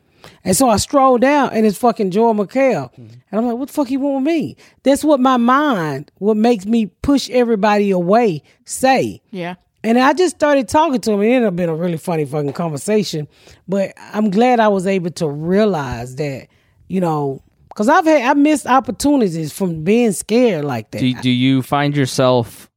And 0.43 0.55
so 0.55 0.69
I 0.69 0.77
stroll 0.77 1.17
down 1.17 1.49
and 1.51 1.65
it's 1.65 1.79
fucking 1.79 2.11
Joel 2.11 2.35
McHale, 2.35 2.95
and 2.95 3.21
I'm 3.31 3.47
like, 3.47 3.57
what 3.57 3.69
the 3.69 3.73
fuck 3.73 3.87
he 3.87 3.97
want 3.97 4.17
with 4.17 4.31
me? 4.31 4.55
That's 4.83 5.03
what 5.03 5.19
my 5.19 5.37
mind, 5.37 6.11
what 6.19 6.37
makes 6.37 6.67
me 6.67 6.85
push 6.85 7.27
everybody 7.31 7.89
away, 7.89 8.43
say. 8.65 9.23
Yeah. 9.31 9.55
And 9.83 9.97
I 9.97 10.13
just 10.13 10.35
started 10.35 10.67
talking 10.67 10.99
to 10.99 11.11
him. 11.13 11.21
And 11.21 11.29
It 11.29 11.33
ended 11.33 11.47
up 11.47 11.55
being 11.55 11.69
a 11.69 11.75
really 11.75 11.97
funny 11.97 12.25
fucking 12.25 12.51
conversation. 12.53 13.27
But 13.69 13.93
I'm 13.97 14.29
glad 14.31 14.59
I 14.59 14.67
was 14.67 14.85
able 14.85 15.11
to 15.11 15.29
realize 15.29 16.15
that, 16.17 16.47
you 16.87 17.01
know, 17.01 17.41
because 17.69 17.89
I've 17.89 18.05
had 18.05 18.23
I 18.23 18.33
missed 18.33 18.65
opportunities 18.65 19.53
from 19.53 19.83
being 19.83 20.11
scared 20.11 20.65
like 20.65 20.91
that. 20.91 20.99
do, 20.99 21.13
do 21.13 21.29
you 21.29 21.61
find 21.61 21.95
yourself 21.95 22.69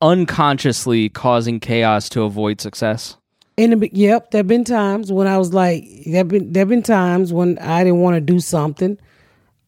unconsciously 0.00 1.08
causing 1.08 1.60
chaos 1.60 2.08
to 2.10 2.22
avoid 2.22 2.60
success 2.60 3.16
In 3.56 3.78
the 3.78 3.90
yep, 3.92 4.30
there've 4.30 4.46
been 4.46 4.64
times 4.64 5.10
when 5.10 5.26
I 5.26 5.36
was 5.38 5.52
like, 5.52 5.84
there've 6.06 6.28
been 6.28 6.52
there've 6.52 6.68
been 6.68 6.82
times 6.82 7.32
when 7.32 7.58
I 7.58 7.82
didn't 7.84 8.00
want 8.00 8.14
to 8.14 8.20
do 8.20 8.38
something. 8.38 8.98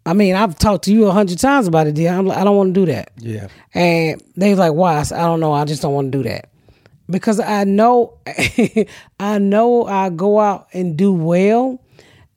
I 0.06 0.12
mean, 0.12 0.34
I've 0.34 0.58
talked 0.58 0.84
to 0.84 0.92
you 0.92 1.06
a 1.06 1.12
hundred 1.12 1.38
times 1.38 1.66
about 1.66 1.86
it, 1.86 1.94
dear. 1.94 2.12
I'm 2.12 2.26
like, 2.26 2.38
I 2.38 2.44
don't 2.44 2.56
want 2.56 2.74
to 2.74 2.80
do 2.86 2.92
that. 2.92 3.12
Yeah. 3.18 3.48
And 3.74 4.22
they 4.36 4.50
was 4.50 4.58
like, 4.58 4.72
why? 4.72 4.96
I 4.96 5.02
said, 5.02 5.18
I 5.18 5.24
don't 5.24 5.40
know. 5.40 5.52
I 5.52 5.64
just 5.64 5.82
don't 5.82 5.92
want 5.92 6.10
to 6.12 6.18
do 6.18 6.28
that. 6.28 6.48
Because 7.08 7.40
I 7.40 7.64
know 7.64 8.18
I 9.20 9.38
know 9.38 9.86
I 9.86 10.10
go 10.10 10.38
out 10.38 10.68
and 10.72 10.96
do 10.96 11.12
well 11.12 11.82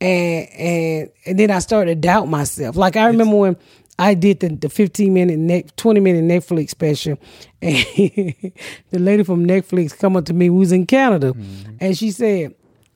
and 0.02 0.50
and 0.50 1.10
and 1.26 1.40
then 1.40 1.52
I 1.52 1.60
started 1.60 1.92
to 1.92 1.96
doubt 1.96 2.28
myself. 2.28 2.76
Like 2.76 2.96
I 2.96 3.08
remember 3.08 3.36
when 3.36 3.58
I 4.00 4.16
did 4.16 4.40
the, 4.40 4.50
the 4.50 4.70
15 4.70 5.14
minute 5.14 5.38
net, 5.38 5.78
20 5.78 6.00
minute 6.00 6.24
Netflix 6.24 6.70
special 6.70 7.18
and 7.62 7.78
the 8.92 9.00
lady 9.00 9.24
from 9.24 9.46
Netflix 9.46 9.98
come 9.98 10.18
up 10.18 10.26
to 10.26 10.34
me 10.34 10.48
who 10.48 10.56
was 10.56 10.72
in 10.72 10.86
Canada 10.86 11.34
mm-hmm. 11.34 11.78
and 11.80 11.98
she 11.98 12.12
said, 12.12 12.56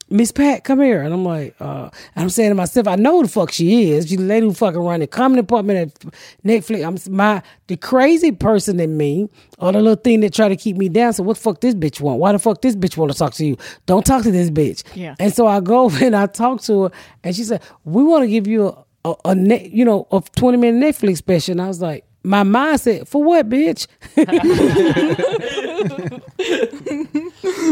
Miss 0.09 0.31
Pat, 0.31 0.63
come 0.63 0.79
here. 0.79 1.01
And 1.01 1.13
I'm 1.13 1.25
like, 1.25 1.55
uh, 1.59 1.89
I'm 2.15 2.29
saying 2.29 2.51
to 2.51 2.55
myself, 2.55 2.87
I 2.87 2.95
know 2.95 3.17
who 3.17 3.23
the 3.23 3.29
fuck 3.29 3.51
she 3.51 3.91
is. 3.91 4.07
She's 4.07 4.17
the 4.17 4.23
lady 4.23 4.45
who 4.45 4.53
fucking 4.53 4.79
run 4.79 5.01
the 5.01 5.07
comedy 5.07 5.41
department 5.41 5.79
at 6.05 6.13
Netflix. 6.45 6.85
I'm 7.07 7.15
my 7.15 7.41
the 7.67 7.75
crazy 7.75 8.31
person 8.31 8.79
in 8.79 8.95
me, 8.95 9.29
or 9.57 9.71
the 9.73 9.81
little 9.81 10.01
thing 10.01 10.21
that 10.21 10.33
try 10.33 10.47
to 10.47 10.55
keep 10.55 10.77
me 10.77 10.87
down. 10.87 11.13
So 11.13 11.23
what 11.23 11.35
the 11.35 11.41
fuck 11.43 11.59
this 11.59 11.75
bitch 11.75 11.99
want? 11.99 12.19
Why 12.19 12.31
the 12.31 12.39
fuck 12.39 12.61
this 12.61 12.75
bitch 12.75 12.95
want 12.95 13.11
to 13.11 13.17
talk 13.17 13.33
to 13.33 13.45
you? 13.45 13.57
Don't 13.85 14.05
talk 14.05 14.23
to 14.23 14.31
this 14.31 14.49
bitch. 14.49 14.83
Yeah. 14.95 15.15
And 15.19 15.33
so 15.33 15.45
I 15.47 15.59
go 15.59 15.89
and 16.01 16.15
I 16.15 16.27
talk 16.27 16.61
to 16.63 16.83
her, 16.83 16.91
and 17.23 17.35
she 17.35 17.43
said, 17.43 17.61
"We 17.83 18.03
want 18.03 18.23
to 18.23 18.27
give 18.29 18.47
you 18.47 18.67
a, 18.67 19.09
a, 19.09 19.15
a 19.25 19.35
net, 19.35 19.71
you 19.71 19.83
know, 19.83 20.07
a 20.11 20.21
20 20.35 20.57
minute 20.57 20.95
Netflix 20.95 21.17
special." 21.17 21.51
And 21.53 21.61
I 21.61 21.67
was 21.67 21.81
like, 21.81 22.05
my 22.27 22.43
mind 22.43 22.79
said, 22.81 23.07
"For 23.07 23.23
what, 23.23 23.49
bitch?" 23.49 23.87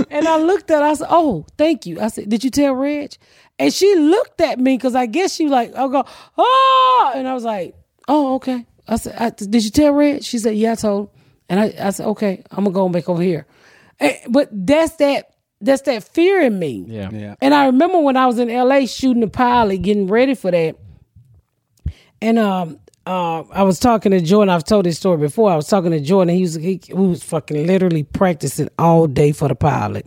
And 0.09 0.27
I 0.27 0.37
looked 0.37 0.71
at 0.71 0.81
her, 0.81 0.87
I 0.89 0.93
said, 0.93 1.07
Oh, 1.09 1.45
thank 1.57 1.85
you. 1.85 1.99
I 1.99 2.07
said, 2.07 2.29
Did 2.29 2.43
you 2.43 2.49
tell 2.49 2.73
Reg? 2.73 3.15
And 3.59 3.73
she 3.73 3.95
looked 3.95 4.41
at 4.41 4.59
me 4.59 4.77
because 4.77 4.95
I 4.95 5.05
guess 5.05 5.33
she 5.35 5.47
like, 5.47 5.73
I'll 5.75 5.89
go, 5.89 6.03
Oh, 6.37 7.13
and 7.15 7.27
I 7.27 7.33
was 7.33 7.43
like, 7.43 7.75
Oh, 8.07 8.35
okay. 8.35 8.65
I 8.87 8.97
said, 8.97 9.15
I, 9.19 9.29
Did 9.29 9.63
you 9.63 9.71
tell 9.71 9.93
Reg? 9.93 10.23
She 10.23 10.37
said, 10.39 10.55
Yeah, 10.55 10.73
I 10.73 10.75
told. 10.75 11.09
And 11.49 11.59
I, 11.59 11.73
I 11.79 11.89
said, 11.91 12.07
Okay, 12.07 12.43
I'm 12.51 12.63
gonna 12.63 12.73
go 12.73 12.89
back 12.89 13.09
over 13.09 13.21
here. 13.21 13.45
And- 13.99 14.17
but 14.29 14.49
that's 14.51 14.95
that 14.97 15.31
that's 15.61 15.83
that 15.83 16.03
fear 16.03 16.41
in 16.41 16.59
me. 16.59 16.85
yeah 16.87 17.09
Yeah. 17.11 17.35
And 17.41 17.53
I 17.53 17.67
remember 17.67 17.99
when 17.99 18.17
I 18.17 18.25
was 18.27 18.39
in 18.39 18.49
LA 18.49 18.85
shooting 18.85 19.21
the 19.21 19.27
pilot, 19.27 19.81
getting 19.81 20.07
ready 20.07 20.35
for 20.35 20.51
that. 20.51 20.75
And 22.21 22.39
um 22.39 22.79
uh 23.05 23.43
I 23.51 23.63
was 23.63 23.79
talking 23.79 24.11
to 24.11 24.21
Jordan, 24.21 24.49
I've 24.53 24.63
told 24.63 24.85
this 24.85 24.97
story 24.97 25.17
before. 25.17 25.51
I 25.51 25.55
was 25.55 25.67
talking 25.67 25.91
to 25.91 25.99
Jordan, 25.99 26.29
and 26.29 26.37
he 26.37 26.41
was 26.41 26.55
he, 26.55 26.81
he 26.85 26.93
was 26.93 27.23
fucking 27.23 27.67
literally 27.67 28.03
practicing 28.03 28.69
all 28.79 29.07
day 29.07 29.31
for 29.31 29.47
the 29.47 29.55
pilot. 29.55 30.05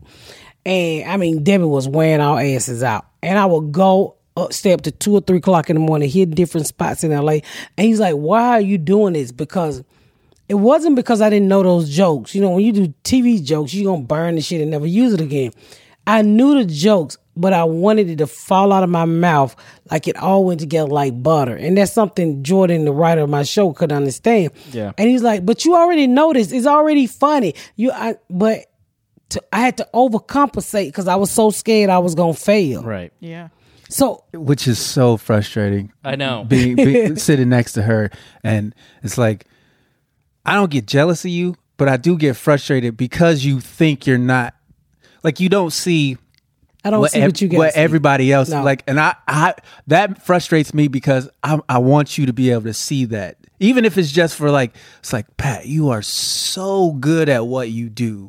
And 0.66 1.10
I 1.10 1.16
mean 1.16 1.44
Debbie 1.44 1.64
was 1.64 1.88
wearing 1.88 2.20
our 2.20 2.40
asses 2.40 2.82
out. 2.82 3.06
And 3.22 3.38
I 3.38 3.46
would 3.46 3.72
go 3.72 4.16
up, 4.36 4.52
stay 4.52 4.72
up 4.72 4.82
to 4.82 4.90
two 4.90 5.14
or 5.14 5.20
three 5.20 5.38
o'clock 5.38 5.70
in 5.70 5.74
the 5.74 5.80
morning, 5.80 6.08
hit 6.08 6.30
different 6.32 6.66
spots 6.66 7.04
in 7.04 7.10
LA. 7.10 7.38
And 7.76 7.86
he's 7.86 8.00
like, 8.00 8.14
Why 8.14 8.48
are 8.50 8.60
you 8.60 8.78
doing 8.78 9.14
this? 9.14 9.32
Because 9.32 9.82
it 10.48 10.54
wasn't 10.54 10.96
because 10.96 11.20
I 11.20 11.28
didn't 11.30 11.48
know 11.48 11.62
those 11.62 11.90
jokes. 11.90 12.34
You 12.34 12.40
know, 12.40 12.50
when 12.50 12.64
you 12.64 12.72
do 12.72 12.94
TV 13.04 13.42
jokes, 13.42 13.74
you're 13.74 13.92
gonna 13.92 14.04
burn 14.04 14.36
the 14.36 14.40
shit 14.40 14.60
and 14.60 14.70
never 14.70 14.86
use 14.86 15.12
it 15.12 15.20
again. 15.20 15.52
I 16.06 16.22
knew 16.22 16.54
the 16.54 16.64
jokes, 16.64 17.18
but 17.40 17.52
I 17.52 17.64
wanted 17.64 18.10
it 18.10 18.16
to 18.16 18.26
fall 18.26 18.72
out 18.72 18.82
of 18.82 18.90
my 18.90 19.04
mouth 19.04 19.54
like 19.90 20.08
it 20.08 20.16
all 20.16 20.44
went 20.44 20.60
together 20.60 20.90
like 20.90 21.22
butter. 21.22 21.56
And 21.56 21.76
that's 21.76 21.92
something 21.92 22.42
Jordan, 22.42 22.84
the 22.84 22.92
writer 22.92 23.22
of 23.22 23.30
my 23.30 23.42
show, 23.42 23.72
could 23.72 23.92
understand. 23.92 24.52
Yeah. 24.72 24.92
And 24.98 25.08
he's 25.08 25.22
like, 25.22 25.46
"But 25.46 25.64
you 25.64 25.76
already 25.76 26.06
know 26.06 26.32
this. 26.32 26.52
It's 26.52 26.66
already 26.66 27.06
funny. 27.06 27.54
You, 27.76 27.92
I, 27.92 28.16
but." 28.28 28.64
To, 29.32 29.42
I 29.52 29.60
had 29.60 29.76
to 29.76 29.86
overcompensate 29.92 30.86
because 30.86 31.06
I 31.06 31.16
was 31.16 31.30
so 31.30 31.50
scared 31.50 31.90
I 31.90 31.98
was 31.98 32.14
gonna 32.14 32.32
fail. 32.32 32.82
Right. 32.82 33.12
Yeah. 33.20 33.48
So 33.90 34.24
which 34.32 34.66
is 34.66 34.78
so 34.78 35.18
frustrating. 35.18 35.92
I 36.02 36.16
know. 36.16 36.44
being, 36.48 36.76
being 36.76 37.16
sitting 37.16 37.50
next 37.50 37.74
to 37.74 37.82
her, 37.82 38.10
and 38.42 38.74
it's 39.02 39.18
like 39.18 39.46
I 40.46 40.54
don't 40.54 40.70
get 40.70 40.86
jealous 40.86 41.26
of 41.26 41.30
you, 41.30 41.56
but 41.76 41.88
I 41.88 41.98
do 41.98 42.16
get 42.16 42.36
frustrated 42.36 42.96
because 42.96 43.44
you 43.44 43.60
think 43.60 44.06
you're 44.06 44.16
not 44.16 44.54
like 45.22 45.40
you 45.40 45.48
don't 45.48 45.72
see 45.72 46.16
I 46.88 46.90
don't 46.90 47.08
see 47.10 47.20
ev- 47.20 47.28
what 47.28 47.40
you 47.40 47.48
guys. 47.48 47.58
what 47.58 47.74
see. 47.74 47.80
everybody 47.80 48.32
else 48.32 48.48
No. 48.48 48.62
like, 48.64 48.82
and 48.86 48.98
I, 49.00 49.14
I 49.26 49.54
that 49.86 50.22
frustrates 50.24 50.74
me 50.74 50.88
because 50.88 51.28
I, 51.42 51.58
I 51.68 51.78
want 51.78 52.18
you 52.18 52.26
to 52.26 52.32
be 52.32 52.50
able 52.50 52.62
to 52.64 52.74
see 52.74 53.04
that, 53.06 53.36
even 53.60 53.84
if 53.84 53.96
it's 53.98 54.10
just 54.12 54.34
for 54.36 54.50
like, 54.50 54.74
it's 55.00 55.12
like 55.12 55.36
Pat, 55.36 55.66
you 55.66 55.90
are 55.90 56.02
so 56.02 56.92
good 56.92 57.28
at 57.28 57.46
what 57.46 57.70
you 57.70 57.88
do, 57.88 58.28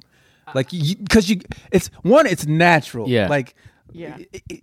like 0.53 0.69
because 0.71 1.29
you, 1.29 1.41
it's 1.71 1.87
one, 2.03 2.25
it's 2.27 2.45
natural, 2.45 3.07
Yeah. 3.09 3.27
like. 3.27 3.55
Yeah. 3.91 4.17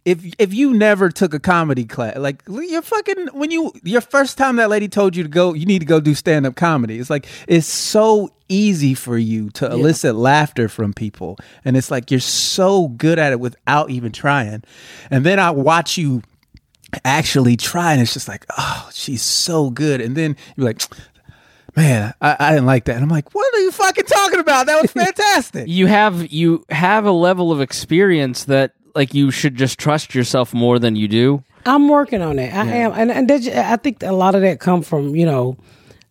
If 0.04 0.24
if 0.38 0.54
you 0.54 0.74
never 0.74 1.10
took 1.10 1.34
a 1.34 1.40
comedy 1.40 1.84
class, 1.84 2.16
like 2.16 2.42
you're 2.48 2.82
fucking 2.82 3.28
when 3.32 3.50
you 3.50 3.72
your 3.82 4.00
first 4.00 4.38
time 4.38 4.56
that 4.56 4.70
lady 4.70 4.88
told 4.88 5.16
you 5.16 5.22
to 5.22 5.28
go, 5.28 5.54
you 5.54 5.66
need 5.66 5.80
to 5.80 5.86
go 5.86 6.00
do 6.00 6.14
stand 6.14 6.46
up 6.46 6.56
comedy. 6.56 6.98
It's 6.98 7.10
like 7.10 7.26
it's 7.48 7.66
so 7.66 8.30
easy 8.48 8.94
for 8.94 9.18
you 9.18 9.50
to 9.50 9.70
elicit 9.70 10.14
laughter 10.14 10.68
from 10.68 10.92
people, 10.92 11.38
and 11.64 11.76
it's 11.76 11.90
like 11.90 12.10
you're 12.10 12.20
so 12.20 12.88
good 12.88 13.18
at 13.18 13.32
it 13.32 13.40
without 13.40 13.90
even 13.90 14.12
trying. 14.12 14.62
And 15.10 15.24
then 15.24 15.38
I 15.38 15.50
watch 15.50 15.98
you 15.98 16.22
actually 17.04 17.56
try, 17.56 17.92
and 17.92 18.00
it's 18.00 18.12
just 18.12 18.28
like, 18.28 18.46
oh, 18.56 18.88
she's 18.92 19.22
so 19.22 19.70
good. 19.70 20.00
And 20.00 20.16
then 20.16 20.36
you're 20.56 20.66
like, 20.66 20.82
man, 21.76 22.14
I, 22.20 22.36
I 22.38 22.50
didn't 22.52 22.66
like 22.66 22.84
that. 22.86 22.94
And 22.94 23.02
I'm 23.02 23.10
like, 23.10 23.34
what 23.34 23.54
are 23.54 23.60
you 23.60 23.70
fucking 23.70 24.06
talking 24.06 24.40
about? 24.40 24.66
That 24.66 24.80
was 24.80 24.90
fantastic. 24.92 25.68
You 25.68 25.86
have 25.86 26.32
you 26.32 26.64
have 26.70 27.04
a 27.04 27.12
level 27.12 27.52
of 27.52 27.60
experience 27.60 28.44
that 28.44 28.72
like 28.96 29.14
you 29.14 29.30
should 29.30 29.54
just 29.54 29.78
trust 29.78 30.14
yourself 30.14 30.52
more 30.52 30.78
than 30.78 30.96
you 30.96 31.06
do. 31.06 31.44
I'm 31.66 31.88
working 31.88 32.22
on 32.22 32.36
that. 32.36 32.54
I 32.54 32.66
am, 32.76 32.92
and 32.92 33.10
and 33.10 33.28
that, 33.28 33.72
I 33.72 33.76
think 33.76 34.02
a 34.02 34.12
lot 34.12 34.34
of 34.34 34.40
that 34.42 34.58
come 34.60 34.82
from 34.82 35.14
you 35.14 35.26
know 35.26 35.56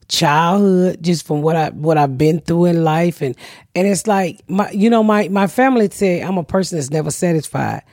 childhood, 0.07 1.01
just 1.01 1.25
from 1.25 1.41
what 1.41 1.55
I 1.55 1.69
what 1.71 1.97
I've 1.97 2.17
been 2.17 2.39
through 2.39 2.65
in 2.65 2.83
life, 2.83 3.21
and 3.21 3.35
and 3.73 3.87
it's 3.87 4.07
like 4.07 4.41
my 4.47 4.69
you 4.71 4.89
know 4.89 5.03
my 5.03 5.27
my 5.29 5.47
family 5.47 5.89
say 5.89 6.21
I'm 6.21 6.37
a 6.37 6.43
person 6.43 6.77
that's 6.77 6.91
never 6.91 7.11
satisfied. 7.11 7.83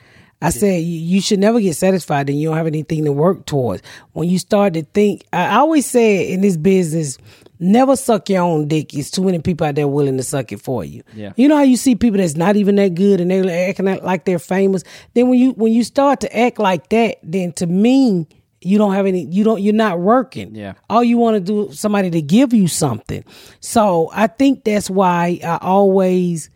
I 0.41 0.49
said 0.49 0.83
you, 0.83 0.99
you 0.99 1.21
should 1.21 1.39
never 1.39 1.59
get 1.61 1.75
satisfied, 1.75 2.29
and 2.29 2.39
you 2.39 2.49
don't 2.49 2.57
have 2.57 2.67
anything 2.67 3.05
to 3.05 3.11
work 3.13 3.45
towards. 3.45 3.81
When 4.11 4.29
you 4.29 4.39
start 4.39 4.73
to 4.73 4.83
think, 4.83 5.25
I 5.31 5.55
always 5.55 5.85
say 5.85 6.29
in 6.31 6.41
this 6.41 6.57
business, 6.57 7.17
never 7.63 7.95
suck 7.95 8.29
your 8.29 8.43
own 8.43 8.67
dick. 8.67 8.93
It's 8.93 9.09
too 9.09 9.23
many 9.23 9.39
people 9.39 9.65
out 9.65 9.75
there 9.75 9.87
willing 9.87 10.17
to 10.17 10.23
suck 10.23 10.51
it 10.51 10.61
for 10.61 10.83
you. 10.83 11.03
Yeah. 11.15 11.33
You 11.35 11.47
know 11.47 11.55
how 11.55 11.63
you 11.63 11.77
see 11.77 11.95
people 11.95 12.19
that's 12.19 12.35
not 12.35 12.55
even 12.55 12.75
that 12.75 12.95
good 12.95 13.21
and 13.21 13.31
they're 13.31 13.69
acting 13.69 13.85
like 13.85 14.25
they're 14.25 14.39
famous. 14.39 14.83
Then 15.13 15.29
when 15.29 15.39
you 15.39 15.51
when 15.51 15.73
you 15.73 15.83
start 15.83 16.19
to 16.21 16.37
act 16.37 16.59
like 16.59 16.89
that, 16.89 17.17
then 17.23 17.53
to 17.53 17.65
me, 17.67 18.27
you 18.61 18.77
don't 18.77 18.93
have 18.93 19.05
any. 19.05 19.25
You 19.25 19.43
don't. 19.43 19.61
You're 19.61 19.73
not 19.73 19.99
working. 19.99 20.55
Yeah. 20.55 20.73
All 20.89 21.03
you 21.03 21.17
want 21.17 21.35
to 21.35 21.39
do 21.39 21.69
is 21.69 21.79
somebody 21.79 22.09
to 22.11 22.21
give 22.21 22.53
you 22.53 22.67
something. 22.67 23.23
So 23.59 24.09
I 24.13 24.27
think 24.27 24.63
that's 24.63 24.89
why 24.89 25.39
I 25.43 25.57
always 25.61 26.49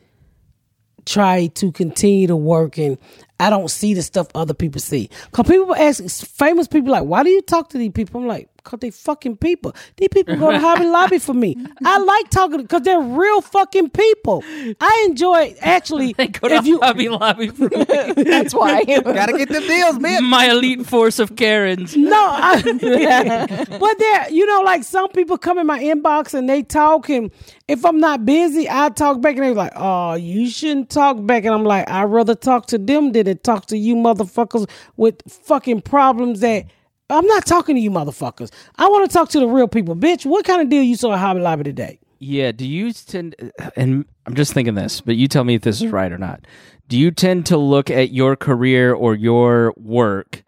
try 1.05 1.47
to 1.47 1.71
continue 1.71 2.27
to 2.27 2.35
work 2.35 2.77
and 2.77 2.97
I 3.39 3.49
don't 3.49 3.69
see 3.69 3.93
the 3.93 4.01
stuff 4.01 4.27
other 4.35 4.53
people 4.53 4.81
see. 4.81 5.09
Cause 5.31 5.47
people 5.47 5.73
ask 5.73 6.03
famous 6.25 6.67
people 6.67 6.91
like, 6.91 7.03
why 7.03 7.23
do 7.23 7.29
you 7.29 7.41
talk 7.41 7.69
to 7.69 7.77
these 7.77 7.93
people? 7.93 8.21
I'm 8.21 8.27
like, 8.27 8.49
cause 8.67 8.79
they 8.81 8.91
fucking 8.91 9.37
people. 9.37 9.73
These 9.95 10.09
people 10.09 10.35
go 10.35 10.51
to 10.51 10.59
Hobby 10.59 10.85
Lobby 10.85 11.19
for 11.19 11.33
me. 11.33 11.55
I 11.85 11.97
like 11.99 12.29
talking 12.29 12.61
because 12.61 12.81
they're 12.81 12.99
real 12.99 13.41
fucking 13.41 13.91
people. 13.91 14.43
I 14.79 15.05
enjoy 15.09 15.55
actually. 15.61 16.15
They 16.17 16.27
go 16.27 16.47
to 16.47 16.55
if 16.55 16.65
you, 16.65 16.79
Hobby 16.79 17.09
Lobby 17.09 17.49
for 17.49 17.69
me. 17.69 17.83
That's 18.15 18.53
why. 18.53 18.83
Gotta 18.83 19.37
get 19.37 19.49
the 19.49 19.61
deals, 19.61 19.99
man. 19.99 20.23
my 20.23 20.49
elite 20.49 20.85
force 20.85 21.19
of 21.19 21.35
Karens. 21.35 21.95
No, 21.95 22.15
I, 22.15 22.61
but 23.79 23.99
there, 23.99 24.29
you 24.31 24.45
know, 24.47 24.61
like 24.61 24.83
some 24.83 25.09
people 25.09 25.37
come 25.37 25.59
in 25.59 25.67
my 25.67 25.79
inbox 25.79 26.33
and 26.33 26.49
they 26.49 26.63
talk, 26.63 27.09
and 27.09 27.29
if 27.67 27.85
I'm 27.85 27.99
not 27.99 28.25
busy, 28.25 28.67
I 28.69 28.89
talk 28.89 29.21
back, 29.21 29.35
and 29.35 29.43
they're 29.43 29.53
like, 29.53 29.73
"Oh, 29.75 30.15
you 30.15 30.49
shouldn't 30.49 30.89
talk 30.89 31.23
back," 31.25 31.45
and 31.45 31.53
I'm 31.53 31.63
like, 31.63 31.87
"I'd 31.89 32.05
rather 32.05 32.35
talk 32.35 32.65
to 32.67 32.77
them 32.77 33.11
than 33.11 33.25
to 33.25 33.35
talk 33.35 33.67
to 33.67 33.77
you 33.77 33.95
motherfuckers 33.95 34.67
with 34.95 35.21
fucking 35.27 35.81
problems 35.81 36.39
that." 36.39 36.65
I'm 37.09 37.25
not 37.25 37.45
talking 37.45 37.75
to 37.75 37.81
you 37.81 37.89
motherfuckers. 37.89 38.51
I 38.75 38.87
want 38.87 39.09
to 39.09 39.13
talk 39.13 39.29
to 39.29 39.39
the 39.39 39.47
real 39.47 39.67
people. 39.67 39.95
Bitch, 39.95 40.25
what 40.25 40.45
kind 40.45 40.61
of 40.61 40.69
deal 40.69 40.83
you 40.83 40.95
saw 40.95 41.13
at 41.13 41.19
Hobby 41.19 41.39
Lobby 41.39 41.63
today? 41.63 41.99
Yeah. 42.19 42.51
Do 42.51 42.67
you 42.67 42.91
tend? 42.91 43.35
And 43.75 44.05
I'm 44.25 44.35
just 44.35 44.53
thinking 44.53 44.75
this, 44.75 45.01
but 45.01 45.15
you 45.15 45.27
tell 45.27 45.43
me 45.43 45.55
if 45.55 45.61
this 45.61 45.81
is 45.81 45.91
right 45.91 46.11
or 46.11 46.17
not. 46.17 46.45
Do 46.87 46.97
you 46.97 47.11
tend 47.11 47.45
to 47.47 47.57
look 47.57 47.89
at 47.89 48.11
your 48.11 48.35
career 48.35 48.93
or 48.93 49.13
your 49.15 49.73
work 49.77 50.43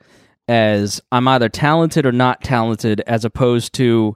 as 0.48 1.02
I'm 1.12 1.28
either 1.28 1.50
talented 1.50 2.06
or 2.06 2.12
not 2.12 2.44
talented, 2.44 3.02
as 3.02 3.24
opposed 3.24 3.74
to 3.76 4.16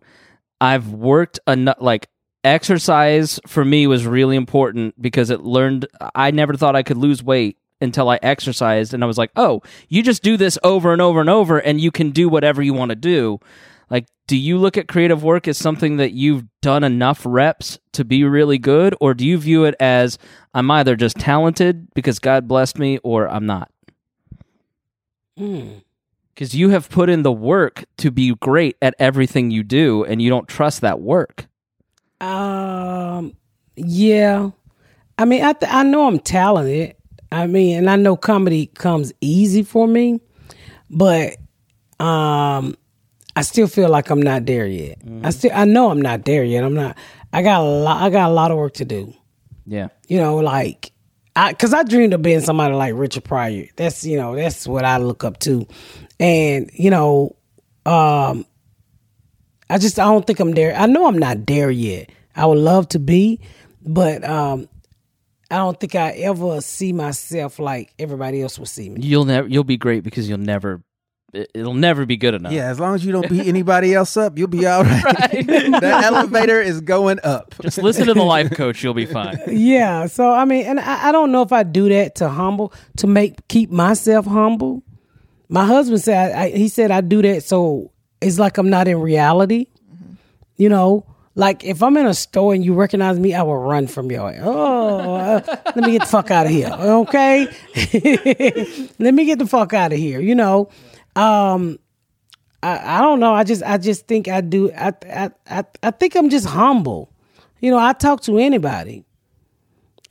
I've 0.60 0.90
worked 0.90 1.40
enough? 1.48 1.78
Like 1.80 2.10
exercise 2.44 3.40
for 3.48 3.64
me 3.64 3.88
was 3.88 4.06
really 4.06 4.36
important 4.36 5.02
because 5.02 5.30
it 5.30 5.42
learned. 5.42 5.86
I 6.16 6.32
never 6.32 6.56
thought 6.56 6.76
I 6.76 6.84
could 6.84 6.98
lose 6.98 7.24
weight 7.24 7.58
until 7.84 8.10
I 8.10 8.18
exercised, 8.24 8.94
and 8.94 9.04
I 9.04 9.08
was 9.08 9.18
like, 9.18 9.32
oh, 9.36 9.62
you 9.90 10.02
just 10.02 10.24
do 10.24 10.38
this 10.38 10.58
over 10.64 10.94
and 10.94 11.02
over 11.02 11.20
and 11.20 11.30
over, 11.30 11.60
and 11.60 11.80
you 11.80 11.92
can 11.92 12.12
do 12.12 12.30
whatever 12.30 12.64
you 12.64 12.74
want 12.74 12.90
to 12.90 12.96
do. 12.96 13.40
Like, 13.90 14.08
do 14.26 14.38
you 14.38 14.58
look 14.58 14.78
at 14.78 14.88
creative 14.88 15.24
work 15.24 15.48
as 15.48 15.58
something 15.58 15.98
that 15.98 16.14
you've 16.14 16.46
done 16.62 16.84
enough 16.84 17.22
reps 17.26 17.78
to 17.92 18.04
be 18.04 18.24
really 18.24 18.58
good, 18.58 18.96
or 19.00 19.14
do 19.14 19.28
you 19.28 19.38
view 19.38 19.66
it 19.66 19.76
as 19.80 20.18
I'm 20.54 20.72
either 20.72 20.96
just 20.96 21.18
talented 21.18 21.94
because 21.94 22.18
God 22.18 22.48
blessed 22.48 22.80
me, 22.80 22.98
or 23.04 23.30
I'm 23.30 23.46
not? 23.46 23.70
Because 25.36 26.56
you 26.56 26.70
have 26.70 26.90
put 26.90 27.10
in 27.10 27.24
the 27.24 27.32
work 27.32 27.86
to 27.98 28.10
be 28.10 28.34
great 28.36 28.78
at 28.82 28.96
everything 28.98 29.52
you 29.52 29.62
do, 29.62 30.04
and 30.06 30.22
you 30.22 30.30
don't 30.30 30.48
trust 30.48 30.82
that 30.82 31.00
work. 31.00 31.46
Um, 32.22 33.36
yeah. 33.76 34.52
I 35.18 35.26
mean, 35.26 35.44
I 35.44 35.54
th- 35.54 35.72
I 35.72 35.84
know 35.84 36.08
I'm 36.08 36.20
talented. 36.20 36.96
I 37.34 37.48
mean, 37.48 37.78
and 37.78 37.90
I 37.90 37.96
know 37.96 38.16
comedy 38.16 38.68
comes 38.68 39.12
easy 39.20 39.64
for 39.64 39.88
me, 39.88 40.22
but 40.90 41.38
um, 42.00 42.76
I 43.36 43.42
still 43.42 43.68
feel 43.68 43.90
like 43.90 44.10
I'm 44.10 44.22
not 44.22 44.46
there 44.46 44.68
yet. 44.68 45.00
I 45.24 45.32
still 45.32 45.52
I 45.54 45.66
know 45.66 45.90
I'm 45.90 46.02
not 46.02 46.26
there 46.26 46.44
yet. 46.44 46.64
I'm 46.64 46.76
not. 46.76 46.98
I 47.32 47.42
got 47.42 47.62
a 47.62 47.64
lot. 47.64 48.02
I 48.02 48.10
got 48.12 48.30
a 48.30 48.34
lot 48.34 48.52
of 48.52 48.58
work 48.58 48.76
to 48.76 48.86
do. 48.86 49.14
Yeah. 49.66 49.88
You 50.08 50.20
know, 50.20 50.38
like 50.38 50.92
I 51.36 51.52
because 51.52 51.74
I 51.74 51.84
dreamed 51.84 52.14
of 52.14 52.22
being 52.22 52.42
somebody 52.42 52.76
like 52.76 52.94
Richard 52.96 53.24
Pryor. 53.24 53.68
That's 53.76 54.06
you 54.06 54.18
know 54.18 54.36
that's 54.36 54.68
what 54.68 54.86
I 54.86 54.98
look 54.98 55.24
up 55.24 55.40
to, 55.40 55.68
and 56.20 56.70
you 56.74 56.92
know, 56.92 57.36
um, 57.86 58.46
I 59.70 59.80
just 59.80 59.98
I 59.98 60.04
don't 60.04 60.28
think 60.28 60.40
I'm 60.40 60.52
there. 60.52 60.76
I 60.76 60.86
know 60.86 61.08
I'm 61.08 61.18
not 61.18 61.48
there 61.48 61.72
yet. 61.72 62.12
I 62.36 62.46
would 62.46 62.60
love 62.60 62.90
to 62.90 63.00
be, 63.00 63.40
but 63.82 64.24
um, 64.24 64.68
I 65.54 65.58
don't 65.58 65.80
think 65.80 65.96
I 65.96 66.12
ever 66.12 66.62
see 66.62 66.94
myself 66.94 67.60
like 67.60 67.94
everybody 68.00 68.42
else 68.42 68.58
will 68.58 68.66
see 68.66 68.90
me. 68.90 69.02
You'll 69.02 69.26
never. 69.26 69.48
You'll 69.48 69.64
be 69.64 69.78
great 69.78 70.04
because 70.04 70.28
you'll 70.28 70.40
never. 70.40 70.82
it- 71.34 71.52
It'll 71.54 71.74
never 71.74 72.06
be 72.06 72.18
good 72.18 72.34
enough. 72.34 72.52
Yeah, 72.52 72.70
as 72.70 72.80
long 72.80 72.96
as 72.96 73.06
you 73.06 73.12
don't 73.12 73.28
beat 73.30 73.48
anybody 73.48 73.94
else 73.94 74.16
up, 74.18 74.38
you'll 74.38 74.48
be 74.48 74.66
all 74.66 74.84
right. 74.94 75.06
the 75.48 76.02
elevator 76.04 76.60
is 76.62 76.82
going 76.82 77.20
up. 77.24 77.54
Just 77.62 77.78
listen 77.78 78.06
to 78.08 78.14
the 78.14 78.24
life 78.24 78.52
coach. 78.52 78.84
You'll 78.84 78.94
be 78.94 79.06
fine. 79.06 79.38
Yeah. 79.48 80.08
So 80.08 80.30
I 80.32 80.46
mean, 80.46 80.66
and 80.66 80.80
I, 80.80 81.10
I 81.10 81.12
don't 81.12 81.32
know 81.32 81.42
if 81.44 81.52
I 81.52 81.64
do 81.64 81.90
that 81.90 82.16
to 82.16 82.30
humble 82.30 82.74
to 82.98 83.08
make 83.08 83.48
keep 83.48 83.70
myself 83.72 84.26
humble. 84.26 84.84
My 85.50 85.66
husband 85.66 86.02
said 86.02 86.32
I, 86.36 86.50
he 86.50 86.68
said 86.68 86.90
I 86.92 87.02
do 87.02 87.22
that 87.22 87.44
so 87.44 87.92
it's 88.22 88.40
like 88.40 88.58
I'm 88.58 88.70
not 88.70 88.88
in 88.88 89.00
reality. 89.02 89.68
Mm-hmm. 89.94 90.14
You 90.58 90.70
know, 90.70 91.06
like 91.36 91.64
if 91.64 91.82
I'm 91.82 91.98
in 91.98 92.06
a 92.06 92.14
store 92.14 92.54
and 92.54 92.64
you 92.64 92.74
recognize 92.74 93.20
me, 93.20 93.34
I 93.34 93.42
will 93.42 93.58
run 93.58 93.88
from 93.88 94.12
your. 94.12 94.34
Oh, 94.42 95.16
uh, 95.16 95.42
let 95.76 95.78
me 95.78 95.94
get 95.94 96.02
the 96.02 96.08
fuck 96.08 96.30
out 96.30 96.46
of 96.46 96.52
here. 96.52 96.70
Okay, 96.72 97.48
let 99.00 99.14
me 99.14 99.26
get 99.26 99.40
the 99.40 99.48
fuck 99.48 99.74
out 99.74 99.92
of 99.92 99.98
here. 99.98 100.20
You 100.20 100.36
know, 100.36 100.70
um, 101.16 101.80
I, 102.62 102.98
I 102.98 103.02
don't 103.02 103.20
know. 103.20 103.34
I 103.34 103.44
just 103.44 103.64
I 103.64 103.78
just 103.78 104.08
think 104.08 104.28
I 104.28 104.42
do. 104.42 104.72
I 104.74 104.94
I 105.12 105.32
I, 105.50 105.64
I 105.82 105.92
think 105.92 106.16
I'm 106.16 106.30
just 106.30 106.46
humble. 106.46 107.12
You 107.62 107.72
know, 107.72 107.80
I 107.80 107.94
talk 107.94 108.22
to 108.24 108.38
anybody. 108.38 109.04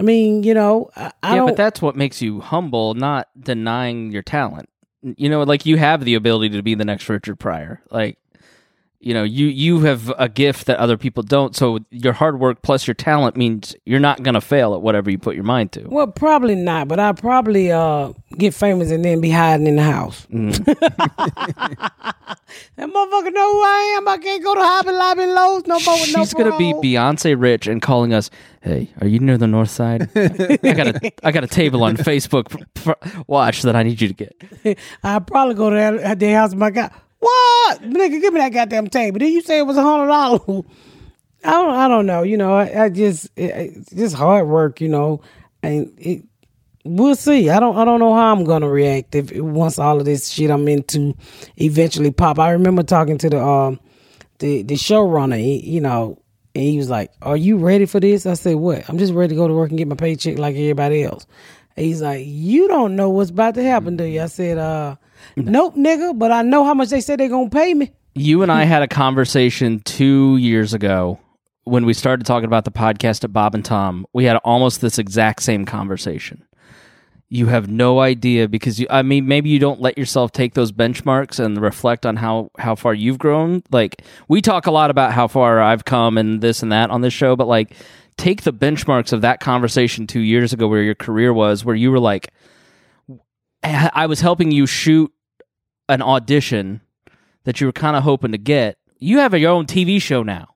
I 0.00 0.02
mean, 0.02 0.42
you 0.42 0.54
know, 0.54 0.90
I, 0.96 1.12
I 1.22 1.36
yeah, 1.36 1.44
but 1.44 1.56
that's 1.56 1.80
what 1.80 1.94
makes 1.94 2.20
you 2.20 2.40
humble, 2.40 2.94
not 2.94 3.28
denying 3.38 4.10
your 4.10 4.22
talent. 4.22 4.68
You 5.02 5.28
know, 5.28 5.42
like 5.44 5.66
you 5.66 5.76
have 5.76 6.04
the 6.04 6.14
ability 6.14 6.56
to 6.56 6.62
be 6.62 6.74
the 6.74 6.84
next 6.84 7.08
Richard 7.08 7.38
Pryor. 7.38 7.80
Like 7.90 8.18
you 9.03 9.12
know 9.12 9.24
you 9.24 9.46
you 9.46 9.80
have 9.80 10.12
a 10.16 10.28
gift 10.28 10.66
that 10.66 10.78
other 10.78 10.96
people 10.96 11.22
don't. 11.24 11.57
So 11.57 11.80
your 11.90 12.12
hard 12.12 12.38
work 12.38 12.62
plus 12.62 12.86
your 12.86 12.94
talent 12.94 13.36
means 13.36 13.74
you're 13.84 14.00
not 14.00 14.22
going 14.22 14.34
to 14.34 14.40
fail 14.40 14.74
at 14.74 14.82
whatever 14.82 15.11
you 15.11 15.18
put 15.18 15.34
your 15.34 15.44
mind 15.44 15.72
to. 15.72 15.82
Well, 15.88 16.07
probably 16.07 16.55
not, 16.55 16.86
but 16.86 17.00
I'll 17.00 17.14
probably 17.14 17.72
uh, 17.72 18.12
get 18.38 18.55
famous 18.55 18.90
and 18.92 19.05
then 19.05 19.20
be 19.20 19.30
hiding 19.30 19.66
in 19.66 19.76
the 19.76 19.82
house. 19.82 20.26
that 20.30 20.46
motherfucker 22.76 23.32
know 23.32 23.53
who 23.53 23.62
I 23.62 23.94
am. 23.96 24.09
I 24.09 24.18
can't 24.18 24.42
go 24.42 24.55
to 24.55 24.61
Hobby 24.61 24.92
Lobby 24.92 25.26
Lowe's 25.26 25.66
no 25.66 25.80
more 25.80 25.94
with 25.94 26.14
no 26.14 26.20
she's 26.20 26.34
going 26.34 26.53
to 26.53 26.59
be 26.59 26.72
beyonce 26.74 27.34
rich 27.38 27.66
and 27.66 27.82
calling 27.82 28.14
us 28.14 28.30
hey 28.62 28.90
are 29.00 29.07
you 29.09 29.18
near 29.18 29.36
the 29.36 29.46
north 29.46 29.70
side? 29.70 30.11
I 30.16 30.57
got 30.59 30.86
a 30.86 31.12
i 31.26 31.32
got 31.32 31.42
a 31.42 31.48
table 31.48 31.82
on 31.82 31.96
facebook. 31.96 32.64
Watch 33.26 33.62
that 33.62 33.74
i 33.74 33.82
need 33.82 34.00
you 34.00 34.09
to 34.09 34.14
get. 34.14 34.78
I'll 35.03 35.20
probably 35.20 35.55
go 35.55 35.70
to 35.70 35.76
that, 35.76 36.22
at 36.22 36.34
house 36.34 36.55
my 36.55 36.70
God, 36.70 36.92
what? 37.22 37.82
Nigga, 37.82 38.20
give 38.20 38.34
me 38.34 38.40
that 38.40 38.52
goddamn 38.52 38.88
table. 38.88 39.20
Did 39.20 39.32
you 39.32 39.42
say 39.42 39.58
it 39.58 39.66
was 39.66 39.76
a 39.76 39.82
hundred 39.82 40.08
dollars? 40.08 40.40
I 41.44 41.50
don't, 41.52 41.74
I 41.74 41.88
don't 41.88 42.06
know. 42.06 42.22
You 42.22 42.36
know, 42.36 42.54
I, 42.54 42.84
I 42.84 42.88
just, 42.88 43.26
it, 43.36 43.76
it's 43.76 43.90
just 43.90 44.16
hard 44.16 44.48
work, 44.48 44.80
you 44.80 44.88
know, 44.88 45.20
and 45.62 45.92
it, 45.98 46.24
we'll 46.84 47.14
see. 47.14 47.48
I 47.48 47.60
don't, 47.60 47.76
I 47.76 47.84
don't 47.84 48.00
know 48.00 48.12
how 48.12 48.32
I'm 48.32 48.44
gonna 48.44 48.68
react 48.68 49.14
if 49.14 49.30
once 49.36 49.78
all 49.78 49.98
of 50.00 50.04
this 50.04 50.28
shit 50.28 50.50
I'm 50.50 50.66
into 50.66 51.14
eventually 51.56 52.10
pop. 52.10 52.40
I 52.40 52.50
remember 52.50 52.82
talking 52.82 53.18
to 53.18 53.30
the, 53.30 53.40
um, 53.40 53.78
the, 54.40 54.62
the 54.62 54.74
showrunner, 54.74 55.64
you 55.64 55.80
know, 55.80 56.18
and 56.54 56.64
he 56.64 56.76
was 56.76 56.90
like, 56.90 57.12
"Are 57.22 57.36
you 57.36 57.56
ready 57.56 57.86
for 57.86 58.00
this?" 58.00 58.26
I 58.26 58.34
said, 58.34 58.56
"What? 58.56 58.88
I'm 58.88 58.98
just 58.98 59.14
ready 59.14 59.30
to 59.30 59.34
go 59.36 59.48
to 59.48 59.54
work 59.54 59.70
and 59.70 59.78
get 59.78 59.88
my 59.88 59.96
paycheck 59.96 60.38
like 60.38 60.54
everybody 60.54 61.02
else." 61.02 61.26
And 61.76 61.86
he's 61.86 62.02
like, 62.02 62.24
"You 62.26 62.68
don't 62.68 62.94
know 62.94 63.08
what's 63.10 63.30
about 63.30 63.54
to 63.54 63.62
happen, 63.62 63.96
do 63.96 64.04
you?" 64.04 64.20
I 64.20 64.26
said, 64.26 64.58
"Uh, 64.58 64.96
nope, 65.36 65.74
nigga, 65.76 66.18
but 66.18 66.30
I 66.30 66.42
know 66.42 66.64
how 66.64 66.74
much 66.74 66.88
they 66.90 67.00
said 67.00 67.20
they're 67.20 67.28
gonna 67.28 67.50
pay 67.50 67.74
me." 67.74 67.92
you 68.14 68.42
and 68.42 68.52
i 68.52 68.64
had 68.64 68.82
a 68.82 68.86
conversation 68.88 69.80
two 69.80 70.36
years 70.36 70.74
ago 70.74 71.18
when 71.64 71.86
we 71.86 71.94
started 71.94 72.26
talking 72.26 72.44
about 72.44 72.64
the 72.64 72.70
podcast 72.70 73.24
at 73.24 73.32
bob 73.32 73.54
and 73.54 73.64
tom. 73.64 74.06
We 74.12 74.24
had 74.24 74.36
almost 74.38 74.80
this 74.80 74.98
exact 74.98 75.42
same 75.42 75.64
conversation. 75.64 76.44
You 77.28 77.46
have 77.46 77.68
no 77.68 78.00
idea 78.00 78.48
because 78.48 78.78
you 78.80 78.86
i 78.90 79.02
mean 79.02 79.26
maybe 79.26 79.48
you 79.48 79.58
don't 79.58 79.80
let 79.80 79.96
yourself 79.96 80.32
take 80.32 80.54
those 80.54 80.72
benchmarks 80.72 81.38
and 81.38 81.60
reflect 81.60 82.04
on 82.04 82.16
how 82.16 82.50
how 82.58 82.74
far 82.74 82.94
you've 82.94 83.18
grown. 83.18 83.62
Like 83.70 84.02
we 84.28 84.42
talk 84.42 84.66
a 84.66 84.70
lot 84.70 84.90
about 84.90 85.12
how 85.12 85.28
far 85.28 85.60
i've 85.60 85.84
come 85.84 86.18
and 86.18 86.40
this 86.40 86.62
and 86.62 86.72
that 86.72 86.90
on 86.90 87.00
this 87.00 87.14
show 87.14 87.36
but 87.36 87.46
like 87.48 87.74
take 88.18 88.42
the 88.42 88.52
benchmarks 88.52 89.12
of 89.12 89.22
that 89.22 89.40
conversation 89.40 90.06
2 90.06 90.20
years 90.20 90.52
ago 90.52 90.68
where 90.68 90.82
your 90.82 90.94
career 90.94 91.32
was 91.32 91.64
where 91.64 91.76
you 91.76 91.90
were 91.90 92.00
like 92.00 92.30
i 93.62 94.06
was 94.06 94.20
helping 94.20 94.50
you 94.50 94.66
shoot 94.66 95.12
an 95.88 96.02
audition 96.02 96.80
that 97.44 97.60
you 97.60 97.66
were 97.66 97.72
kind 97.72 97.96
of 97.96 98.02
hoping 98.02 98.32
to 98.32 98.38
get 98.38 98.78
you 98.98 99.18
have 99.18 99.34
your 99.38 99.50
own 99.52 99.66
tv 99.66 100.00
show 100.00 100.22
now 100.22 100.48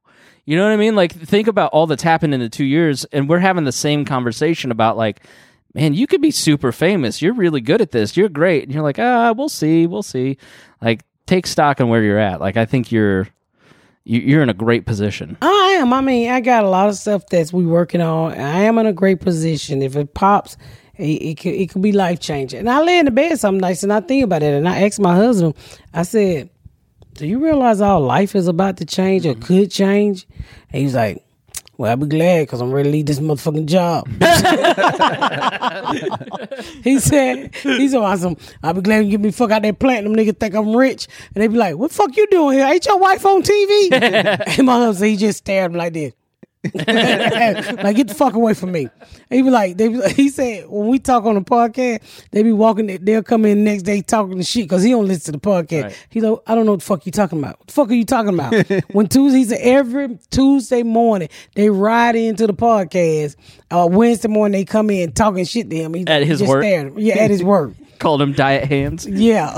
you 0.44 0.56
know 0.56 0.64
what 0.64 0.72
i 0.72 0.76
mean 0.76 0.94
like 0.96 1.12
think 1.12 1.46
about 1.48 1.70
all 1.72 1.86
that's 1.86 2.02
happened 2.02 2.34
in 2.34 2.40
the 2.40 2.48
2 2.48 2.64
years 2.64 3.04
and 3.06 3.28
we're 3.28 3.38
having 3.38 3.64
the 3.64 3.72
same 3.72 4.04
conversation 4.04 4.70
about 4.70 4.96
like 4.96 5.20
man, 5.74 5.92
you 5.92 6.06
could 6.06 6.22
be 6.22 6.30
super 6.30 6.72
famous. 6.72 7.20
You're 7.20 7.34
really 7.34 7.60
good 7.60 7.82
at 7.82 7.90
this. 7.90 8.16
You're 8.16 8.30
great. 8.30 8.62
And 8.64 8.72
you're 8.72 8.82
like, 8.82 8.98
ah, 8.98 9.34
we'll 9.36 9.50
see, 9.50 9.86
we'll 9.86 10.02
see. 10.02 10.38
Like, 10.80 11.04
take 11.26 11.46
stock 11.46 11.82
on 11.82 11.90
where 11.90 12.02
you're 12.02 12.18
at. 12.18 12.40
Like, 12.40 12.56
I 12.56 12.64
think 12.64 12.90
you're 12.90 13.28
you- 14.02 14.20
you're 14.22 14.42
in 14.42 14.48
a 14.48 14.54
great 14.54 14.86
position. 14.86 15.36
I 15.42 15.76
am. 15.78 15.92
I 15.92 16.00
mean, 16.00 16.30
I 16.30 16.40
got 16.40 16.64
a 16.64 16.68
lot 16.70 16.88
of 16.88 16.94
stuff 16.94 17.26
that's 17.26 17.52
we 17.52 17.66
working 17.66 18.00
on. 18.00 18.32
I 18.32 18.60
am 18.60 18.78
in 18.78 18.86
a 18.86 18.92
great 18.94 19.20
position. 19.20 19.82
If 19.82 19.96
it 19.96 20.14
pops, 20.14 20.56
it, 20.98 21.04
it 21.04 21.38
could 21.38 21.54
it 21.54 21.70
could 21.70 21.82
be 21.82 21.92
life 21.92 22.20
changing. 22.20 22.60
And 22.60 22.70
I 22.70 22.82
lay 22.82 22.98
in 22.98 23.04
the 23.04 23.10
bed 23.10 23.38
some 23.38 23.58
nights 23.58 23.82
and 23.82 23.92
I 23.92 24.00
think 24.00 24.24
about 24.24 24.42
it. 24.42 24.54
And 24.54 24.68
I 24.68 24.82
asked 24.82 25.00
my 25.00 25.14
husband. 25.14 25.54
I 25.92 26.02
said, 26.02 26.50
"Do 27.14 27.26
you 27.26 27.42
realize 27.42 27.80
our 27.80 28.00
life 28.00 28.34
is 28.34 28.48
about 28.48 28.78
to 28.78 28.84
change 28.84 29.26
or 29.26 29.34
mm-hmm. 29.34 29.42
could 29.42 29.70
change?" 29.70 30.26
And 30.72 30.82
he's 30.82 30.94
like. 30.94 31.22
Well, 31.78 31.90
I'll 31.90 31.98
be 31.98 32.06
glad 32.06 32.44
because 32.44 32.62
I'm 32.62 32.72
ready 32.72 32.88
to 32.88 32.92
leave 32.92 33.04
this 33.04 33.18
motherfucking 33.18 33.66
job. 33.66 34.08
he 36.84 36.98
said, 36.98 37.54
he's 37.56 37.94
awesome. 37.94 38.38
I'll 38.62 38.72
be 38.72 38.80
glad 38.80 39.04
you 39.04 39.10
get 39.10 39.20
me 39.20 39.30
fuck 39.30 39.50
out 39.50 39.60
that 39.60 39.78
plant. 39.78 40.04
Them 40.04 40.16
niggas 40.16 40.40
think 40.40 40.54
I'm 40.54 40.74
rich. 40.74 41.06
And 41.34 41.42
they 41.42 41.48
be 41.48 41.58
like, 41.58 41.76
what 41.76 41.90
the 41.90 41.94
fuck 41.94 42.16
you 42.16 42.26
doing 42.28 42.56
here? 42.56 42.66
Ain't 42.66 42.86
your 42.86 42.98
wife 42.98 43.26
on 43.26 43.42
TV? 43.42 43.92
and 44.58 44.66
my 44.66 44.76
husband, 44.76 45.10
he 45.10 45.18
just 45.18 45.38
stared 45.38 45.66
at 45.66 45.72
me 45.72 45.78
like 45.78 45.92
this. 45.92 46.14
like 47.82 47.96
get 47.96 48.08
the 48.08 48.14
fuck 48.14 48.34
away 48.34 48.54
from 48.54 48.72
me. 48.72 48.88
He 49.30 49.42
be 49.42 49.50
like, 49.50 49.76
they 49.76 49.88
be, 49.88 50.00
he 50.14 50.28
said 50.28 50.68
when 50.68 50.88
we 50.88 50.98
talk 50.98 51.24
on 51.24 51.34
the 51.34 51.40
podcast, 51.40 52.02
they 52.30 52.42
be 52.42 52.52
walking. 52.52 52.86
They'll 53.02 53.22
come 53.22 53.44
in 53.44 53.58
the 53.58 53.70
next 53.70 53.82
day 53.82 54.02
talking 54.02 54.38
the 54.38 54.44
shit 54.44 54.64
because 54.64 54.82
he 54.82 54.90
don't 54.90 55.06
listen 55.06 55.32
to 55.32 55.32
the 55.32 55.38
podcast. 55.38 55.82
Right. 55.84 56.06
He 56.10 56.20
like, 56.20 56.38
I 56.46 56.54
don't 56.54 56.66
know 56.66 56.72
what 56.72 56.80
the 56.80 56.86
fuck 56.86 57.06
you 57.06 57.12
talking 57.12 57.38
about. 57.38 57.58
What 57.58 57.66
the 57.68 57.72
fuck 57.72 57.90
are 57.90 57.94
you 57.94 58.04
talking 58.04 58.34
about? 58.34 58.54
when 58.92 59.08
Tuesday, 59.08 59.38
he 59.38 59.44
said 59.44 59.60
every 59.60 60.18
Tuesday 60.30 60.82
morning 60.82 61.28
they 61.54 61.70
ride 61.70 62.16
into 62.16 62.46
the 62.46 62.54
podcast. 62.54 63.36
Uh, 63.70 63.88
Wednesday 63.90 64.28
morning 64.28 64.58
they 64.60 64.64
come 64.64 64.90
in 64.90 65.12
talking 65.12 65.44
shit 65.44 65.70
to 65.70 65.76
him. 65.76 65.94
He, 65.94 66.06
At 66.06 66.22
his 66.22 66.42
work? 66.42 66.64
Yeah, 66.96 67.18
at 67.18 67.30
his 67.30 67.42
work. 67.42 67.72
Called 67.98 68.20
him 68.20 68.32
diet 68.32 68.64
hands. 68.64 69.06
Yeah. 69.06 69.54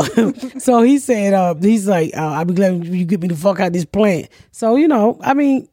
so 0.59 0.83
he 0.83 0.99
said, 0.99 1.35
uh, 1.35 1.55
he's 1.55 1.89
like, 1.89 2.17
uh, 2.17 2.21
I'll 2.21 2.45
be 2.45 2.55
glad 2.55 2.85
you 2.87 3.05
get 3.05 3.21
me 3.21 3.29
the 3.29 3.37
fuck 3.37 3.59
out 3.61 3.69
of 3.69 3.73
this 3.73 3.85
plant. 3.85 4.29
So, 4.53 4.77
you 4.77 4.87
know, 4.87 5.19
I 5.23 5.35
mean, 5.35 5.69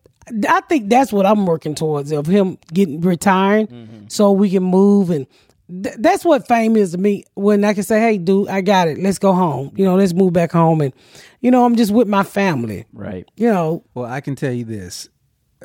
I 0.48 0.62
think 0.62 0.90
that's 0.90 1.14
what 1.14 1.26
I'm 1.26 1.46
working 1.46 1.76
towards 1.76 2.12
of 2.12 2.26
him 2.26 2.58
getting 2.74 3.02
retiring 3.02 3.68
mm-hmm. 3.68 4.08
so 4.08 4.32
we 4.32 4.50
can 4.50 4.64
move 4.64 5.10
and 5.10 5.28
th- 5.70 5.96
that's 6.00 6.26
what 6.26 6.48
fame 6.48 6.76
is 6.76 6.92
to 6.92 6.98
me 6.98 7.26
when 7.36 7.64
I 7.64 7.74
can 7.74 7.84
say, 7.84 8.00
Hey 8.00 8.18
dude, 8.18 8.50
I 8.50 8.62
got 8.62 8.88
it. 8.88 8.98
Let's 8.98 9.20
go 9.20 9.34
home. 9.34 9.72
You 9.76 9.86
know, 9.86 9.96
let's 9.96 10.14
move 10.14 10.34
back 10.34 10.52
home 10.52 10.82
and 10.82 10.94
you 11.42 11.52
know, 11.52 11.66
I'm 11.66 11.76
just 11.76 11.92
with 11.92 12.08
my 12.08 12.24
family. 12.24 12.86
Right. 12.92 13.30
You 13.36 13.52
know, 13.52 13.84
Well, 13.94 14.06
I 14.06 14.22
can 14.22 14.36
tell 14.36 14.52
you 14.52 14.66
this. 14.66 15.10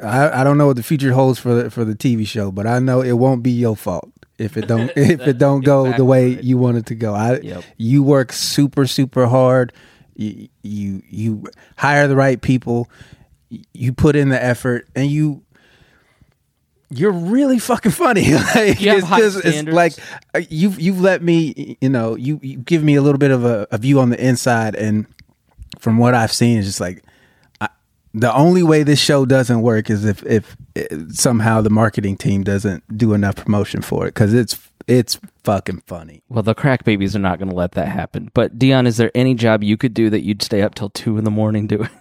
I, 0.02 0.40
I 0.40 0.44
don't 0.44 0.58
know 0.58 0.66
what 0.66 0.76
the 0.76 0.82
future 0.82 1.12
holds 1.12 1.38
for 1.38 1.54
the, 1.54 1.70
for 1.70 1.84
the 1.84 1.94
TV 1.94 2.26
show, 2.26 2.50
but 2.50 2.66
I 2.66 2.78
know 2.78 3.02
it 3.02 3.12
won't 3.12 3.42
be 3.42 3.50
your 3.50 3.76
fault 3.76 4.10
if 4.38 4.56
it 4.56 4.66
don't 4.66 4.90
if 4.96 5.20
it 5.20 5.38
don't 5.38 5.62
go 5.62 5.92
the 5.92 6.04
way 6.04 6.40
you 6.40 6.58
want 6.58 6.76
it 6.78 6.86
to 6.86 6.94
go. 6.94 7.14
I 7.14 7.40
Yep. 7.40 7.64
you 7.76 8.02
work 8.02 8.32
super 8.32 8.86
super 8.86 9.26
hard. 9.26 9.72
You, 10.16 10.48
you 10.62 11.02
you 11.08 11.44
hire 11.76 12.08
the 12.08 12.16
right 12.16 12.40
people. 12.40 12.90
You 13.72 13.92
put 13.92 14.16
in 14.16 14.28
the 14.28 14.42
effort, 14.42 14.88
and 14.94 15.10
you 15.10 15.42
you're 16.90 17.12
really 17.12 17.58
fucking 17.58 17.92
funny. 17.92 18.34
like, 18.54 18.80
You 18.80 18.96
it's 18.96 19.08
just 19.08 19.44
it's 19.44 19.68
like 19.68 19.94
uh, 20.34 20.42
you've 20.48 20.80
you've 20.80 21.00
let 21.00 21.22
me 21.22 21.76
you 21.80 21.88
know 21.88 22.16
you, 22.16 22.40
you 22.42 22.58
give 22.58 22.82
me 22.82 22.96
a 22.96 23.02
little 23.02 23.18
bit 23.18 23.30
of 23.30 23.44
a, 23.44 23.66
a 23.70 23.78
view 23.78 24.00
on 24.00 24.10
the 24.10 24.24
inside, 24.24 24.74
and 24.74 25.06
from 25.78 25.98
what 25.98 26.14
I've 26.14 26.32
seen, 26.32 26.58
it's 26.58 26.66
just 26.66 26.80
like 26.80 27.04
I, 27.60 27.68
the 28.12 28.34
only 28.34 28.62
way 28.62 28.82
this 28.82 29.00
show 29.00 29.24
doesn't 29.24 29.62
work 29.62 29.88
is 29.88 30.04
if 30.04 30.24
if 30.24 30.56
uh, 30.76 31.08
somehow 31.10 31.60
the 31.60 31.70
marketing 31.70 32.16
team 32.16 32.42
doesn't 32.42 32.96
do 32.96 33.14
enough 33.14 33.36
promotion 33.36 33.82
for 33.82 34.06
it. 34.06 34.14
Because 34.14 34.34
it's 34.34 34.69
it's 34.86 35.18
fucking 35.44 35.82
funny. 35.86 36.22
Well, 36.28 36.42
the 36.42 36.54
crack 36.54 36.84
babies 36.84 37.14
are 37.16 37.20
not 37.20 37.38
going 37.38 37.48
to 37.50 37.54
let 37.54 37.72
that 37.72 37.88
happen. 37.88 38.30
But 38.34 38.58
Deon, 38.58 38.86
is 38.86 38.96
there 38.96 39.10
any 39.14 39.34
job 39.34 39.62
you 39.62 39.76
could 39.76 39.94
do 39.94 40.10
that 40.10 40.22
you'd 40.22 40.42
stay 40.42 40.62
up 40.62 40.74
till 40.74 40.90
two 40.90 41.18
in 41.18 41.24
the 41.24 41.30
morning 41.30 41.66
doing? 41.66 41.88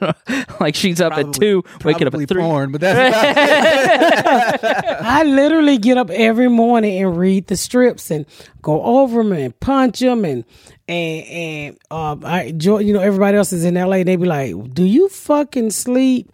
Don't- 0.00 0.60
like 0.60 0.74
she's 0.74 1.00
up 1.00 1.12
at 1.14 1.32
two, 1.34 1.62
waking 1.84 2.06
up 2.06 2.14
at 2.14 2.28
three. 2.28 2.40
porn, 2.42 2.72
but 2.72 2.80
that's 2.80 4.64
I 5.02 5.22
literally 5.24 5.78
get 5.78 5.98
up 5.98 6.10
every 6.10 6.48
morning 6.48 7.02
and 7.02 7.16
read 7.16 7.46
the 7.48 7.56
strips 7.56 8.10
and 8.10 8.24
go 8.62 8.82
over 8.82 9.22
them 9.22 9.32
and 9.32 9.58
punch 9.60 10.00
them 10.00 10.24
and 10.24 10.44
and 10.88 11.26
and 11.26 11.78
um, 11.90 12.24
I. 12.24 12.44
You 12.44 12.92
know, 12.94 13.00
everybody 13.00 13.36
else 13.36 13.52
is 13.52 13.64
in 13.64 13.74
LA. 13.74 14.04
They 14.04 14.16
be 14.16 14.26
like, 14.26 14.74
"Do 14.74 14.84
you 14.84 15.08
fucking 15.08 15.70
sleep?" 15.70 16.30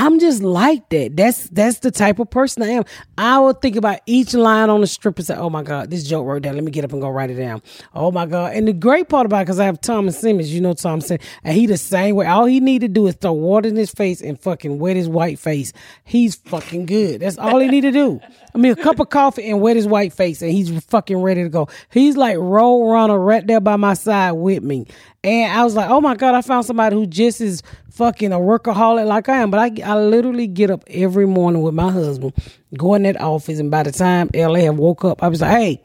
I'm 0.00 0.20
just 0.20 0.44
like 0.44 0.88
that. 0.90 1.16
That's 1.16 1.48
that's 1.48 1.80
the 1.80 1.90
type 1.90 2.20
of 2.20 2.30
person 2.30 2.62
I 2.62 2.68
am. 2.68 2.84
I 3.18 3.40
will 3.40 3.52
think 3.52 3.74
about 3.74 3.98
each 4.06 4.32
line 4.32 4.70
on 4.70 4.80
the 4.80 4.86
strip 4.86 5.16
and 5.16 5.26
say, 5.26 5.34
"Oh 5.34 5.50
my 5.50 5.64
god, 5.64 5.90
this 5.90 6.04
joke 6.04 6.24
wrote 6.24 6.42
down. 6.42 6.54
Let 6.54 6.62
me 6.62 6.70
get 6.70 6.84
up 6.84 6.92
and 6.92 7.02
go 7.02 7.08
write 7.08 7.30
it 7.30 7.34
down." 7.34 7.62
Oh 7.92 8.12
my 8.12 8.24
god! 8.24 8.52
And 8.54 8.68
the 8.68 8.72
great 8.72 9.08
part 9.08 9.26
about 9.26 9.38
it, 9.38 9.46
because 9.46 9.58
I 9.58 9.64
have 9.64 9.80
Thomas 9.80 10.16
Simmons, 10.16 10.54
you 10.54 10.60
know 10.60 10.72
Thomas 10.72 11.08
Simmons, 11.08 11.26
and 11.42 11.56
he 11.56 11.66
the 11.66 11.76
same 11.76 12.14
way. 12.14 12.26
All 12.26 12.44
he 12.44 12.60
need 12.60 12.82
to 12.82 12.88
do 12.88 13.08
is 13.08 13.16
throw 13.16 13.32
water 13.32 13.68
in 13.68 13.74
his 13.74 13.90
face 13.90 14.20
and 14.20 14.38
fucking 14.38 14.78
wet 14.78 14.94
his 14.94 15.08
white 15.08 15.40
face. 15.40 15.72
He's 16.04 16.36
fucking 16.36 16.86
good. 16.86 17.20
That's 17.20 17.36
all 17.36 17.58
he 17.58 17.66
need 17.66 17.80
to 17.80 17.90
do. 17.90 18.20
I 18.58 18.60
mean, 18.60 18.72
a 18.72 18.76
cup 18.76 18.98
of 18.98 19.08
coffee 19.08 19.48
and 19.48 19.60
wet 19.60 19.76
his 19.76 19.86
white 19.86 20.12
face, 20.12 20.42
and 20.42 20.50
he's 20.50 20.84
fucking 20.86 21.18
ready 21.18 21.44
to 21.44 21.48
go. 21.48 21.68
He's 21.92 22.16
like 22.16 22.36
roll 22.40 22.90
runner 22.90 23.16
right 23.16 23.46
there 23.46 23.60
by 23.60 23.76
my 23.76 23.94
side 23.94 24.32
with 24.32 24.64
me. 24.64 24.88
And 25.22 25.52
I 25.52 25.62
was 25.62 25.76
like, 25.76 25.88
oh 25.88 26.00
my 26.00 26.16
God, 26.16 26.34
I 26.34 26.42
found 26.42 26.66
somebody 26.66 26.96
who 26.96 27.06
just 27.06 27.40
is 27.40 27.62
fucking 27.90 28.32
a 28.32 28.38
workaholic 28.38 29.06
like 29.06 29.28
I 29.28 29.36
am. 29.36 29.52
But 29.52 29.60
I, 29.60 29.82
I 29.84 30.00
literally 30.00 30.48
get 30.48 30.72
up 30.72 30.82
every 30.88 31.24
morning 31.24 31.62
with 31.62 31.74
my 31.74 31.92
husband, 31.92 32.32
go 32.76 32.94
in 32.94 33.04
that 33.04 33.20
office, 33.20 33.60
and 33.60 33.70
by 33.70 33.84
the 33.84 33.92
time 33.92 34.28
LA 34.34 34.68
woke 34.72 35.04
up, 35.04 35.22
I 35.22 35.28
was 35.28 35.40
like, 35.40 35.52
hey, 35.52 35.82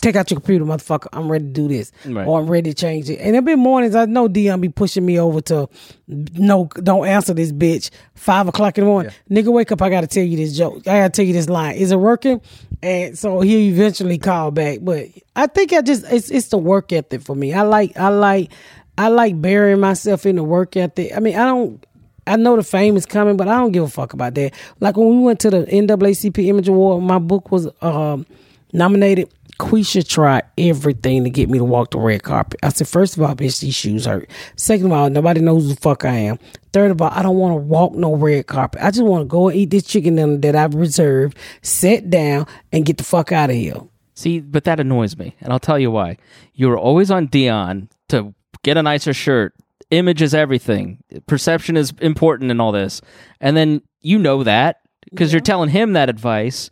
take 0.00 0.16
out 0.16 0.30
your 0.30 0.40
computer, 0.40 0.64
motherfucker. 0.64 1.08
I'm 1.12 1.30
ready 1.30 1.44
to 1.44 1.50
do 1.50 1.68
this. 1.68 1.92
Right. 2.04 2.26
Or 2.26 2.40
I'm 2.40 2.48
ready 2.50 2.70
to 2.70 2.74
change 2.74 3.08
it. 3.10 3.18
And 3.18 3.34
there 3.34 3.42
been 3.42 3.58
mornings 3.58 3.94
I 3.94 4.06
know 4.06 4.28
Deon 4.28 4.60
be 4.60 4.68
pushing 4.68 5.04
me 5.06 5.18
over 5.18 5.40
to 5.42 5.68
no 6.08 6.68
don't 6.82 7.06
answer 7.06 7.34
this 7.34 7.52
bitch. 7.52 7.90
Five 8.14 8.48
o'clock 8.48 8.78
in 8.78 8.84
the 8.84 8.90
morning. 8.90 9.12
Nigga, 9.30 9.52
wake 9.52 9.72
up, 9.72 9.82
I 9.82 9.90
gotta 9.90 10.06
tell 10.06 10.24
you 10.24 10.36
this 10.36 10.56
joke. 10.56 10.78
I 10.88 11.00
gotta 11.00 11.10
tell 11.10 11.24
you 11.24 11.32
this 11.32 11.48
line. 11.48 11.76
Is 11.76 11.92
it 11.92 11.96
working? 11.96 12.40
And 12.82 13.16
so 13.16 13.40
he 13.40 13.68
eventually 13.68 14.18
called 14.18 14.54
back. 14.54 14.78
But 14.82 15.06
I 15.36 15.46
think 15.46 15.72
I 15.72 15.82
just 15.82 16.04
it's 16.10 16.30
it's 16.30 16.48
the 16.48 16.58
work 16.58 16.92
ethic 16.92 17.22
for 17.22 17.36
me. 17.36 17.52
I 17.52 17.62
like 17.62 17.96
I 17.96 18.08
like 18.08 18.50
I 18.98 19.08
like 19.08 19.40
burying 19.40 19.80
myself 19.80 20.26
in 20.26 20.36
the 20.36 20.44
work 20.44 20.76
ethic. 20.76 21.12
I 21.14 21.20
mean, 21.20 21.36
I 21.36 21.44
don't. 21.46 21.84
I 22.24 22.36
know 22.36 22.54
the 22.54 22.62
fame 22.62 22.96
is 22.96 23.04
coming, 23.04 23.36
but 23.36 23.48
I 23.48 23.56
don't 23.56 23.72
give 23.72 23.82
a 23.82 23.88
fuck 23.88 24.12
about 24.12 24.34
that. 24.34 24.54
Like 24.78 24.96
when 24.96 25.08
we 25.08 25.24
went 25.24 25.40
to 25.40 25.50
the 25.50 25.64
NAACP 25.64 26.46
Image 26.46 26.68
Award, 26.68 27.02
my 27.02 27.18
book 27.18 27.50
was 27.50 27.68
um, 27.80 28.26
nominated. 28.72 29.28
Quisha 29.62 30.06
tried 30.06 30.42
everything 30.58 31.22
to 31.22 31.30
get 31.30 31.48
me 31.48 31.58
to 31.58 31.64
walk 31.64 31.92
the 31.92 31.98
red 31.98 32.24
carpet. 32.24 32.58
I 32.64 32.70
said, 32.70 32.88
first 32.88 33.16
of 33.16 33.22
all, 33.22 33.32
bitch, 33.36 33.60
these 33.60 33.76
shoes 33.76 34.06
hurt. 34.06 34.28
Second 34.56 34.86
of 34.86 34.92
all, 34.92 35.08
nobody 35.08 35.40
knows 35.40 35.62
who 35.62 35.68
the 35.74 35.80
fuck 35.80 36.04
I 36.04 36.14
am. 36.14 36.40
Third 36.72 36.90
of 36.90 37.00
all, 37.00 37.10
I 37.12 37.22
don't 37.22 37.36
want 37.36 37.52
to 37.52 37.56
walk 37.56 37.92
no 37.92 38.16
red 38.16 38.48
carpet. 38.48 38.82
I 38.82 38.90
just 38.90 39.04
want 39.04 39.22
to 39.22 39.26
go 39.26 39.48
and 39.48 39.56
eat 39.56 39.70
this 39.70 39.84
chicken 39.84 40.16
dinner 40.16 40.36
that 40.38 40.56
I've 40.56 40.74
reserved, 40.74 41.38
sit 41.62 42.10
down, 42.10 42.48
and 42.72 42.84
get 42.84 42.98
the 42.98 43.04
fuck 43.04 43.30
out 43.30 43.50
of 43.50 43.56
here. 43.56 43.76
See, 44.16 44.40
but 44.40 44.64
that 44.64 44.80
annoys 44.80 45.16
me, 45.16 45.36
and 45.40 45.52
I'll 45.52 45.60
tell 45.60 45.78
you 45.78 45.92
why. 45.92 46.16
You 46.54 46.68
were 46.68 46.78
always 46.78 47.12
on 47.12 47.28
Deon 47.28 47.88
to 48.08 48.34
get 48.64 48.76
a 48.76 48.82
nicer 48.82 49.12
shirt. 49.14 49.54
Image 49.92 50.22
is 50.22 50.34
everything. 50.34 51.04
Perception 51.28 51.76
is 51.76 51.92
important 52.00 52.50
in 52.50 52.60
all 52.60 52.72
this, 52.72 53.00
and 53.40 53.56
then 53.56 53.80
you 54.00 54.18
know 54.18 54.42
that 54.42 54.80
because 55.04 55.32
you're 55.32 55.40
telling 55.40 55.70
him 55.70 55.92
that 55.92 56.10
advice. 56.10 56.68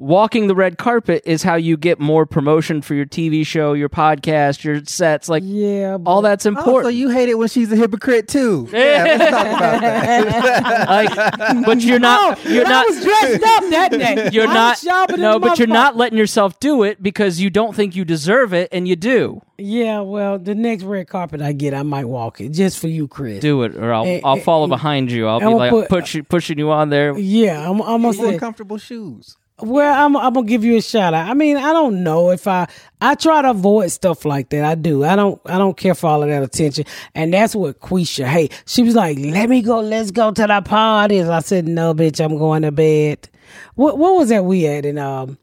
Walking 0.00 0.46
the 0.46 0.54
red 0.54 0.78
carpet 0.78 1.22
is 1.26 1.42
how 1.42 1.56
you 1.56 1.76
get 1.76 1.98
more 1.98 2.24
promotion 2.24 2.82
for 2.82 2.94
your 2.94 3.04
TV 3.04 3.44
show, 3.44 3.72
your 3.72 3.88
podcast, 3.88 4.62
your 4.62 4.80
sets. 4.84 5.28
Like, 5.28 5.42
Yeah, 5.44 5.98
all 6.06 6.22
that's 6.22 6.46
Oh, 6.46 6.50
important. 6.50 6.84
so 6.84 6.88
you 6.90 7.08
hate 7.08 7.28
it 7.28 7.34
when 7.36 7.48
she's 7.48 7.72
a 7.72 7.74
hypocrite 7.76 8.28
too? 8.28 8.68
Yeah, 8.72 9.02
let's 9.18 9.30
talk 9.32 9.46
about 9.46 9.80
that. 9.80 10.88
like, 10.88 11.64
but 11.66 11.80
you're 11.80 11.98
not. 12.12 12.44
You're 12.44 12.62
But 12.62 12.70
not. 12.70 12.86
I 12.86 12.88
was 12.90 13.02
dressed 13.04 13.42
up 13.42 13.70
that 13.70 13.88
day. 13.90 14.30
You're 14.32 14.46
I 14.46 14.54
not. 14.54 14.84
No, 15.18 15.40
but 15.40 15.58
you're 15.58 15.66
motherfucker- 15.66 15.72
not 15.72 15.96
letting 15.96 16.16
yourself 16.16 16.60
do 16.60 16.84
it 16.84 17.02
because 17.02 17.40
you 17.40 17.50
don't 17.50 17.74
think 17.74 17.96
you 17.96 18.04
deserve 18.04 18.54
it, 18.54 18.68
and 18.70 18.86
you 18.86 18.94
do. 18.94 19.42
Yeah, 19.58 20.02
well, 20.02 20.38
the 20.38 20.54
next 20.54 20.84
red 20.84 21.08
carpet 21.08 21.42
I 21.42 21.50
get, 21.52 21.74
I 21.74 21.82
might 21.82 22.04
walk 22.04 22.40
it 22.40 22.50
just 22.50 22.78
for 22.78 22.86
you, 22.86 23.08
Chris. 23.08 23.40
Do 23.40 23.64
it, 23.64 23.74
or 23.74 23.92
I'll 23.92 24.20
I'll 24.24 24.36
follow 24.36 24.68
behind 24.68 25.10
you. 25.10 25.26
I'll 25.26 25.40
be 25.40 25.46
I'ma 25.46 25.56
like 25.56 25.70
put- 25.70 25.88
push, 25.88 26.16
pushing 26.28 26.56
you 26.58 26.70
on 26.70 26.90
there. 26.90 27.18
Yeah, 27.18 27.68
I'm, 27.68 27.80
I'm 27.82 28.02
gonna 28.02 28.12
say. 28.14 28.38
comfortable 28.38 28.78
shoes. 28.78 29.36
Well, 29.60 30.06
I'm, 30.06 30.16
I'm 30.16 30.34
gonna 30.34 30.46
give 30.46 30.62
you 30.62 30.76
a 30.76 30.82
shout 30.82 31.14
out. 31.14 31.28
I 31.28 31.34
mean, 31.34 31.56
I 31.56 31.72
don't 31.72 32.04
know 32.04 32.30
if 32.30 32.46
I 32.46 32.68
I 33.00 33.16
try 33.16 33.42
to 33.42 33.50
avoid 33.50 33.90
stuff 33.90 34.24
like 34.24 34.50
that. 34.50 34.64
I 34.64 34.76
do. 34.76 35.02
I 35.02 35.16
don't 35.16 35.40
I 35.46 35.58
don't 35.58 35.76
care 35.76 35.96
for 35.96 36.06
all 36.06 36.22
of 36.22 36.28
that 36.28 36.44
attention. 36.44 36.84
And 37.14 37.34
that's 37.34 37.56
what 37.56 37.80
Quisha. 37.80 38.24
Hey, 38.24 38.50
she 38.66 38.84
was 38.84 38.94
like, 38.94 39.18
"Let 39.18 39.48
me 39.48 39.62
go. 39.62 39.80
Let's 39.80 40.12
go 40.12 40.30
to 40.30 40.46
the 40.46 40.62
parties." 40.64 41.28
I 41.28 41.40
said, 41.40 41.66
"No, 41.66 41.92
bitch. 41.92 42.24
I'm 42.24 42.38
going 42.38 42.62
to 42.62 42.70
bed." 42.70 43.28
What 43.74 43.98
what 43.98 44.14
was 44.14 44.28
that 44.28 44.44
we 44.44 44.62
had? 44.62 44.84
And 44.84 44.98
um, 44.98 45.38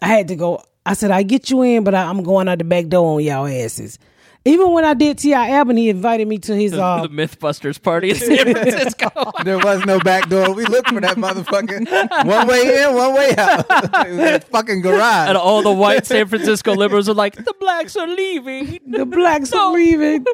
I 0.00 0.08
had 0.08 0.28
to 0.28 0.36
go. 0.36 0.62
I 0.86 0.94
said, 0.94 1.10
"I 1.10 1.22
get 1.22 1.50
you 1.50 1.60
in, 1.60 1.84
but 1.84 1.94
I, 1.94 2.04
I'm 2.04 2.22
going 2.22 2.48
out 2.48 2.58
the 2.58 2.64
back 2.64 2.86
door 2.86 3.16
on 3.16 3.22
y'all 3.24 3.46
asses." 3.46 3.98
Even 4.48 4.72
when 4.72 4.84
I 4.84 4.94
did 4.94 5.18
Ti 5.18 5.34
Albin, 5.34 5.76
he 5.76 5.90
invited 5.90 6.26
me 6.26 6.38
to 6.38 6.56
his 6.56 6.72
uh, 6.74 7.02
the 7.02 7.08
MythBusters 7.08 7.80
party 7.80 8.10
in 8.12 8.16
San 8.16 8.52
Francisco. 8.54 9.10
There 9.44 9.58
was 9.58 9.84
no 9.86 10.00
back 10.00 10.28
door. 10.28 10.52
We 10.52 10.64
looked 10.64 10.88
for 10.88 11.00
that 11.00 11.16
motherfucker. 11.16 11.78
One 12.26 12.48
way 12.48 12.82
in, 12.82 12.94
one 12.94 13.14
way 13.14 13.34
out. 13.36 13.66
it 13.70 14.10
was 14.10 14.18
in 14.18 14.34
a 14.34 14.40
fucking 14.40 14.80
garage. 14.82 15.28
and 15.28 15.36
all 15.38 15.62
the 15.62 15.72
white 15.72 16.06
San 16.06 16.26
Francisco 16.26 16.74
liberals 16.74 17.08
are 17.08 17.14
like, 17.14 17.34
the 17.36 17.54
blacks 17.60 17.96
are 17.96 18.08
leaving. 18.08 18.78
the 18.86 19.06
blacks 19.06 19.52
are 19.52 19.72
leaving. 19.72 20.24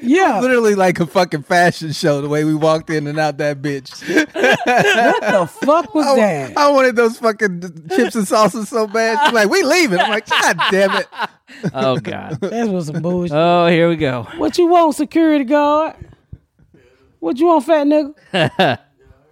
Yeah, 0.00 0.40
Literally 0.40 0.74
like 0.74 1.00
a 1.00 1.06
fucking 1.06 1.42
fashion 1.42 1.92
show. 1.92 2.20
The 2.20 2.28
way 2.28 2.44
we 2.44 2.54
walked 2.54 2.90
in 2.90 3.06
and 3.06 3.18
out 3.18 3.38
that 3.38 3.60
bitch. 3.62 3.90
what 4.06 5.20
the 5.20 5.46
fuck 5.66 5.94
was 5.94 6.06
I, 6.08 6.16
that? 6.16 6.56
I 6.56 6.70
wanted 6.70 6.94
those 6.96 7.18
fucking 7.18 7.60
chips 7.90 8.14
and 8.14 8.26
salsa 8.26 8.66
so 8.66 8.86
bad. 8.86 9.18
She's 9.24 9.32
like, 9.34 9.48
we 9.48 9.62
leaving. 9.62 9.98
I'm 9.98 10.10
like, 10.10 10.26
God 10.28 10.60
damn 10.70 10.96
it. 10.96 11.06
Oh 11.74 11.98
God. 11.98 12.38
That 12.40 12.68
was 12.68 12.86
some 12.86 13.02
bullshit. 13.02 13.34
Oh, 13.36 13.66
here 13.66 13.88
we 13.88 13.96
go. 13.96 14.24
What 14.36 14.58
you 14.58 14.66
want, 14.68 14.94
security 14.94 15.44
guard? 15.44 15.96
What 17.20 17.38
you 17.38 17.46
want, 17.46 17.64
fat 17.64 17.86
nigga? 17.86 18.78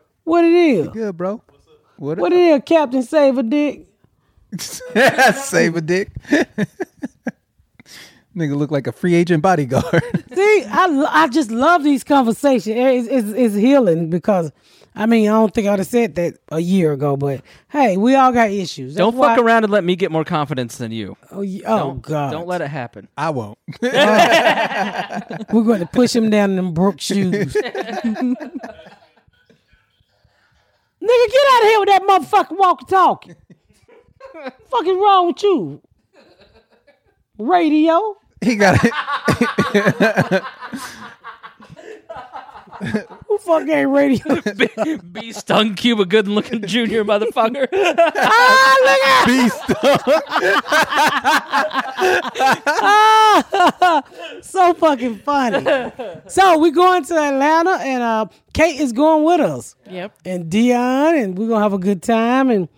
what 0.24 0.44
it 0.44 0.52
is? 0.52 0.88
Good, 0.88 1.16
bro. 1.16 1.42
What, 1.96 2.18
What 2.18 2.32
it 2.32 2.38
is, 2.38 2.62
Captain 2.66 3.02
Save 3.02 3.38
a 3.38 3.42
Dick? 3.42 3.86
Save 4.58 5.76
a 5.76 5.80
dick. 5.80 6.10
Nigga 8.36 8.54
look 8.54 8.70
like 8.70 8.86
a 8.86 8.92
free 8.92 9.14
agent 9.14 9.42
bodyguard. 9.42 10.02
See, 10.34 10.64
I, 10.68 11.06
I 11.10 11.28
just 11.28 11.50
love 11.50 11.82
these 11.82 12.04
conversations. 12.04 12.76
It's, 12.76 13.08
it's, 13.08 13.28
it's 13.38 13.54
healing 13.54 14.10
because, 14.10 14.52
I 14.94 15.06
mean, 15.06 15.26
I 15.28 15.32
don't 15.32 15.54
think 15.54 15.66
I'd 15.68 15.78
have 15.78 15.88
said 15.88 16.16
that 16.16 16.34
a 16.50 16.60
year 16.60 16.92
ago, 16.92 17.16
but 17.16 17.40
hey, 17.70 17.96
we 17.96 18.14
all 18.14 18.32
got 18.32 18.50
issues. 18.50 18.92
That's 18.94 18.98
Don't 18.98 19.16
why- 19.16 19.34
fuck 19.34 19.42
around 19.42 19.64
and 19.64 19.72
let 19.72 19.84
me 19.84 19.96
get 19.96 20.12
more 20.12 20.24
confidence 20.24 20.76
than 20.76 20.92
you. 20.92 21.16
Oh, 21.30 21.38
y- 21.40 21.62
oh, 21.64 21.78
Don't, 21.78 22.02
God. 22.02 22.30
Don't 22.30 22.46
let 22.46 22.60
it 22.60 22.68
happen. 22.68 23.08
I 23.16 23.30
won't. 23.30 23.56
We're 23.80 23.90
going 25.64 25.80
to 25.80 25.88
push 25.90 26.14
him 26.14 26.28
down 26.28 26.50
in 26.50 26.56
them 26.56 26.74
Brooks 26.74 27.04
shoes. 27.04 27.54
Nigga, 31.02 31.30
get 31.30 31.46
out 31.52 31.62
of 31.62 31.68
here 31.68 31.80
with 31.80 31.88
that 31.88 32.02
motherfucking 32.08 32.58
walkie 32.58 32.84
talkie. 32.86 33.34
fuck 34.68 34.86
is 34.86 34.96
wrong 34.96 35.28
with 35.28 35.42
you? 35.42 35.80
Radio? 37.38 38.16
He 38.46 38.54
got 38.56 38.78
it. 38.84 38.92
Who 43.26 43.38
fuck 43.38 43.66
ain't 43.68 43.90
radio? 43.90 44.40
Be 45.12 45.32
stung 45.32 45.74
Cuba 45.74 46.04
Good 46.04 46.28
looking 46.28 46.64
junior 46.66 47.04
motherfucker. 47.04 47.66
Ah, 47.72 48.76
look 48.84 49.02
at 49.08 49.26
Beast. 49.26 49.64
so 54.50 54.74
fucking 54.74 55.16
funny. 55.18 55.64
So 56.28 56.58
we 56.58 56.70
going 56.70 57.04
to 57.06 57.14
Atlanta 57.16 57.78
and 57.80 58.02
uh 58.02 58.26
Kate 58.52 58.78
is 58.80 58.92
going 58.92 59.24
with 59.24 59.40
us. 59.40 59.74
Yep. 59.90 60.12
And 60.24 60.50
Deon 60.52 61.22
and 61.22 61.38
we're 61.38 61.48
gonna 61.48 61.62
have 61.62 61.72
a 61.72 61.78
good 61.78 62.02
time 62.02 62.50
and 62.50 62.68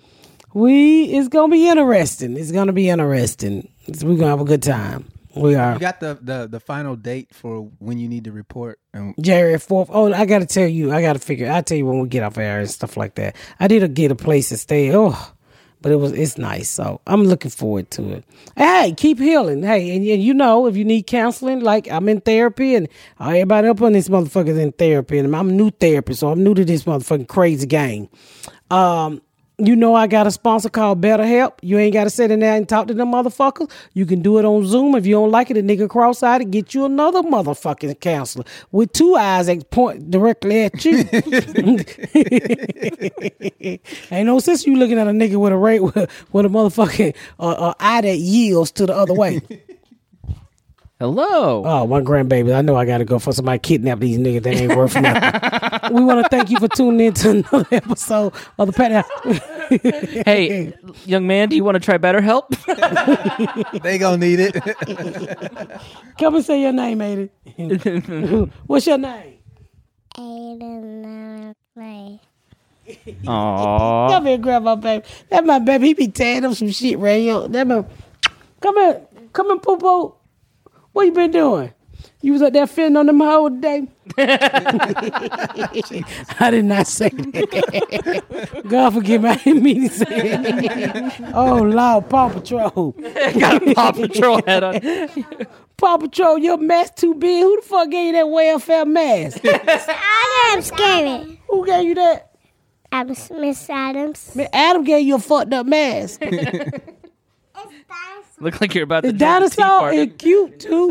we 0.54 1.04
it's 1.04 1.28
gonna 1.28 1.50
be 1.52 1.68
interesting. 1.68 2.36
It's 2.36 2.52
gonna 2.52 2.72
be 2.72 2.88
interesting. 2.88 3.68
It's- 3.86 4.02
We're 4.04 4.16
gonna 4.16 4.30
have 4.30 4.40
a 4.40 4.44
good 4.44 4.62
time. 4.62 5.06
We 5.34 5.54
are 5.54 5.74
You 5.74 5.78
got 5.78 6.00
the, 6.00 6.18
the 6.20 6.48
the 6.48 6.60
final 6.60 6.96
date 6.96 7.34
for 7.34 7.70
when 7.78 7.98
you 7.98 8.08
need 8.08 8.24
to 8.24 8.32
report. 8.32 8.80
And 8.92 9.14
Jared 9.20 9.62
fourth. 9.62 9.88
Oh, 9.92 10.12
I 10.12 10.26
gotta 10.26 10.46
tell 10.46 10.66
you, 10.66 10.92
I 10.92 11.02
gotta 11.02 11.18
figure. 11.18 11.50
I'll 11.50 11.62
tell 11.62 11.78
you 11.78 11.86
when 11.86 12.00
we 12.00 12.08
get 12.08 12.22
off 12.22 12.38
air 12.38 12.60
and 12.60 12.70
stuff 12.70 12.96
like 12.96 13.14
that. 13.16 13.36
I 13.60 13.68
did 13.68 13.94
get 13.94 14.10
a 14.10 14.16
place 14.16 14.48
to 14.50 14.56
stay. 14.56 14.94
Oh, 14.94 15.32
but 15.80 15.92
it 15.92 15.96
was 15.96 16.12
it's 16.12 16.38
nice. 16.38 16.68
So 16.70 17.00
I'm 17.06 17.24
looking 17.24 17.50
forward 17.50 17.90
to 17.92 18.12
it. 18.12 18.24
Hey, 18.56 18.94
keep 18.96 19.18
healing. 19.18 19.62
Hey, 19.62 19.94
and, 19.96 20.06
and 20.06 20.22
you 20.22 20.34
know 20.34 20.66
if 20.66 20.76
you 20.76 20.84
need 20.84 21.06
counseling, 21.06 21.60
like 21.60 21.90
I'm 21.90 22.08
in 22.08 22.20
therapy, 22.20 22.74
and 22.74 22.88
everybody 23.20 23.68
up 23.68 23.82
on 23.82 23.92
this 23.92 24.08
motherfucker's 24.08 24.58
in 24.58 24.72
therapy, 24.72 25.18
and 25.18 25.34
I'm 25.36 25.56
new 25.56 25.70
therapist, 25.70 26.20
so 26.20 26.30
I'm 26.30 26.42
new 26.42 26.54
to 26.54 26.64
this 26.64 26.84
motherfucking 26.84 27.28
crazy 27.28 27.66
game. 27.66 28.08
Um. 28.70 29.22
You 29.60 29.74
know 29.74 29.92
I 29.92 30.06
got 30.06 30.28
a 30.28 30.30
sponsor 30.30 30.68
called 30.68 31.00
BetterHelp. 31.00 31.54
You 31.62 31.78
ain't 31.78 31.92
got 31.92 32.04
to 32.04 32.10
sit 32.10 32.30
in 32.30 32.38
there 32.38 32.54
and 32.54 32.68
talk 32.68 32.86
to 32.86 32.94
them 32.94 33.10
motherfuckers. 33.10 33.68
You 33.92 34.06
can 34.06 34.22
do 34.22 34.38
it 34.38 34.44
on 34.44 34.64
Zoom. 34.64 34.94
If 34.94 35.04
you 35.04 35.14
don't 35.14 35.32
like 35.32 35.50
it, 35.50 35.56
a 35.56 35.62
nigga 35.62 35.88
cross-eyed 35.88 36.42
and 36.42 36.52
get 36.52 36.74
you 36.74 36.84
another 36.84 37.22
motherfucking 37.22 37.98
counselor 37.98 38.44
with 38.70 38.92
two 38.92 39.16
eyes 39.16 39.46
that 39.46 39.68
point 39.70 40.12
directly 40.12 40.62
at 40.62 40.84
you. 40.84 40.98
ain't 44.12 44.26
no 44.26 44.38
sense 44.38 44.64
you 44.64 44.76
looking 44.76 44.96
at 44.96 45.08
a 45.08 45.10
nigga 45.10 45.40
with 45.40 45.52
a 45.52 45.56
rate 45.56 45.82
with, 45.82 46.08
with 46.32 46.46
a 46.46 46.48
motherfucking 46.48 47.16
uh, 47.40 47.42
uh, 47.42 47.74
eye 47.80 48.02
that 48.02 48.18
yields 48.18 48.70
to 48.70 48.86
the 48.86 48.94
other 48.94 49.14
way. 49.14 49.40
Hello. 51.00 51.62
Oh, 51.64 51.86
my 51.86 52.00
grandbaby. 52.00 52.52
I 52.52 52.60
know 52.60 52.74
I 52.74 52.84
got 52.84 52.98
to 52.98 53.04
go 53.04 53.20
for 53.20 53.32
somebody 53.32 53.60
kidnap 53.60 54.00
these 54.00 54.18
niggas 54.18 54.42
that 54.42 54.54
ain't 54.54 54.74
worth 54.74 54.96
nothing. 55.00 55.94
we 55.94 56.02
want 56.02 56.24
to 56.24 56.28
thank 56.28 56.50
you 56.50 56.58
for 56.58 56.66
tuning 56.66 57.06
in 57.06 57.14
to 57.14 57.30
another 57.30 57.66
episode 57.70 58.32
of 58.58 58.66
the 58.66 58.72
Pet 58.72 59.06
hey, 60.26 60.74
young 61.06 61.24
man, 61.24 61.50
do 61.50 61.54
you 61.54 61.62
want 61.62 61.76
to 61.76 61.80
try 61.80 61.98
BetterHelp? 61.98 62.48
they 63.82 63.96
gonna 63.98 64.16
need 64.16 64.40
it. 64.40 64.54
Come 66.18 66.34
and 66.34 66.44
say 66.44 66.62
your 66.62 66.72
name, 66.72 66.98
Aiden. 66.98 68.50
What's 68.66 68.88
your 68.88 68.98
name? 68.98 69.38
Aiden 70.16 71.54
play. 71.74 72.20
Aww. 73.22 74.08
Come 74.10 74.26
here, 74.26 74.38
grab 74.38 74.64
my 74.64 74.74
baby. 74.74 75.04
That 75.28 75.46
my 75.46 75.60
baby. 75.60 75.88
He 75.88 75.94
be 75.94 76.08
tearing 76.08 76.44
up 76.44 76.54
some 76.54 76.70
shit 76.70 76.98
right 76.98 77.20
here. 77.20 77.46
That 77.46 77.68
my. 77.68 77.84
Come 78.60 78.76
here. 78.78 79.02
Come 79.32 79.46
here, 79.46 79.58
poo 79.58 79.76
poo. 79.76 80.14
What 80.98 81.06
you 81.06 81.12
been 81.12 81.30
doing? 81.30 81.72
You 82.22 82.32
was 82.32 82.42
up 82.42 82.52
there 82.52 82.66
fitting 82.66 82.96
on 82.96 83.06
them 83.06 83.20
whole 83.20 83.50
day. 83.50 83.86
I 84.18 84.26
did 86.50 86.64
not 86.64 86.88
say 86.88 87.10
that. 87.10 88.64
God 88.68 88.94
forgive 88.94 89.22
me. 89.22 89.28
I 89.28 89.36
didn't 89.36 89.62
mean 89.62 89.88
to 89.88 89.94
say 89.94 90.06
it. 90.08 91.20
Oh, 91.34 91.62
Lord, 91.62 92.08
Paw 92.08 92.30
Patrol. 92.30 92.90
Got 93.38 93.62
a 93.68 93.74
Paw 93.76 93.92
Patrol 93.92 94.42
hat 94.44 94.64
on. 94.64 94.80
Paw 95.76 95.98
Patrol, 95.98 96.38
your 96.38 96.58
mask 96.58 96.96
too 96.96 97.14
big. 97.14 97.44
Who 97.44 97.60
the 97.60 97.62
fuck 97.62 97.90
gave 97.90 98.06
you 98.08 98.12
that 98.14 98.28
welfare 98.28 98.84
mask? 98.84 99.44
Adams 99.44 100.72
gave 100.72 101.06
it. 101.06 101.38
Who 101.48 101.64
gave 101.64 101.84
you 101.84 101.94
that? 101.94 102.32
Adams, 102.90 103.30
Miss 103.30 103.70
Adams. 103.70 104.34
Man, 104.34 104.48
Adam 104.52 104.82
gave 104.82 105.06
you 105.06 105.14
a 105.14 105.20
fucked 105.20 105.52
up 105.52 105.64
mask. 105.64 106.20
Look 108.40 108.60
like 108.60 108.72
you're 108.74 108.84
about 108.84 109.00
to 109.02 109.08
The 109.08 109.12
the 109.14 109.18
dinosaur 109.18 109.64
party. 109.80 109.96
is 109.98 110.12
cute 110.16 110.60
too. 110.60 110.90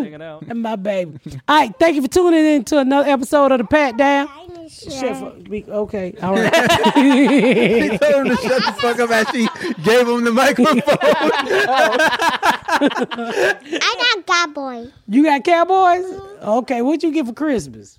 And 0.50 0.62
my 0.62 0.76
baby. 0.76 1.18
All 1.48 1.58
right, 1.60 1.74
thank 1.80 1.96
you 1.96 2.02
for 2.02 2.10
tuning 2.10 2.46
in 2.46 2.64
to 2.66 2.80
another 2.80 3.10
episode 3.10 3.54
of 3.54 3.60
the 3.60 3.64
Pat 3.64 3.96
Down. 3.96 4.28
Shut 4.70 4.92
Sure. 4.92 5.34
Okay, 5.70 6.14
all 6.22 6.34
right. 6.36 6.54
He 6.94 7.98
told 7.98 8.28
him 8.28 8.36
to 8.36 8.42
shut 8.44 8.66
the 8.66 8.74
fuck 8.82 9.00
up 9.00 9.10
as 9.12 9.30
she 9.30 9.48
gave 9.84 10.06
him 10.10 10.26
the 10.26 10.32
microphone. 10.34 10.82
I 13.10 14.14
got 14.16 14.26
cowboy. 14.28 14.92
you 15.08 15.24
got 15.24 15.44
cowboys? 15.46 16.06
Okay, 16.42 16.82
What'd 16.82 17.04
you 17.04 17.14
get 17.14 17.26
for 17.28 17.34
Christmas? 17.34 17.98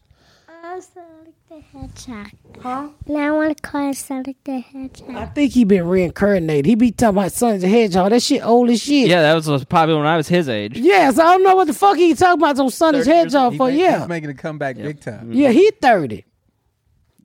I'm 0.63 0.81
Sonic 0.83 1.07
the 1.25 1.33
Hedgehog. 1.73 2.31
Huh? 2.61 2.89
Now 3.07 3.35
I 3.35 3.37
want 3.37 3.57
to 3.57 3.63
call 3.63 3.87
him 3.89 3.95
Sonic 3.95 4.37
the 4.45 4.59
Hedgehog. 4.61 5.15
I 5.17 5.27
think 5.27 5.53
he 5.53 5.65
been 5.65 5.87
reincarnated. 5.87 6.67
He 6.67 6.75
be 6.75 6.91
talking 6.91 7.19
about 7.19 7.33
Sonic 7.33 7.61
the 7.61 7.69
Hedgehog. 7.69 8.11
That 8.11 8.23
shit 8.23 8.45
old 8.45 8.71
as 8.71 8.83
shit. 8.83 9.09
Yeah, 9.09 9.23
that 9.23 9.35
was, 9.35 9.49
was 9.49 9.65
popular 9.65 10.01
when 10.01 10.09
I 10.09 10.17
was 10.17 10.29
his 10.29 10.49
age. 10.49 10.77
Yes, 10.77 11.19
I 11.19 11.33
don't 11.35 11.45
know 11.45 11.57
what 11.57 11.67
the 11.67 11.75
fuck 11.75 11.97
he 11.97 12.15
talking 12.15 12.41
about 12.43 12.59
on 12.59 12.71
Sonic 12.71 13.01
the 13.01 13.05
30 13.07 13.17
Hedgehog 13.17 13.57
for. 13.57 13.69
make- 13.69 13.79
Yeah, 13.81 14.01
He's 14.01 14.09
making 14.09 14.31
a 14.31 14.35
comeback 14.35 14.77
big 14.77 15.01
time. 15.01 15.33
yeah, 15.33 15.51
he 15.51 15.71
thirty. 15.81 16.25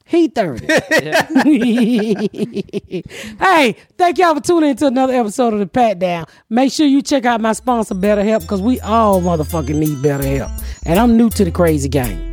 He 0.05 0.27
thirty. 0.27 0.67
hey, 3.39 3.75
thank 3.97 4.17
y'all 4.17 4.36
for 4.36 4.41
tuning 4.41 4.71
in 4.71 4.75
to 4.77 4.88
another 4.88 5.13
episode 5.13 5.53
of 5.53 5.59
the 5.59 5.65
Pat 5.65 5.97
Down. 5.99 6.25
Make 6.49 6.73
sure 6.73 6.86
you 6.86 7.01
check 7.01 7.25
out 7.25 7.39
my 7.39 7.53
sponsor, 7.53 7.95
BetterHelp, 7.95 8.41
because 8.41 8.61
we 8.61 8.81
all 8.81 9.21
motherfucking 9.21 9.75
need 9.75 10.01
better 10.03 10.27
help. 10.27 10.51
And 10.86 10.99
I'm 10.99 11.15
new 11.15 11.29
to 11.31 11.45
the 11.45 11.51
crazy 11.51 11.88
game. 11.88 12.32